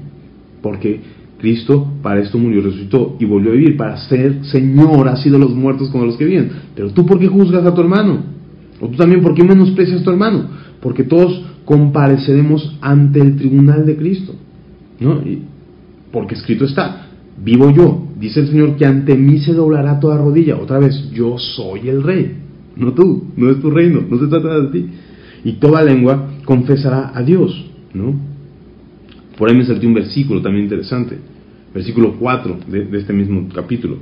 Porque 0.61 1.01
Cristo 1.39 1.87
para 2.03 2.19
esto 2.19 2.37
murió, 2.37 2.61
resucitó 2.61 3.15
y 3.19 3.25
volvió 3.25 3.51
a 3.51 3.55
vivir, 3.55 3.77
para 3.77 3.97
ser 3.97 4.45
Señor 4.45 5.07
así 5.07 5.29
de 5.29 5.39
los 5.39 5.55
muertos 5.55 5.89
como 5.89 6.05
los 6.05 6.17
que 6.17 6.25
viven. 6.25 6.51
Pero 6.75 6.91
tú, 6.91 7.05
¿por 7.05 7.19
qué 7.19 7.27
juzgas 7.27 7.65
a 7.65 7.73
tu 7.73 7.81
hermano? 7.81 8.30
O 8.81 8.87
tú 8.87 8.97
también, 8.97 9.21
¿por 9.21 9.35
qué 9.35 9.43
menosprecias 9.43 10.01
a 10.01 10.03
tu 10.03 10.09
hermano? 10.09 10.49
Porque 10.81 11.03
todos 11.03 11.45
compareceremos 11.65 12.77
ante 12.81 13.21
el 13.21 13.37
tribunal 13.37 13.85
de 13.85 13.95
Cristo. 13.95 14.33
¿no? 14.99 15.21
porque 16.11 16.35
escrito 16.35 16.65
está, 16.65 17.07
vivo 17.43 17.71
yo, 17.71 18.07
dice 18.19 18.41
el 18.41 18.49
Señor, 18.49 18.75
que 18.75 18.85
ante 18.85 19.15
mí 19.15 19.39
se 19.39 19.53
doblará 19.53 19.99
toda 19.99 20.17
rodilla. 20.17 20.57
Otra 20.57 20.79
vez, 20.79 21.09
yo 21.11 21.37
soy 21.37 21.89
el 21.89 22.03
rey, 22.03 22.35
no 22.75 22.93
tú, 22.93 23.27
no 23.37 23.49
es 23.49 23.59
tu 23.61 23.71
reino, 23.71 24.01
no 24.07 24.19
se 24.19 24.27
trata 24.27 24.59
de 24.59 24.67
ti. 24.67 24.89
Y 25.43 25.53
toda 25.53 25.81
lengua 25.81 26.29
confesará 26.45 27.11
a 27.15 27.23
Dios. 27.23 27.65
¿no? 27.93 28.13
Por 29.37 29.49
ahí 29.49 29.55
me 29.55 29.65
salté 29.65 29.87
un 29.87 29.93
versículo 29.93 30.41
también 30.41 30.65
interesante, 30.65 31.17
versículo 31.73 32.15
4 32.19 32.59
de, 32.67 32.85
de 32.85 32.97
este 32.97 33.13
mismo 33.13 33.47
capítulo. 33.53 33.97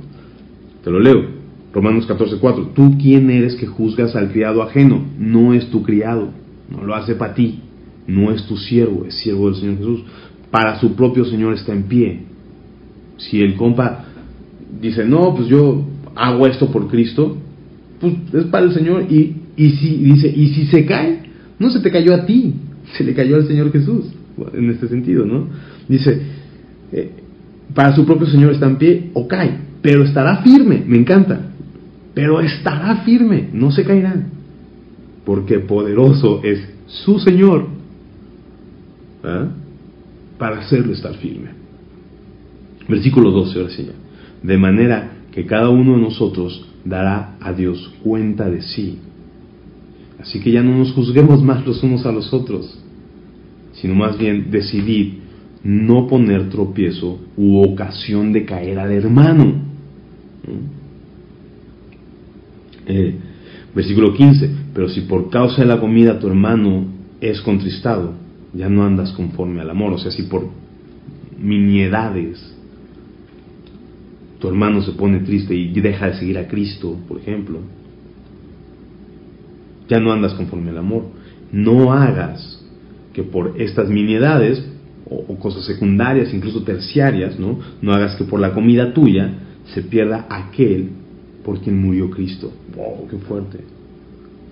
Te 0.82 0.90
lo 0.90 0.98
leo. 0.98 1.39
Romanos 1.72 2.08
14:4, 2.08 2.72
tú 2.74 2.96
quién 3.00 3.30
eres 3.30 3.54
que 3.54 3.66
juzgas 3.66 4.16
al 4.16 4.32
criado 4.32 4.62
ajeno, 4.62 5.04
no 5.18 5.54
es 5.54 5.70
tu 5.70 5.82
criado, 5.82 6.30
no 6.70 6.84
lo 6.84 6.94
hace 6.94 7.14
para 7.14 7.34
ti, 7.34 7.60
no 8.06 8.32
es 8.32 8.44
tu 8.46 8.56
siervo, 8.56 9.04
es 9.06 9.14
siervo 9.14 9.50
del 9.50 9.60
Señor 9.60 9.78
Jesús, 9.78 10.00
para 10.50 10.80
su 10.80 10.94
propio 10.94 11.24
Señor 11.24 11.54
está 11.54 11.72
en 11.72 11.84
pie. 11.84 12.20
Si 13.18 13.40
el 13.40 13.54
compa 13.54 14.04
dice, 14.80 15.04
no, 15.04 15.34
pues 15.34 15.48
yo 15.48 15.84
hago 16.16 16.46
esto 16.46 16.72
por 16.72 16.88
Cristo, 16.88 17.36
pues 18.00 18.14
es 18.32 18.44
para 18.46 18.66
el 18.66 18.72
Señor 18.72 19.06
y, 19.08 19.36
y 19.56 19.70
si 19.70 19.96
dice, 19.96 20.28
y 20.28 20.48
si 20.54 20.66
se 20.66 20.84
cae, 20.86 21.20
no 21.58 21.70
se 21.70 21.80
te 21.80 21.90
cayó 21.90 22.14
a 22.14 22.26
ti, 22.26 22.54
se 22.96 23.04
le 23.04 23.14
cayó 23.14 23.36
al 23.36 23.46
Señor 23.46 23.70
Jesús, 23.70 24.06
en 24.54 24.70
este 24.70 24.88
sentido, 24.88 25.24
¿no? 25.24 25.46
Dice, 25.88 26.20
eh, 26.92 27.10
para 27.74 27.94
su 27.94 28.04
propio 28.04 28.26
Señor 28.26 28.52
está 28.52 28.66
en 28.66 28.76
pie 28.76 29.10
o 29.14 29.28
cae, 29.28 29.58
pero 29.82 30.02
estará 30.02 30.38
firme, 30.38 30.82
me 30.84 30.96
encanta, 30.96 31.49
pero 32.14 32.40
estará 32.40 33.02
firme, 33.04 33.48
no 33.52 33.70
se 33.70 33.84
caerá, 33.84 34.14
porque 35.24 35.60
poderoso 35.60 36.40
es 36.42 36.60
su 36.86 37.18
Señor 37.18 37.66
¿ah? 39.22 39.48
para 40.38 40.60
hacerlo 40.60 40.92
estar 40.92 41.14
firme. 41.16 41.50
Versículo 42.88 43.30
12, 43.30 43.58
ahora 43.58 43.70
sí 43.70 43.88
De 44.42 44.58
manera 44.58 45.12
que 45.32 45.46
cada 45.46 45.68
uno 45.68 45.94
de 45.94 46.02
nosotros 46.02 46.66
dará 46.84 47.36
a 47.40 47.52
Dios 47.52 47.92
cuenta 48.02 48.48
de 48.48 48.62
sí. 48.62 48.98
Así 50.20 50.40
que 50.40 50.50
ya 50.50 50.62
no 50.62 50.76
nos 50.76 50.92
juzguemos 50.92 51.42
más 51.42 51.64
los 51.64 51.82
unos 51.82 52.04
a 52.04 52.12
los 52.12 52.32
otros, 52.32 52.78
sino 53.74 53.94
más 53.94 54.18
bien 54.18 54.50
decidir 54.50 55.20
no 55.62 56.06
poner 56.06 56.48
tropiezo 56.48 57.20
u 57.36 57.62
ocasión 57.62 58.32
de 58.32 58.44
caer 58.44 58.78
al 58.78 58.92
hermano. 58.92 59.54
Eh, 62.90 63.14
versículo 63.72 64.12
15, 64.12 64.50
pero 64.74 64.88
si 64.88 65.02
por 65.02 65.30
causa 65.30 65.62
de 65.62 65.68
la 65.68 65.78
comida 65.78 66.18
tu 66.18 66.26
hermano 66.26 66.86
es 67.20 67.40
contristado, 67.40 68.14
ya 68.52 68.68
no 68.68 68.84
andas 68.84 69.12
conforme 69.12 69.60
al 69.60 69.70
amor. 69.70 69.92
O 69.92 69.98
sea, 69.98 70.10
si 70.10 70.24
por 70.24 70.48
miniedades 71.38 72.56
tu 74.40 74.48
hermano 74.48 74.82
se 74.82 74.92
pone 74.92 75.20
triste 75.20 75.54
y 75.54 75.68
deja 75.80 76.08
de 76.08 76.14
seguir 76.14 76.38
a 76.38 76.48
Cristo, 76.48 76.96
por 77.06 77.18
ejemplo, 77.18 77.60
ya 79.88 80.00
no 80.00 80.12
andas 80.12 80.34
conforme 80.34 80.70
al 80.70 80.78
amor. 80.78 81.04
No 81.52 81.92
hagas 81.92 82.64
que 83.12 83.22
por 83.22 83.60
estas 83.60 83.88
miniedades 83.88 84.64
o, 85.04 85.36
cosas 85.36 85.64
secundarias, 85.64 86.32
incluso 86.32 86.62
terciarias, 86.62 87.38
¿no? 87.38 87.58
No 87.82 87.92
hagas 87.92 88.16
que 88.16 88.24
por 88.24 88.40
la 88.40 88.52
comida 88.52 88.94
tuya 88.94 89.34
se 89.74 89.82
pierda 89.82 90.26
aquel 90.30 90.90
por 91.44 91.60
quien 91.60 91.80
murió 91.80 92.10
Cristo. 92.10 92.52
¡Wow! 92.76 93.08
¡Qué 93.08 93.18
fuerte! 93.18 93.58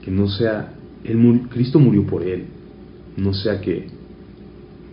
Que 0.04 0.10
no 0.10 0.28
sea, 0.28 0.74
Cristo 1.50 1.78
murió 1.78 2.06
por 2.06 2.22
él, 2.22 2.44
no 3.16 3.34
sea 3.34 3.60
que 3.60 3.86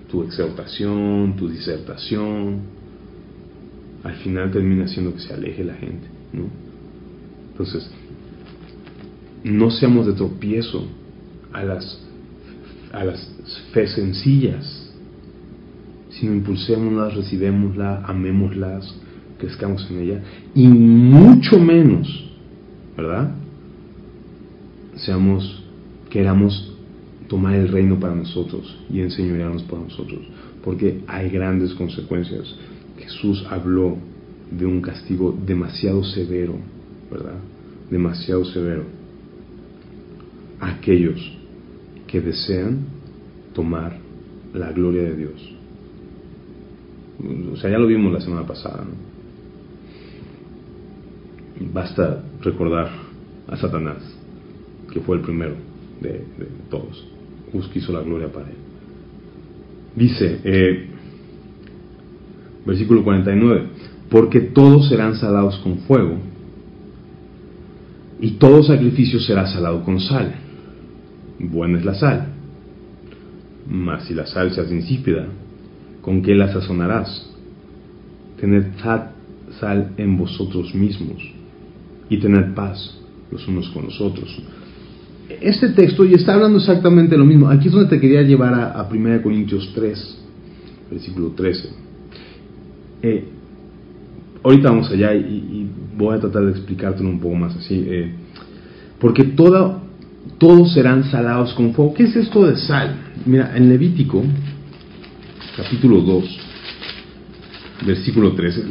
tu 0.10 0.24
exhortación, 0.24 1.36
tu 1.36 1.48
disertación, 1.50 2.60
al 4.04 4.16
final 4.18 4.52
termina 4.52 4.86
haciendo 4.86 5.14
que 5.14 5.20
se 5.20 5.34
aleje 5.34 5.64
la 5.64 5.74
gente, 5.76 6.08
¿no? 6.34 6.44
Entonces, 7.52 7.90
no 9.44 9.72
seamos 9.72 10.06
de 10.06 10.14
tropiezo 10.14 10.86
a 11.54 11.64
las, 11.64 12.00
a 12.92 13.04
las 13.04 13.28
fe 13.74 13.88
sencillas, 13.88 14.92
sino 16.10 16.34
impulsémoslas, 16.34 17.16
recibémoslas, 17.16 18.10
amémoslas, 18.10 18.94
crezcamos 19.38 19.86
en 19.90 20.00
ella, 20.02 20.22
y 20.54 20.68
mucho 20.68 21.60
menos, 21.60 22.08
¿verdad? 22.96 23.32
Seamos, 24.96 25.64
queramos 26.10 26.74
tomar 27.28 27.56
el 27.56 27.68
reino 27.68 28.00
para 28.00 28.16
nosotros 28.16 28.78
y 28.90 29.02
enseñarnos 29.02 29.64
por 29.64 29.80
nosotros, 29.80 30.22
porque 30.64 31.02
hay 31.08 31.30
grandes 31.30 31.74
consecuencias. 31.74 32.56
Jesús 32.98 33.46
habló 33.50 33.98
de 34.52 34.66
un 34.66 34.82
castigo 34.82 35.38
demasiado 35.46 36.04
severo, 36.04 36.56
¿verdad? 37.12 37.40
Demasiado 37.90 38.46
severo. 38.46 38.84
Aquellos 40.60 41.20
que 42.08 42.22
desean 42.22 42.86
tomar 43.54 43.98
la 44.54 44.72
gloria 44.72 45.04
de 45.04 45.16
Dios. 45.16 45.52
O 47.54 47.58
sea, 47.58 47.70
ya 47.70 47.78
lo 47.78 47.88
vimos 47.88 48.14
la 48.14 48.22
semana 48.22 48.46
pasada, 48.46 48.86
¿no? 48.86 49.15
Basta 51.60 52.22
recordar 52.42 52.90
a 53.48 53.56
Satanás, 53.56 53.98
que 54.92 55.00
fue 55.00 55.18
el 55.18 55.22
primero 55.22 55.56
de, 56.02 56.24
todos. 56.70 57.08
quiso 57.74 57.94
la 57.94 58.02
gloria 58.02 58.32
para 58.32 58.48
él. 58.48 58.58
Dice, 59.96 60.42
eh, 60.44 60.88
versículo 62.66 63.04
49, 63.04 63.68
porque 64.10 64.42
todos 64.42 64.90
serán 64.90 65.16
salados 65.16 65.58
con 65.60 65.80
fuego, 65.80 66.18
y 68.20 68.32
todo 68.32 68.64
sacrificio 68.64 69.20
será 69.20 69.48
salado 69.48 69.84
con 69.84 70.00
sal. 70.00 70.36
Buena 71.40 71.80
es 71.80 71.86
la 71.86 71.96
sal. 71.96 72.28
Mas 73.70 74.06
si 74.06 74.14
la 74.14 74.26
sal 74.26 74.52
se 74.52 74.62
hace 74.62 74.76
insípida, 74.76 75.28
¿con 76.02 76.22
qué 76.22 76.36
la 76.36 76.52
sazonarás? 76.52 77.32
Tened 78.40 78.74
sal 79.60 79.94
en 79.98 80.18
vosotros 80.18 80.74
mismos 80.76 81.35
y 82.10 82.18
tener 82.18 82.54
paz 82.54 82.98
los 83.32 83.48
unos 83.48 83.70
con 83.70 83.86
los 83.86 84.00
otros. 84.00 84.38
Este 85.42 85.70
texto 85.70 86.06
y 86.06 86.14
está 86.14 86.36
hablando 86.36 86.60
exactamente 86.60 87.18
lo 87.18 87.26
mismo. 87.26 87.50
Aquí 87.50 87.68
es 87.68 87.74
donde 87.74 87.90
te 87.90 88.00
quería 88.00 88.22
llevar 88.22 88.54
a, 88.54 88.88
1 88.90 89.22
Corintios 89.24 89.72
3, 89.74 90.18
versículo 90.92 91.30
13. 91.30 91.70
Eh, 93.02 93.26
ahorita 94.44 94.70
vamos 94.70 94.90
allá 94.92 95.14
y, 95.16 95.68
voy 95.98 96.16
a 96.16 96.20
tratar 96.20 96.44
de 96.44 96.52
explicártelo 96.52 97.10
un 97.10 97.20
poco 97.20 97.36
más 97.36 97.56
así. 97.56 97.84
Eh, 97.88 98.12
porque 99.00 99.24
todos 99.24 100.74
serán 100.74 101.04
salados 101.10 101.54
con 101.54 101.74
fuego. 101.74 101.94
¿Qué 101.94 102.04
es 102.04 102.16
esto 102.16 102.46
de 102.46 102.58
sal? 102.58 102.96
Mira, 103.26 103.56
en 103.56 103.70
Levítico, 103.70 104.24
capítulo 105.58 106.02
2, 106.02 106.40
versículo 107.86 108.34
13, 108.34 108.64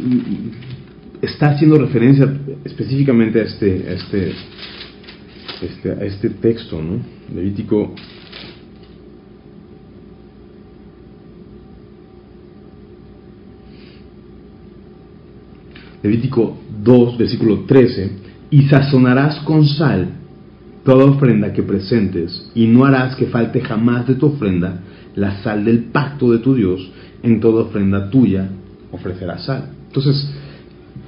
está 1.24 1.50
haciendo 1.50 1.78
referencia 1.78 2.32
específicamente 2.64 3.40
a 3.40 3.44
este, 3.44 3.84
a 3.88 3.92
este, 3.92 4.32
este, 5.62 5.90
a 5.92 6.04
este 6.04 6.30
texto, 6.30 6.80
¿no? 6.82 6.98
Levítico 7.34 7.94
Levítico 16.04 16.58
2, 16.82 17.16
versículo 17.16 17.60
13, 17.60 18.10
y 18.50 18.68
sazonarás 18.68 19.38
con 19.40 19.66
sal 19.66 20.08
toda 20.84 21.06
ofrenda 21.06 21.54
que 21.54 21.62
presentes, 21.62 22.50
y 22.54 22.66
no 22.66 22.84
harás 22.84 23.16
que 23.16 23.26
falte 23.26 23.62
jamás 23.62 24.06
de 24.06 24.16
tu 24.16 24.26
ofrenda 24.26 24.82
la 25.16 25.42
sal 25.42 25.64
del 25.64 25.84
pacto 25.84 26.30
de 26.30 26.40
tu 26.40 26.54
Dios, 26.54 26.90
en 27.22 27.40
toda 27.40 27.62
ofrenda 27.62 28.10
tuya 28.10 28.50
ofrecerás 28.92 29.46
sal. 29.46 29.70
Entonces, 29.86 30.30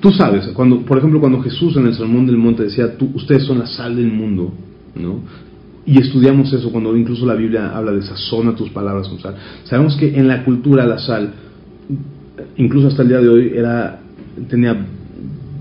Tú 0.00 0.10
sabes, 0.12 0.46
cuando, 0.48 0.80
por 0.80 0.98
ejemplo, 0.98 1.20
cuando 1.20 1.40
Jesús 1.40 1.76
en 1.76 1.86
el 1.86 1.94
Sermón 1.94 2.26
del 2.26 2.36
Monte 2.36 2.64
decía, 2.64 2.96
tú, 2.96 3.10
ustedes 3.14 3.44
son 3.44 3.58
la 3.58 3.66
sal 3.66 3.96
del 3.96 4.12
mundo, 4.12 4.52
¿no? 4.94 5.20
Y 5.86 5.98
estudiamos 6.00 6.52
eso 6.52 6.70
cuando 6.70 6.96
incluso 6.96 7.24
la 7.24 7.34
Biblia 7.34 7.76
habla 7.76 7.92
de 7.92 8.02
sazona 8.02 8.54
tus 8.54 8.70
palabras 8.70 9.08
con 9.08 9.20
sal. 9.20 9.36
Sabemos 9.64 9.96
que 9.96 10.18
en 10.18 10.28
la 10.28 10.44
cultura 10.44 10.84
la 10.84 10.98
sal, 10.98 11.32
incluso 12.56 12.88
hasta 12.88 13.02
el 13.02 13.08
día 13.08 13.20
de 13.20 13.28
hoy, 13.28 13.52
era, 13.54 14.00
tenía 14.48 14.76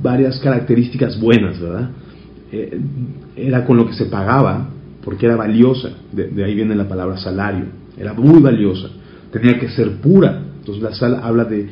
varias 0.02 0.40
características 0.40 1.20
buenas, 1.20 1.60
¿verdad? 1.60 1.92
Eh, 2.52 2.80
era 3.36 3.66
con 3.66 3.78
lo 3.78 3.88
que 3.88 3.94
se 3.94 4.06
pagaba, 4.06 4.70
porque 5.04 5.28
era 5.28 5.36
valiosa, 5.36 5.92
de, 6.12 6.44
ahí 6.44 6.56
viene 6.56 6.76
la 6.76 6.88
palabra 6.88 7.18
salario, 7.18 7.66
era 7.98 8.14
muy 8.14 8.42
valiosa, 8.42 8.90
tenía 9.32 9.60
que 9.60 9.70
ser 9.70 9.98
pura, 9.98 10.42
entonces 10.60 10.84
la 10.84 10.94
sal 10.94 11.20
habla 11.22 11.46
de, 11.46 11.70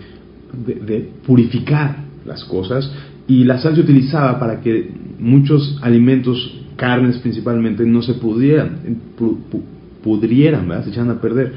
de 0.53 1.09
purificar, 1.25 2.03
las 2.25 2.43
cosas 2.45 2.89
y 3.27 3.43
la 3.43 3.59
sal 3.59 3.75
se 3.75 3.81
utilizaba 3.81 4.39
para 4.39 4.61
que 4.61 4.91
muchos 5.19 5.79
alimentos, 5.81 6.61
carnes 6.75 7.17
principalmente, 7.17 7.85
no 7.85 8.01
se 8.01 8.15
pudieran, 8.15 8.79
pudrieran, 10.03 10.83
se 10.83 10.89
echaran 10.89 11.11
a 11.11 11.21
perder. 11.21 11.53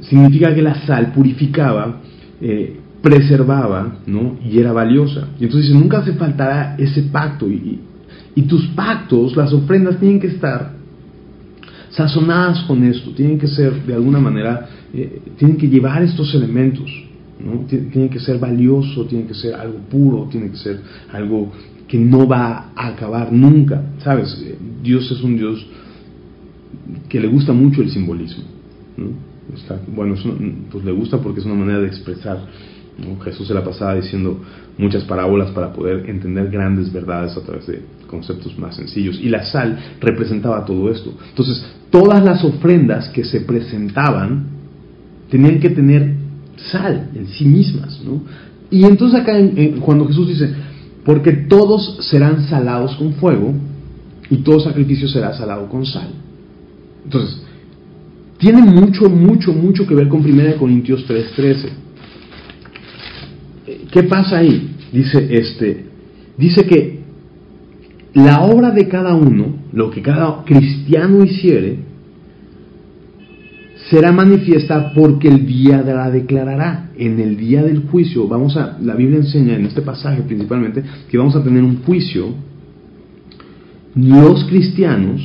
Significa 0.00 0.54
que 0.54 0.62
la 0.62 0.86
sal 0.86 1.12
purificaba, 1.12 2.00
eh, 2.40 2.76
preservaba, 3.02 3.98
¿no? 4.06 4.36
Y 4.44 4.58
era 4.58 4.72
valiosa. 4.72 5.28
Y 5.40 5.44
entonces 5.44 5.72
nunca 5.72 5.98
hace 5.98 6.12
faltará 6.12 6.76
ese 6.78 7.02
pacto. 7.04 7.48
Y, 7.48 7.80
y 8.34 8.42
tus 8.42 8.66
pactos, 8.68 9.36
las 9.36 9.52
ofrendas 9.52 9.98
tienen 9.98 10.20
que 10.20 10.28
estar 10.28 10.72
sazonadas 11.90 12.62
con 12.64 12.84
esto, 12.84 13.10
tienen 13.10 13.38
que 13.38 13.48
ser 13.48 13.72
de 13.84 13.94
alguna 13.94 14.20
manera, 14.20 14.68
eh, 14.92 15.20
tienen 15.36 15.56
que 15.56 15.68
llevar 15.68 16.02
estos 16.02 16.34
elementos. 16.34 16.90
Tiene 17.68 18.10
que 18.10 18.18
ser 18.18 18.38
valioso, 18.38 19.06
tiene 19.06 19.26
que 19.26 19.34
ser 19.34 19.54
algo 19.54 19.78
puro, 19.90 20.28
tiene 20.30 20.50
que 20.50 20.56
ser 20.56 20.80
algo 21.12 21.52
que 21.86 21.98
no 21.98 22.26
va 22.26 22.70
a 22.74 22.88
acabar 22.88 23.32
nunca. 23.32 23.82
¿Sabes? 24.02 24.44
Dios 24.82 25.10
es 25.10 25.22
un 25.22 25.36
Dios 25.36 25.66
que 27.08 27.20
le 27.20 27.28
gusta 27.28 27.52
mucho 27.52 27.82
el 27.82 27.90
simbolismo. 27.90 28.44
bueno, 29.94 30.14
pues 30.70 30.84
le 30.84 30.92
gusta 30.92 31.18
porque 31.18 31.40
es 31.40 31.46
una 31.46 31.54
manera 31.54 31.80
de 31.80 31.86
expresar. 31.86 32.40
Jesús 33.22 33.46
se 33.46 33.54
la 33.54 33.62
pasaba 33.62 33.94
diciendo 33.94 34.40
muchas 34.76 35.04
parábolas 35.04 35.52
para 35.52 35.72
poder 35.72 36.10
entender 36.10 36.50
grandes 36.50 36.92
verdades 36.92 37.36
a 37.36 37.42
través 37.42 37.66
de 37.68 37.82
conceptos 38.08 38.58
más 38.58 38.74
sencillos. 38.74 39.20
Y 39.20 39.28
la 39.28 39.44
sal 39.44 39.78
representaba 40.00 40.64
todo 40.64 40.90
esto. 40.90 41.14
Entonces, 41.28 41.64
todas 41.90 42.24
las 42.24 42.44
ofrendas 42.44 43.08
que 43.10 43.24
se 43.24 43.42
presentaban 43.42 44.46
tenían 45.30 45.60
que 45.60 45.70
tener 45.70 46.17
sal 46.70 47.10
en 47.14 47.26
sí 47.28 47.44
mismas, 47.44 48.00
¿no? 48.04 48.22
Y 48.70 48.84
entonces 48.84 49.20
acá 49.20 49.32
cuando 49.80 50.06
Jesús 50.06 50.28
dice, 50.28 50.54
porque 51.04 51.32
todos 51.32 51.98
serán 52.10 52.46
salados 52.48 52.96
con 52.96 53.14
fuego 53.14 53.54
y 54.30 54.38
todo 54.38 54.60
sacrificio 54.60 55.08
será 55.08 55.32
salado 55.32 55.68
con 55.68 55.86
sal. 55.86 56.08
Entonces, 57.04 57.42
tiene 58.38 58.62
mucho, 58.62 59.08
mucho, 59.08 59.52
mucho 59.52 59.86
que 59.86 59.94
ver 59.94 60.08
con 60.08 60.20
1 60.20 60.56
Corintios 60.58 61.06
3:13. 61.08 61.68
¿Qué 63.90 64.02
pasa 64.02 64.38
ahí? 64.38 64.76
Dice 64.92 65.28
este, 65.30 65.86
dice 66.36 66.64
que 66.66 66.98
la 68.14 68.42
obra 68.42 68.70
de 68.70 68.88
cada 68.88 69.14
uno, 69.14 69.56
lo 69.72 69.90
que 69.90 70.02
cada 70.02 70.44
cristiano 70.44 71.24
hiciere, 71.24 71.87
será 73.90 74.12
manifiesta 74.12 74.92
porque 74.94 75.28
el 75.28 75.46
día 75.46 75.82
la 75.82 76.10
declarará. 76.10 76.90
En 76.96 77.20
el 77.20 77.36
día 77.36 77.62
del 77.62 77.86
juicio, 77.88 78.26
vamos 78.28 78.56
a, 78.56 78.78
la 78.80 78.94
Biblia 78.94 79.18
enseña 79.18 79.54
en 79.54 79.66
este 79.66 79.82
pasaje 79.82 80.22
principalmente 80.22 80.82
que 81.08 81.16
vamos 81.16 81.36
a 81.36 81.42
tener 81.42 81.62
un 81.62 81.82
juicio 81.84 82.34
los 83.94 84.44
cristianos 84.44 85.20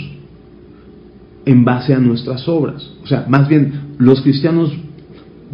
en 1.46 1.66
base 1.66 1.94
a 1.94 2.00
nuestras 2.00 2.48
obras. 2.48 2.90
O 3.04 3.08
sea, 3.08 3.26
más 3.28 3.48
bien, 3.48 3.96
los 3.98 4.22
cristianos, 4.22 4.72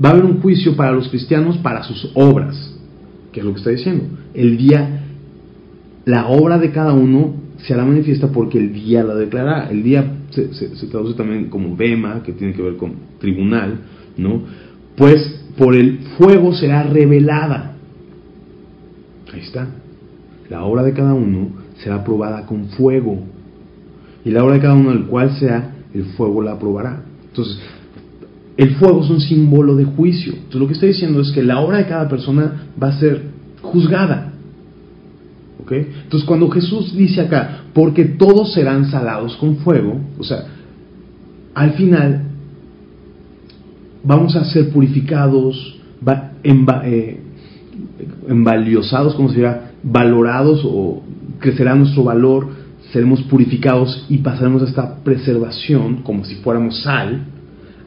va 0.03 0.09
a 0.09 0.11
haber 0.13 0.25
un 0.25 0.39
juicio 0.41 0.75
para 0.75 0.91
los 0.91 1.09
cristianos 1.09 1.57
para 1.57 1.83
sus 1.83 2.11
obras, 2.13 2.77
que 3.31 3.39
es 3.39 3.45
lo 3.45 3.53
que 3.53 3.59
está 3.59 3.71
diciendo. 3.71 4.05
El 4.33 4.57
día, 4.57 5.03
la 6.05 6.27
obra 6.27 6.57
de 6.59 6.71
cada 6.71 6.93
uno 6.93 7.33
se 7.57 7.73
hará 7.73 7.83
manifiesta 7.85 8.27
porque 8.27 8.59
el 8.59 8.73
día 8.73 9.03
la 9.03 9.15
declarará. 9.15 9.69
El 9.69 9.83
día 9.83 10.18
se, 10.31 10.87
traduce 10.87 11.15
también 11.15 11.49
como 11.49 11.75
bema, 11.75 12.21
que 12.23 12.33
tiene 12.33 12.53
que 12.53 12.61
ver 12.61 12.77
con 12.77 12.93
tribunal, 13.19 13.79
¿no? 14.17 14.41
Pues 14.95 15.45
por 15.57 15.75
el 15.75 15.99
fuego 16.17 16.53
será 16.53 16.83
revelada. 16.83 17.75
Ahí 19.33 19.41
está. 19.41 19.67
La 20.49 20.63
obra 20.63 20.83
de 20.83 20.93
cada 20.93 21.13
uno 21.13 21.49
será 21.77 22.03
probada 22.03 22.45
con 22.45 22.69
fuego. 22.69 23.19
Y 24.25 24.31
la 24.31 24.43
obra 24.43 24.55
de 24.55 24.61
cada 24.61 24.73
uno, 24.73 24.91
del 24.91 25.05
cual 25.05 25.31
sea, 25.37 25.75
el 25.93 26.05
fuego 26.17 26.41
la 26.41 26.53
aprobará. 26.53 27.03
Entonces, 27.29 27.59
el 28.57 28.75
fuego 28.75 29.03
es 29.03 29.09
un 29.09 29.21
símbolo 29.21 29.75
de 29.75 29.85
juicio. 29.85 30.33
Entonces, 30.33 30.59
lo 30.59 30.67
que 30.67 30.73
está 30.73 30.85
diciendo 30.85 31.21
es 31.21 31.31
que 31.31 31.43
la 31.43 31.59
obra 31.59 31.77
de 31.77 31.87
cada 31.87 32.09
persona 32.09 32.69
va 32.81 32.89
a 32.89 32.99
ser 32.99 33.21
juzgada. 33.61 34.28
Entonces, 35.77 36.27
cuando 36.27 36.49
Jesús 36.49 36.95
dice 36.95 37.21
acá, 37.21 37.63
porque 37.73 38.05
todos 38.05 38.53
serán 38.53 38.89
salados 38.89 39.35
con 39.37 39.57
fuego, 39.57 39.99
o 40.17 40.23
sea, 40.23 40.45
al 41.53 41.71
final 41.73 42.23
vamos 44.03 44.35
a 44.35 44.45
ser 44.45 44.69
purificados, 44.69 45.79
eh, 46.43 47.19
envaliosados, 48.27 49.15
como 49.15 49.29
se 49.29 49.37
dirá, 49.37 49.71
valorados 49.83 50.61
o 50.65 51.03
crecerá 51.39 51.75
nuestro 51.75 52.03
valor, 52.03 52.47
seremos 52.91 53.21
purificados 53.23 54.05
y 54.09 54.17
pasaremos 54.17 54.63
a 54.63 54.65
esta 54.65 54.95
preservación 55.03 55.97
como 55.97 56.25
si 56.25 56.35
fuéramos 56.35 56.81
sal, 56.81 57.25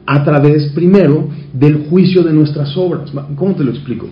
a 0.05 0.23
través 0.23 0.71
primero 0.73 1.29
del 1.53 1.85
juicio 1.89 2.23
de 2.23 2.33
nuestras 2.33 2.75
obras. 2.77 3.11
¿Cómo 3.35 3.55
te 3.55 3.63
lo 3.63 3.71
explico? 3.71 4.07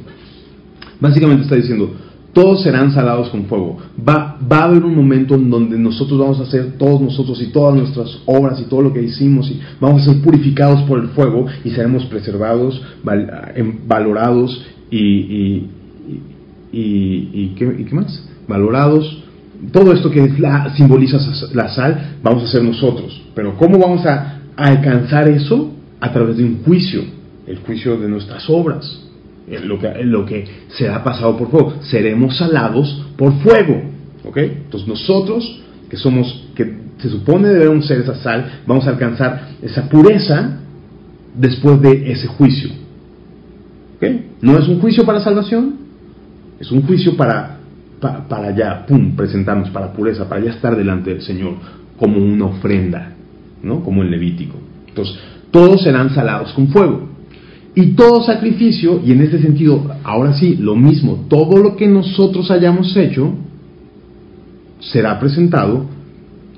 Básicamente 1.00 1.44
está 1.44 1.56
diciendo, 1.56 1.94
todos 2.34 2.64
serán 2.64 2.94
salados 2.94 3.30
con 3.30 3.46
fuego. 3.46 3.78
Va, 4.08 4.38
va, 4.50 4.60
a 4.60 4.64
haber 4.64 4.84
un 4.84 4.96
momento 4.96 5.36
en 5.36 5.50
donde 5.50 5.78
nosotros 5.78 6.20
vamos 6.20 6.40
a 6.40 6.44
hacer, 6.44 6.78
todos 6.78 7.02
nosotros 7.02 7.42
y 7.42 7.48
todas 7.48 7.76
nuestras 7.76 8.20
obras 8.26 8.60
y 8.60 8.66
todo 8.66 8.82
lo 8.82 8.94
que 8.94 9.02
hicimos, 9.02 9.50
y 9.50 9.60
vamos 9.80 10.02
a 10.02 10.14
ser 10.14 10.22
purificados 10.22 10.82
por 10.84 11.00
el 11.00 11.10
fuego 11.10 11.46
y 11.64 11.72
seremos 11.72 12.06
preservados, 12.06 12.82
em, 13.56 13.80
valorados 13.88 14.66
y, 14.90 15.68
y, 16.72 17.50
¿qué, 17.58 17.66
¿y, 17.80 17.84
¿qué, 17.84 17.96
más? 17.96 18.28
Valorados. 18.48 19.24
Todo 19.72 19.94
esto 19.94 20.10
que 20.10 20.28
simboliza 20.76 21.18
la 21.54 21.70
sal, 21.70 22.18
vamos 22.24 22.44
a 22.46 22.48
ser 22.48 22.64
nosotros. 22.64 23.22
Pero 23.36 23.56
¿cómo 23.58 23.78
vamos 23.78 24.06
a 24.06 24.40
alcanzar 24.56 25.28
eso? 25.28 25.72
A 26.00 26.12
través 26.12 26.38
de 26.38 26.44
un 26.44 26.64
juicio, 26.64 27.04
el 27.46 27.60
juicio 27.60 27.98
de 27.98 28.08
nuestras 28.08 28.50
obras 28.50 29.11
lo 29.60 29.80
que, 29.80 30.04
lo 30.04 30.26
que 30.26 30.46
será 30.70 31.04
pasado 31.04 31.38
por 31.38 31.50
fuego. 31.50 31.74
Seremos 31.82 32.38
salados 32.38 33.06
por 33.18 33.34
fuego. 33.42 33.82
¿Ok? 34.24 34.38
Entonces 34.38 34.88
nosotros, 34.88 35.62
que 35.90 35.98
somos, 35.98 36.48
que 36.56 36.82
se 37.00 37.10
supone 37.10 37.50
debemos 37.50 37.88
ser 37.88 38.02
esa 38.02 38.16
sal, 38.16 38.62
vamos 38.66 38.88
a 38.88 38.92
alcanzar 38.92 39.50
esa 39.62 39.90
pureza 39.90 40.60
después 41.36 41.82
de 41.82 42.12
ese 42.12 42.28
juicio. 42.28 42.70
¿Ok? 43.98 44.08
No 44.42 44.58
es 44.58 44.68
un 44.68 44.80
juicio 44.80 45.06
para 45.06 45.20
salvación, 45.22 45.76
es 46.60 46.72
un 46.72 46.84
juicio 46.84 47.18
para, 47.18 47.58
para, 48.00 48.28
para 48.28 48.56
ya, 48.56 48.86
presentarnos 49.16 49.70
para 49.72 49.92
pureza, 49.94 50.30
para 50.30 50.42
ya 50.42 50.52
estar 50.52 50.76
delante 50.76 51.12
del 51.12 51.22
Señor 51.22 51.56
como 51.98 52.18
una 52.18 52.46
ofrenda, 52.46 53.14
¿no? 53.62 53.84
Como 53.84 54.02
el 54.02 54.10
Levítico. 54.10 54.58
Entonces, 54.88 55.16
todos 55.52 55.84
serán 55.84 56.10
salados 56.14 56.52
con 56.54 56.70
fuego. 56.70 57.11
Y 57.74 57.94
todo 57.94 58.24
sacrificio, 58.24 59.02
y 59.06 59.12
en 59.12 59.22
este 59.22 59.42
sentido, 59.42 59.96
ahora 60.04 60.34
sí, 60.34 60.58
lo 60.58 60.76
mismo, 60.76 61.26
todo 61.30 61.58
lo 61.58 61.76
que 61.76 61.88
nosotros 61.88 62.52
hayamos 62.52 62.96
hecho 62.98 63.34
será 64.80 65.20
presentado 65.20 65.86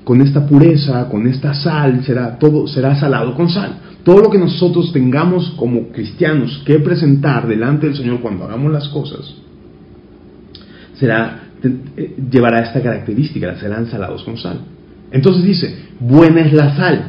con 0.02 0.20
esta 0.20 0.46
pureza, 0.46 1.08
con 1.08 1.26
esta 1.26 1.54
sal, 1.54 2.02
será 2.04 2.38
todo 2.38 2.66
será 2.66 2.94
salado 2.96 3.34
con 3.34 3.48
sal. 3.48 3.76
Todo 4.02 4.20
lo 4.20 4.30
que 4.30 4.38
nosotros 4.38 4.92
tengamos 4.92 5.50
como 5.56 5.88
cristianos 5.88 6.62
que 6.66 6.78
presentar 6.78 7.46
delante 7.46 7.86
del 7.86 7.96
Señor 7.96 8.20
cuando 8.20 8.44
hagamos 8.44 8.70
las 8.70 8.88
cosas 8.88 9.34
será 10.98 11.44
eh, 11.62 12.16
llevará 12.30 12.60
esta 12.60 12.82
característica, 12.82 13.58
serán 13.58 13.86
salados 13.86 14.22
con 14.24 14.36
sal. 14.36 14.60
Entonces 15.10 15.44
dice, 15.44 15.74
buena 16.00 16.40
es 16.40 16.52
la 16.52 16.76
sal. 16.76 17.04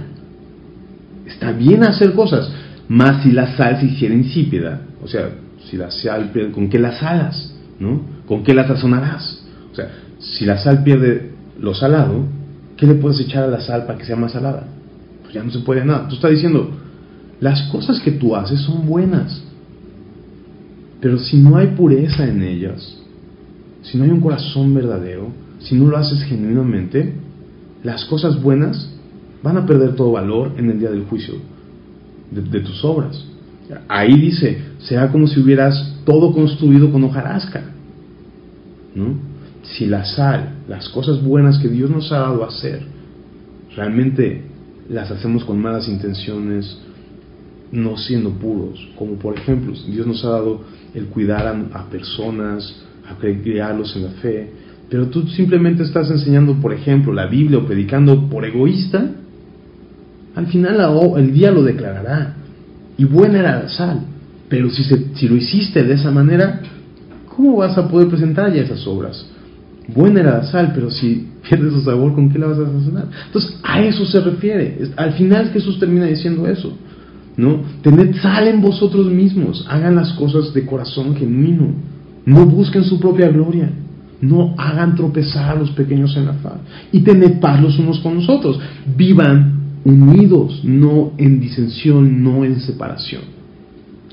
Está 1.26 1.52
bien 1.52 1.84
hacer 1.84 2.14
cosas, 2.14 2.50
más 2.88 3.24
si 3.24 3.32
la 3.32 3.56
sal 3.56 3.80
se 3.80 3.88
hiciera 3.88 4.14
insípida, 4.14 4.82
o 5.04 5.08
sea, 5.08 5.30
si 5.70 5.78
la 5.78 5.90
sal 5.90 6.30
pierde, 6.32 6.52
¿con 6.52 6.70
qué 6.70 6.80
la 6.80 6.98
salas? 7.00 7.54
¿No? 7.80 8.02
¿Con 8.28 8.44
qué 8.44 8.54
la 8.54 8.68
sazonarás? 8.68 9.44
O 9.72 9.76
sea, 9.76 9.90
si 10.20 10.46
la 10.46 10.58
sal 10.58 10.84
pierde 10.84 11.32
lo 11.60 11.74
salado, 11.74 12.26
¿qué 12.78 12.86
le 12.86 12.96
puedes 12.96 13.20
echar 13.20 13.44
a 13.44 13.48
la 13.48 13.62
sal 13.62 13.86
para 13.86 13.98
que 13.98 14.06
sea 14.06 14.16
más 14.16 14.34
salada? 14.34 14.68
Pues 15.24 15.34
ya 15.34 15.44
no 15.44 15.52
se 15.52 15.60
puede 15.60 15.84
nada. 15.84 16.08
Tú 16.08 16.16
estás 16.16 16.32
diciendo, 16.32 16.70
las 17.40 17.64
cosas 17.64 18.00
que 18.00 18.12
tú 18.12 18.36
haces 18.36 18.62
son 18.62 18.86
buenas, 18.86 19.44
pero 21.02 21.18
si 21.18 21.38
no 21.38 21.58
hay 21.58 21.68
pureza 21.68 22.28
en 22.28 22.42
ellas, 22.42 22.98
si 23.82 23.98
no 23.98 24.04
hay 24.04 24.12
un 24.12 24.22
corazón 24.22 24.74
verdadero, 24.74 25.30
si 25.60 25.76
no 25.76 25.88
lo 25.88 25.98
haces 25.98 26.24
genuinamente, 26.24 27.14
las 27.84 28.06
cosas 28.06 28.42
buenas 28.42 28.92
van 29.44 29.58
a 29.58 29.66
perder 29.66 29.96
todo 29.96 30.12
valor 30.12 30.54
en 30.58 30.70
el 30.70 30.80
día 30.80 30.90
del 30.90 31.04
juicio 31.04 31.36
de, 32.42 32.60
tus 32.60 32.84
obras. 32.84 33.26
Ahí 33.88 34.14
dice, 34.20 34.60
sea 34.80 35.12
como 35.12 35.28
si 35.28 35.40
hubieras 35.40 35.96
todo 36.06 36.34
construido 36.34 36.92
con 36.92 37.04
hojarasca. 37.04 37.64
¿no? 38.94 39.18
Si 39.64 39.86
la 39.86 40.06
sal, 40.06 40.56
las 40.68 40.90
cosas 40.90 41.24
buenas 41.24 41.58
que 41.60 41.68
Dios 41.68 41.90
nos 41.90 42.12
ha 42.12 42.20
dado 42.20 42.44
a 42.44 42.48
hacer, 42.48 42.82
realmente 43.76 44.44
las 44.90 45.10
hacemos 45.10 45.44
con 45.44 45.60
malas 45.60 45.88
intenciones, 45.88 46.78
no 47.72 47.98
siendo 47.98 48.30
puros. 48.32 48.88
Como 48.96 49.16
por 49.16 49.36
ejemplo, 49.36 49.74
Dios 49.88 50.06
nos 50.06 50.24
ha 50.24 50.30
dado 50.30 50.62
el 50.94 51.06
cuidar 51.08 51.48
a, 51.48 51.80
a 51.80 51.90
personas, 51.90 52.84
a 53.10 53.16
criarlos 53.18 53.96
en 53.96 54.04
la 54.04 54.12
fe, 54.12 54.50
pero 54.90 55.08
tú 55.08 55.28
simplemente 55.28 55.84
estás 55.84 56.10
enseñando, 56.12 56.54
por 56.56 56.74
ejemplo, 56.74 57.12
la 57.12 57.26
Biblia 57.26 57.58
o 57.58 57.66
predicando 57.66 58.30
por 58.30 58.46
egoísta, 58.46 59.12
al 60.36 60.48
final 60.48 60.78
el 61.18 61.34
día 61.34 61.52
lo 61.52 61.64
declarará. 61.64 62.36
Y 62.98 63.06
buena 63.06 63.40
era 63.40 63.64
la 63.64 63.70
sal. 63.70 64.02
Pero 64.50 64.70
si, 64.70 65.28
lo 65.28 65.36
hiciste 65.36 65.84
de 65.84 65.94
esa 65.94 66.12
manera, 66.12 66.62
¿cómo 67.36 67.58
vas 67.58 67.78
a 67.78 67.88
poder 67.88 68.10
presentar 68.10 68.54
ya 68.54 68.62
esas 68.62 68.86
obras? 68.86 69.26
Buena 69.88 70.22
era 70.22 70.38
la 70.38 70.44
sal, 70.44 70.72
pero 70.74 70.92
si 70.92 71.28
pierde 71.50 71.72
su 71.72 71.82
sabor, 71.82 72.14
¿con 72.14 72.30
qué 72.30 72.40
la 72.40 72.48
vas 72.48 72.60
a 72.60 72.66
sazonar? 72.66 73.08
Entonces, 73.28 73.60
a 73.64 73.82
eso 73.82 74.06
se 74.06 74.20
refiere. 74.20 74.92
Al 74.98 75.14
final 75.14 75.50
Jesús 75.52 75.80
termina 75.80 76.06
diciendo 76.06 76.48
eso. 76.48 76.78
¿no? 77.38 77.62
Tened 77.82 78.16
sal 78.22 78.48
en 78.48 78.62
vosotros 78.62 79.08
mismos. 79.08 79.66
Hagan 79.70 79.96
las 79.96 80.14
cosas 80.14 80.54
de 80.54 80.66
corazón 80.66 81.16
genuino. 81.16 81.74
No 82.26 82.46
busquen 82.46 82.84
su 82.84 83.00
propia 83.00 83.30
gloria. 83.30 83.72
No 84.22 84.56
hagan 84.58 84.96
tropezar 84.96 85.56
a 85.56 85.60
los 85.60 85.72
pequeños 85.72 86.16
en 86.18 86.26
la 86.26 86.34
faz. 86.34 86.60
Y 86.92 87.02
tened 87.02 87.40
paz 87.40 87.62
los 87.62 87.78
unos 87.78 88.00
con 88.00 88.16
los 88.16 88.30
otros. 88.30 88.60
Vivan 88.98 89.55
unidos, 89.86 90.62
no 90.64 91.14
en 91.18 91.40
disensión, 91.40 92.24
no 92.24 92.44
en 92.44 92.60
separación. 92.60 93.22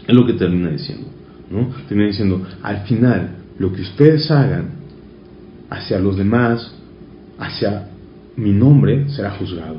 Es 0.06 0.14
lo 0.14 0.26
que 0.26 0.34
termina 0.34 0.70
diciendo. 0.70 1.06
¿no? 1.50 1.68
Termina 1.88 2.08
diciendo, 2.08 2.42
al 2.62 2.82
final, 2.82 3.36
lo 3.58 3.72
que 3.72 3.82
ustedes 3.82 4.30
hagan 4.30 4.70
hacia 5.70 5.98
los 5.98 6.16
demás, 6.16 6.74
hacia 7.38 7.88
mi 8.36 8.52
nombre, 8.52 9.08
será 9.10 9.30
juzgado. 9.32 9.76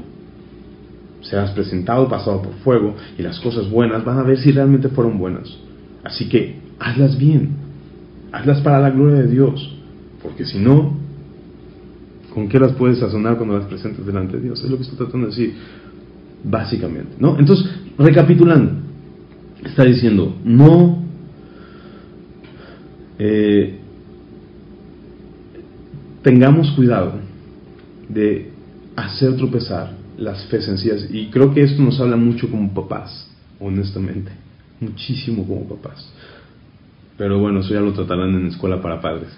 Serás 1.21 1.51
presentado, 1.51 2.09
pasado 2.09 2.41
por 2.41 2.53
fuego, 2.55 2.95
y 3.17 3.21
las 3.21 3.39
cosas 3.39 3.69
buenas 3.69 4.03
van 4.03 4.19
a 4.19 4.23
ver 4.23 4.37
si 4.39 4.51
realmente 4.51 4.89
fueron 4.89 5.17
buenas. 5.17 5.57
Así 6.03 6.27
que 6.27 6.57
hazlas 6.79 7.17
bien, 7.17 7.51
hazlas 8.31 8.61
para 8.61 8.79
la 8.79 8.89
gloria 8.89 9.21
de 9.21 9.27
Dios, 9.27 9.77
porque 10.21 10.45
si 10.45 10.59
no, 10.59 10.97
¿con 12.33 12.49
qué 12.49 12.59
las 12.59 12.73
puedes 12.73 12.99
sazonar 12.99 13.37
cuando 13.37 13.57
las 13.57 13.67
presentes 13.67 14.05
delante 14.05 14.37
de 14.37 14.43
Dios? 14.43 14.63
Es 14.63 14.69
lo 14.69 14.77
que 14.77 14.83
estoy 14.83 14.97
tratando 14.97 15.27
de 15.27 15.31
decir 15.31 15.53
básicamente. 16.43 17.15
¿no? 17.19 17.37
Entonces, 17.39 17.69
recapitulando, 17.97 18.73
está 19.63 19.83
diciendo, 19.83 20.35
no 20.43 21.03
eh, 23.19 23.79
tengamos 26.23 26.71
cuidado 26.71 27.13
de 28.09 28.51
hacer 28.95 29.35
tropezar 29.37 29.93
las 30.17 30.45
fe 30.45 30.61
sencillas. 30.61 31.07
Y 31.11 31.27
creo 31.27 31.53
que 31.53 31.61
esto 31.61 31.81
nos 31.81 31.99
habla 31.99 32.17
mucho 32.17 32.49
como 32.49 32.73
papás, 32.73 33.29
honestamente, 33.59 34.31
muchísimo 34.79 35.45
como 35.47 35.67
papás. 35.67 36.11
Pero 37.17 37.39
bueno, 37.39 37.59
eso 37.59 37.73
ya 37.73 37.79
lo 37.79 37.93
tratarán 37.93 38.33
en 38.33 38.47
escuela 38.47 38.81
para 38.81 38.99
padres. 38.99 39.29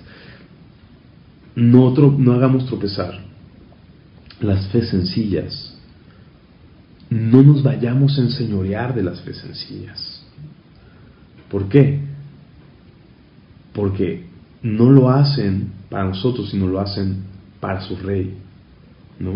No, 1.55 1.91
no 1.91 2.33
hagamos 2.33 2.65
tropezar 2.65 3.19
las 4.41 4.67
fe 4.67 4.85
sencillas, 4.85 5.77
no 7.09 7.41
nos 7.43 7.63
vayamos 7.63 8.17
a 8.17 8.21
enseñorear 8.21 8.93
de 8.93 9.03
las 9.03 9.21
fe 9.21 9.33
sencillas. 9.33 10.23
¿Por 11.49 11.69
qué? 11.69 12.01
Porque 13.73 14.25
no 14.61 14.89
lo 14.89 15.09
hacen 15.09 15.71
para 15.89 16.05
nosotros, 16.05 16.49
sino 16.49 16.67
lo 16.67 16.79
hacen 16.79 17.23
para 17.59 17.81
su 17.81 17.95
rey. 17.95 18.37
¿no? 19.19 19.31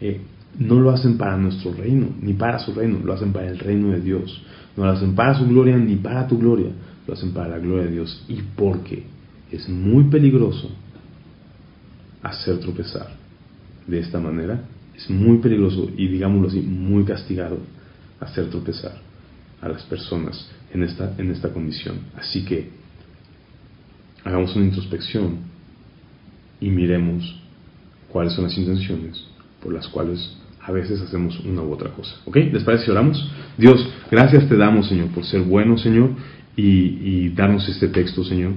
Eh, 0.00 0.20
no 0.58 0.80
lo 0.80 0.90
hacen 0.90 1.18
para 1.18 1.36
nuestro 1.36 1.72
reino, 1.72 2.08
ni 2.20 2.32
para 2.32 2.58
su 2.58 2.72
reino, 2.72 2.98
lo 3.04 3.12
hacen 3.12 3.32
para 3.32 3.48
el 3.48 3.58
reino 3.58 3.90
de 3.90 4.00
Dios. 4.00 4.42
No 4.76 4.84
lo 4.84 4.92
hacen 4.92 5.14
para 5.14 5.38
su 5.38 5.46
gloria, 5.46 5.76
ni 5.76 5.96
para 5.96 6.26
tu 6.26 6.38
gloria, 6.38 6.70
lo 7.06 7.14
hacen 7.14 7.32
para 7.32 7.48
la 7.48 7.58
gloria 7.58 7.84
de 7.84 7.92
Dios. 7.92 8.24
Y 8.28 8.40
porque 8.56 9.04
es 9.52 9.68
muy 9.68 10.04
peligroso 10.04 10.70
hacer 12.22 12.58
tropezar 12.58 13.08
de 13.86 14.00
esta 14.00 14.18
manera, 14.18 14.64
es 14.96 15.08
muy 15.08 15.38
peligroso 15.38 15.90
y 15.96 16.08
digámoslo 16.08 16.48
así, 16.48 16.60
muy 16.60 17.04
castigado 17.04 17.58
hacer 18.20 18.50
tropezar 18.50 18.96
a 19.60 19.68
las 19.68 19.82
personas 19.84 20.48
en 20.72 20.82
esta, 20.82 21.14
en 21.18 21.30
esta 21.30 21.52
condición. 21.52 21.96
Así 22.16 22.44
que 22.44 22.70
hagamos 24.24 24.54
una 24.56 24.66
introspección 24.66 25.38
y 26.60 26.70
miremos 26.70 27.40
cuáles 28.08 28.32
son 28.32 28.44
las 28.44 28.56
intenciones 28.58 29.24
por 29.62 29.72
las 29.72 29.86
cuales 29.88 30.36
a 30.60 30.72
veces 30.72 31.00
hacemos 31.00 31.38
una 31.40 31.62
u 31.62 31.72
otra 31.72 31.90
cosa. 31.90 32.14
¿Ok? 32.26 32.36
¿Les 32.52 32.62
parece 32.62 32.86
si 32.86 32.90
oramos? 32.90 33.30
Dios, 33.56 33.88
gracias 34.10 34.48
te 34.48 34.56
damos, 34.56 34.88
Señor, 34.88 35.08
por 35.08 35.24
ser 35.24 35.42
bueno, 35.42 35.78
Señor, 35.78 36.10
y, 36.56 36.64
y 36.66 37.28
darnos 37.30 37.68
este 37.68 37.88
texto, 37.88 38.24
Señor. 38.24 38.52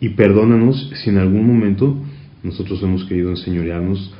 Y 0.00 0.10
perdónanos 0.10 0.90
si 1.02 1.10
en 1.10 1.18
algún 1.18 1.46
momento 1.46 1.96
nosotros 2.44 2.80
hemos 2.82 3.04
querido 3.06 3.30
enseñorearnos 3.30 4.12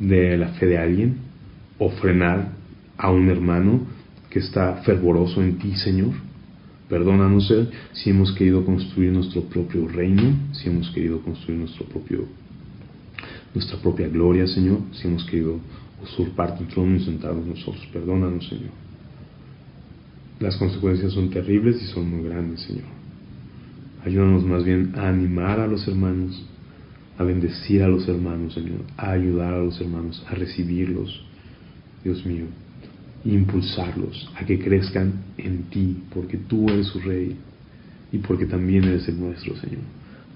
de 0.00 0.36
la 0.36 0.48
fe 0.48 0.66
de 0.66 0.78
alguien 0.78 1.16
o 1.78 1.88
frenar 1.90 2.52
a 2.98 3.10
un 3.10 3.30
hermano 3.30 3.86
que 4.28 4.40
está 4.40 4.82
fervoroso 4.82 5.42
en 5.42 5.58
ti, 5.58 5.74
Señor. 5.76 6.12
Perdónanos, 6.88 7.52
si 7.92 8.10
hemos 8.10 8.32
querido 8.32 8.64
construir 8.64 9.12
nuestro 9.12 9.42
propio 9.42 9.86
reino, 9.86 10.34
si 10.52 10.68
hemos 10.68 10.90
querido 10.90 11.20
construir 11.22 11.60
nuestro 11.60 11.86
propio, 11.86 12.26
nuestra 13.54 13.78
propia 13.78 14.08
gloria, 14.08 14.46
Señor, 14.48 14.80
si 14.92 15.06
hemos 15.06 15.24
querido 15.24 15.60
usurpar 16.02 16.58
tu 16.58 16.64
trono 16.64 16.96
y 16.96 17.04
sentarnos 17.04 17.46
nosotros. 17.46 17.86
Perdónanos, 17.92 18.48
Señor. 18.48 18.70
Las 20.40 20.56
consecuencias 20.56 21.12
son 21.12 21.30
terribles 21.30 21.80
y 21.80 21.86
son 21.86 22.10
muy 22.10 22.28
grandes, 22.28 22.60
Señor. 22.62 22.84
Ayúdanos 24.04 24.44
más 24.44 24.64
bien 24.64 24.94
a 24.96 25.08
animar 25.08 25.60
a 25.60 25.66
los 25.68 25.86
hermanos, 25.86 26.44
a 27.18 27.22
bendecir 27.22 27.82
a 27.82 27.88
los 27.88 28.08
hermanos, 28.08 28.54
Señor, 28.54 28.80
a 28.96 29.12
ayudar 29.12 29.54
a 29.54 29.62
los 29.62 29.80
hermanos, 29.80 30.24
a 30.28 30.34
recibirlos, 30.34 31.22
Dios 32.02 32.24
mío, 32.24 32.46
e 33.24 33.30
impulsarlos 33.30 34.30
a 34.36 34.44
que 34.46 34.58
crezcan 34.58 35.12
en 35.36 35.64
ti, 35.64 35.98
porque 36.14 36.38
tú 36.38 36.68
eres 36.68 36.86
su 36.86 37.00
rey 37.00 37.36
y 38.12 38.18
porque 38.18 38.46
también 38.46 38.84
eres 38.84 39.06
el 39.08 39.20
nuestro, 39.20 39.56
Señor. 39.56 39.82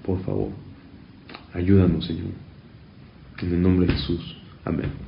Por 0.05 0.21
favor, 0.23 0.49
ayúdanos, 1.53 2.05
Señor. 2.05 2.31
En 3.41 3.53
el 3.53 3.61
nombre 3.61 3.87
de 3.87 3.93
Jesús. 3.93 4.37
Amén. 4.63 5.04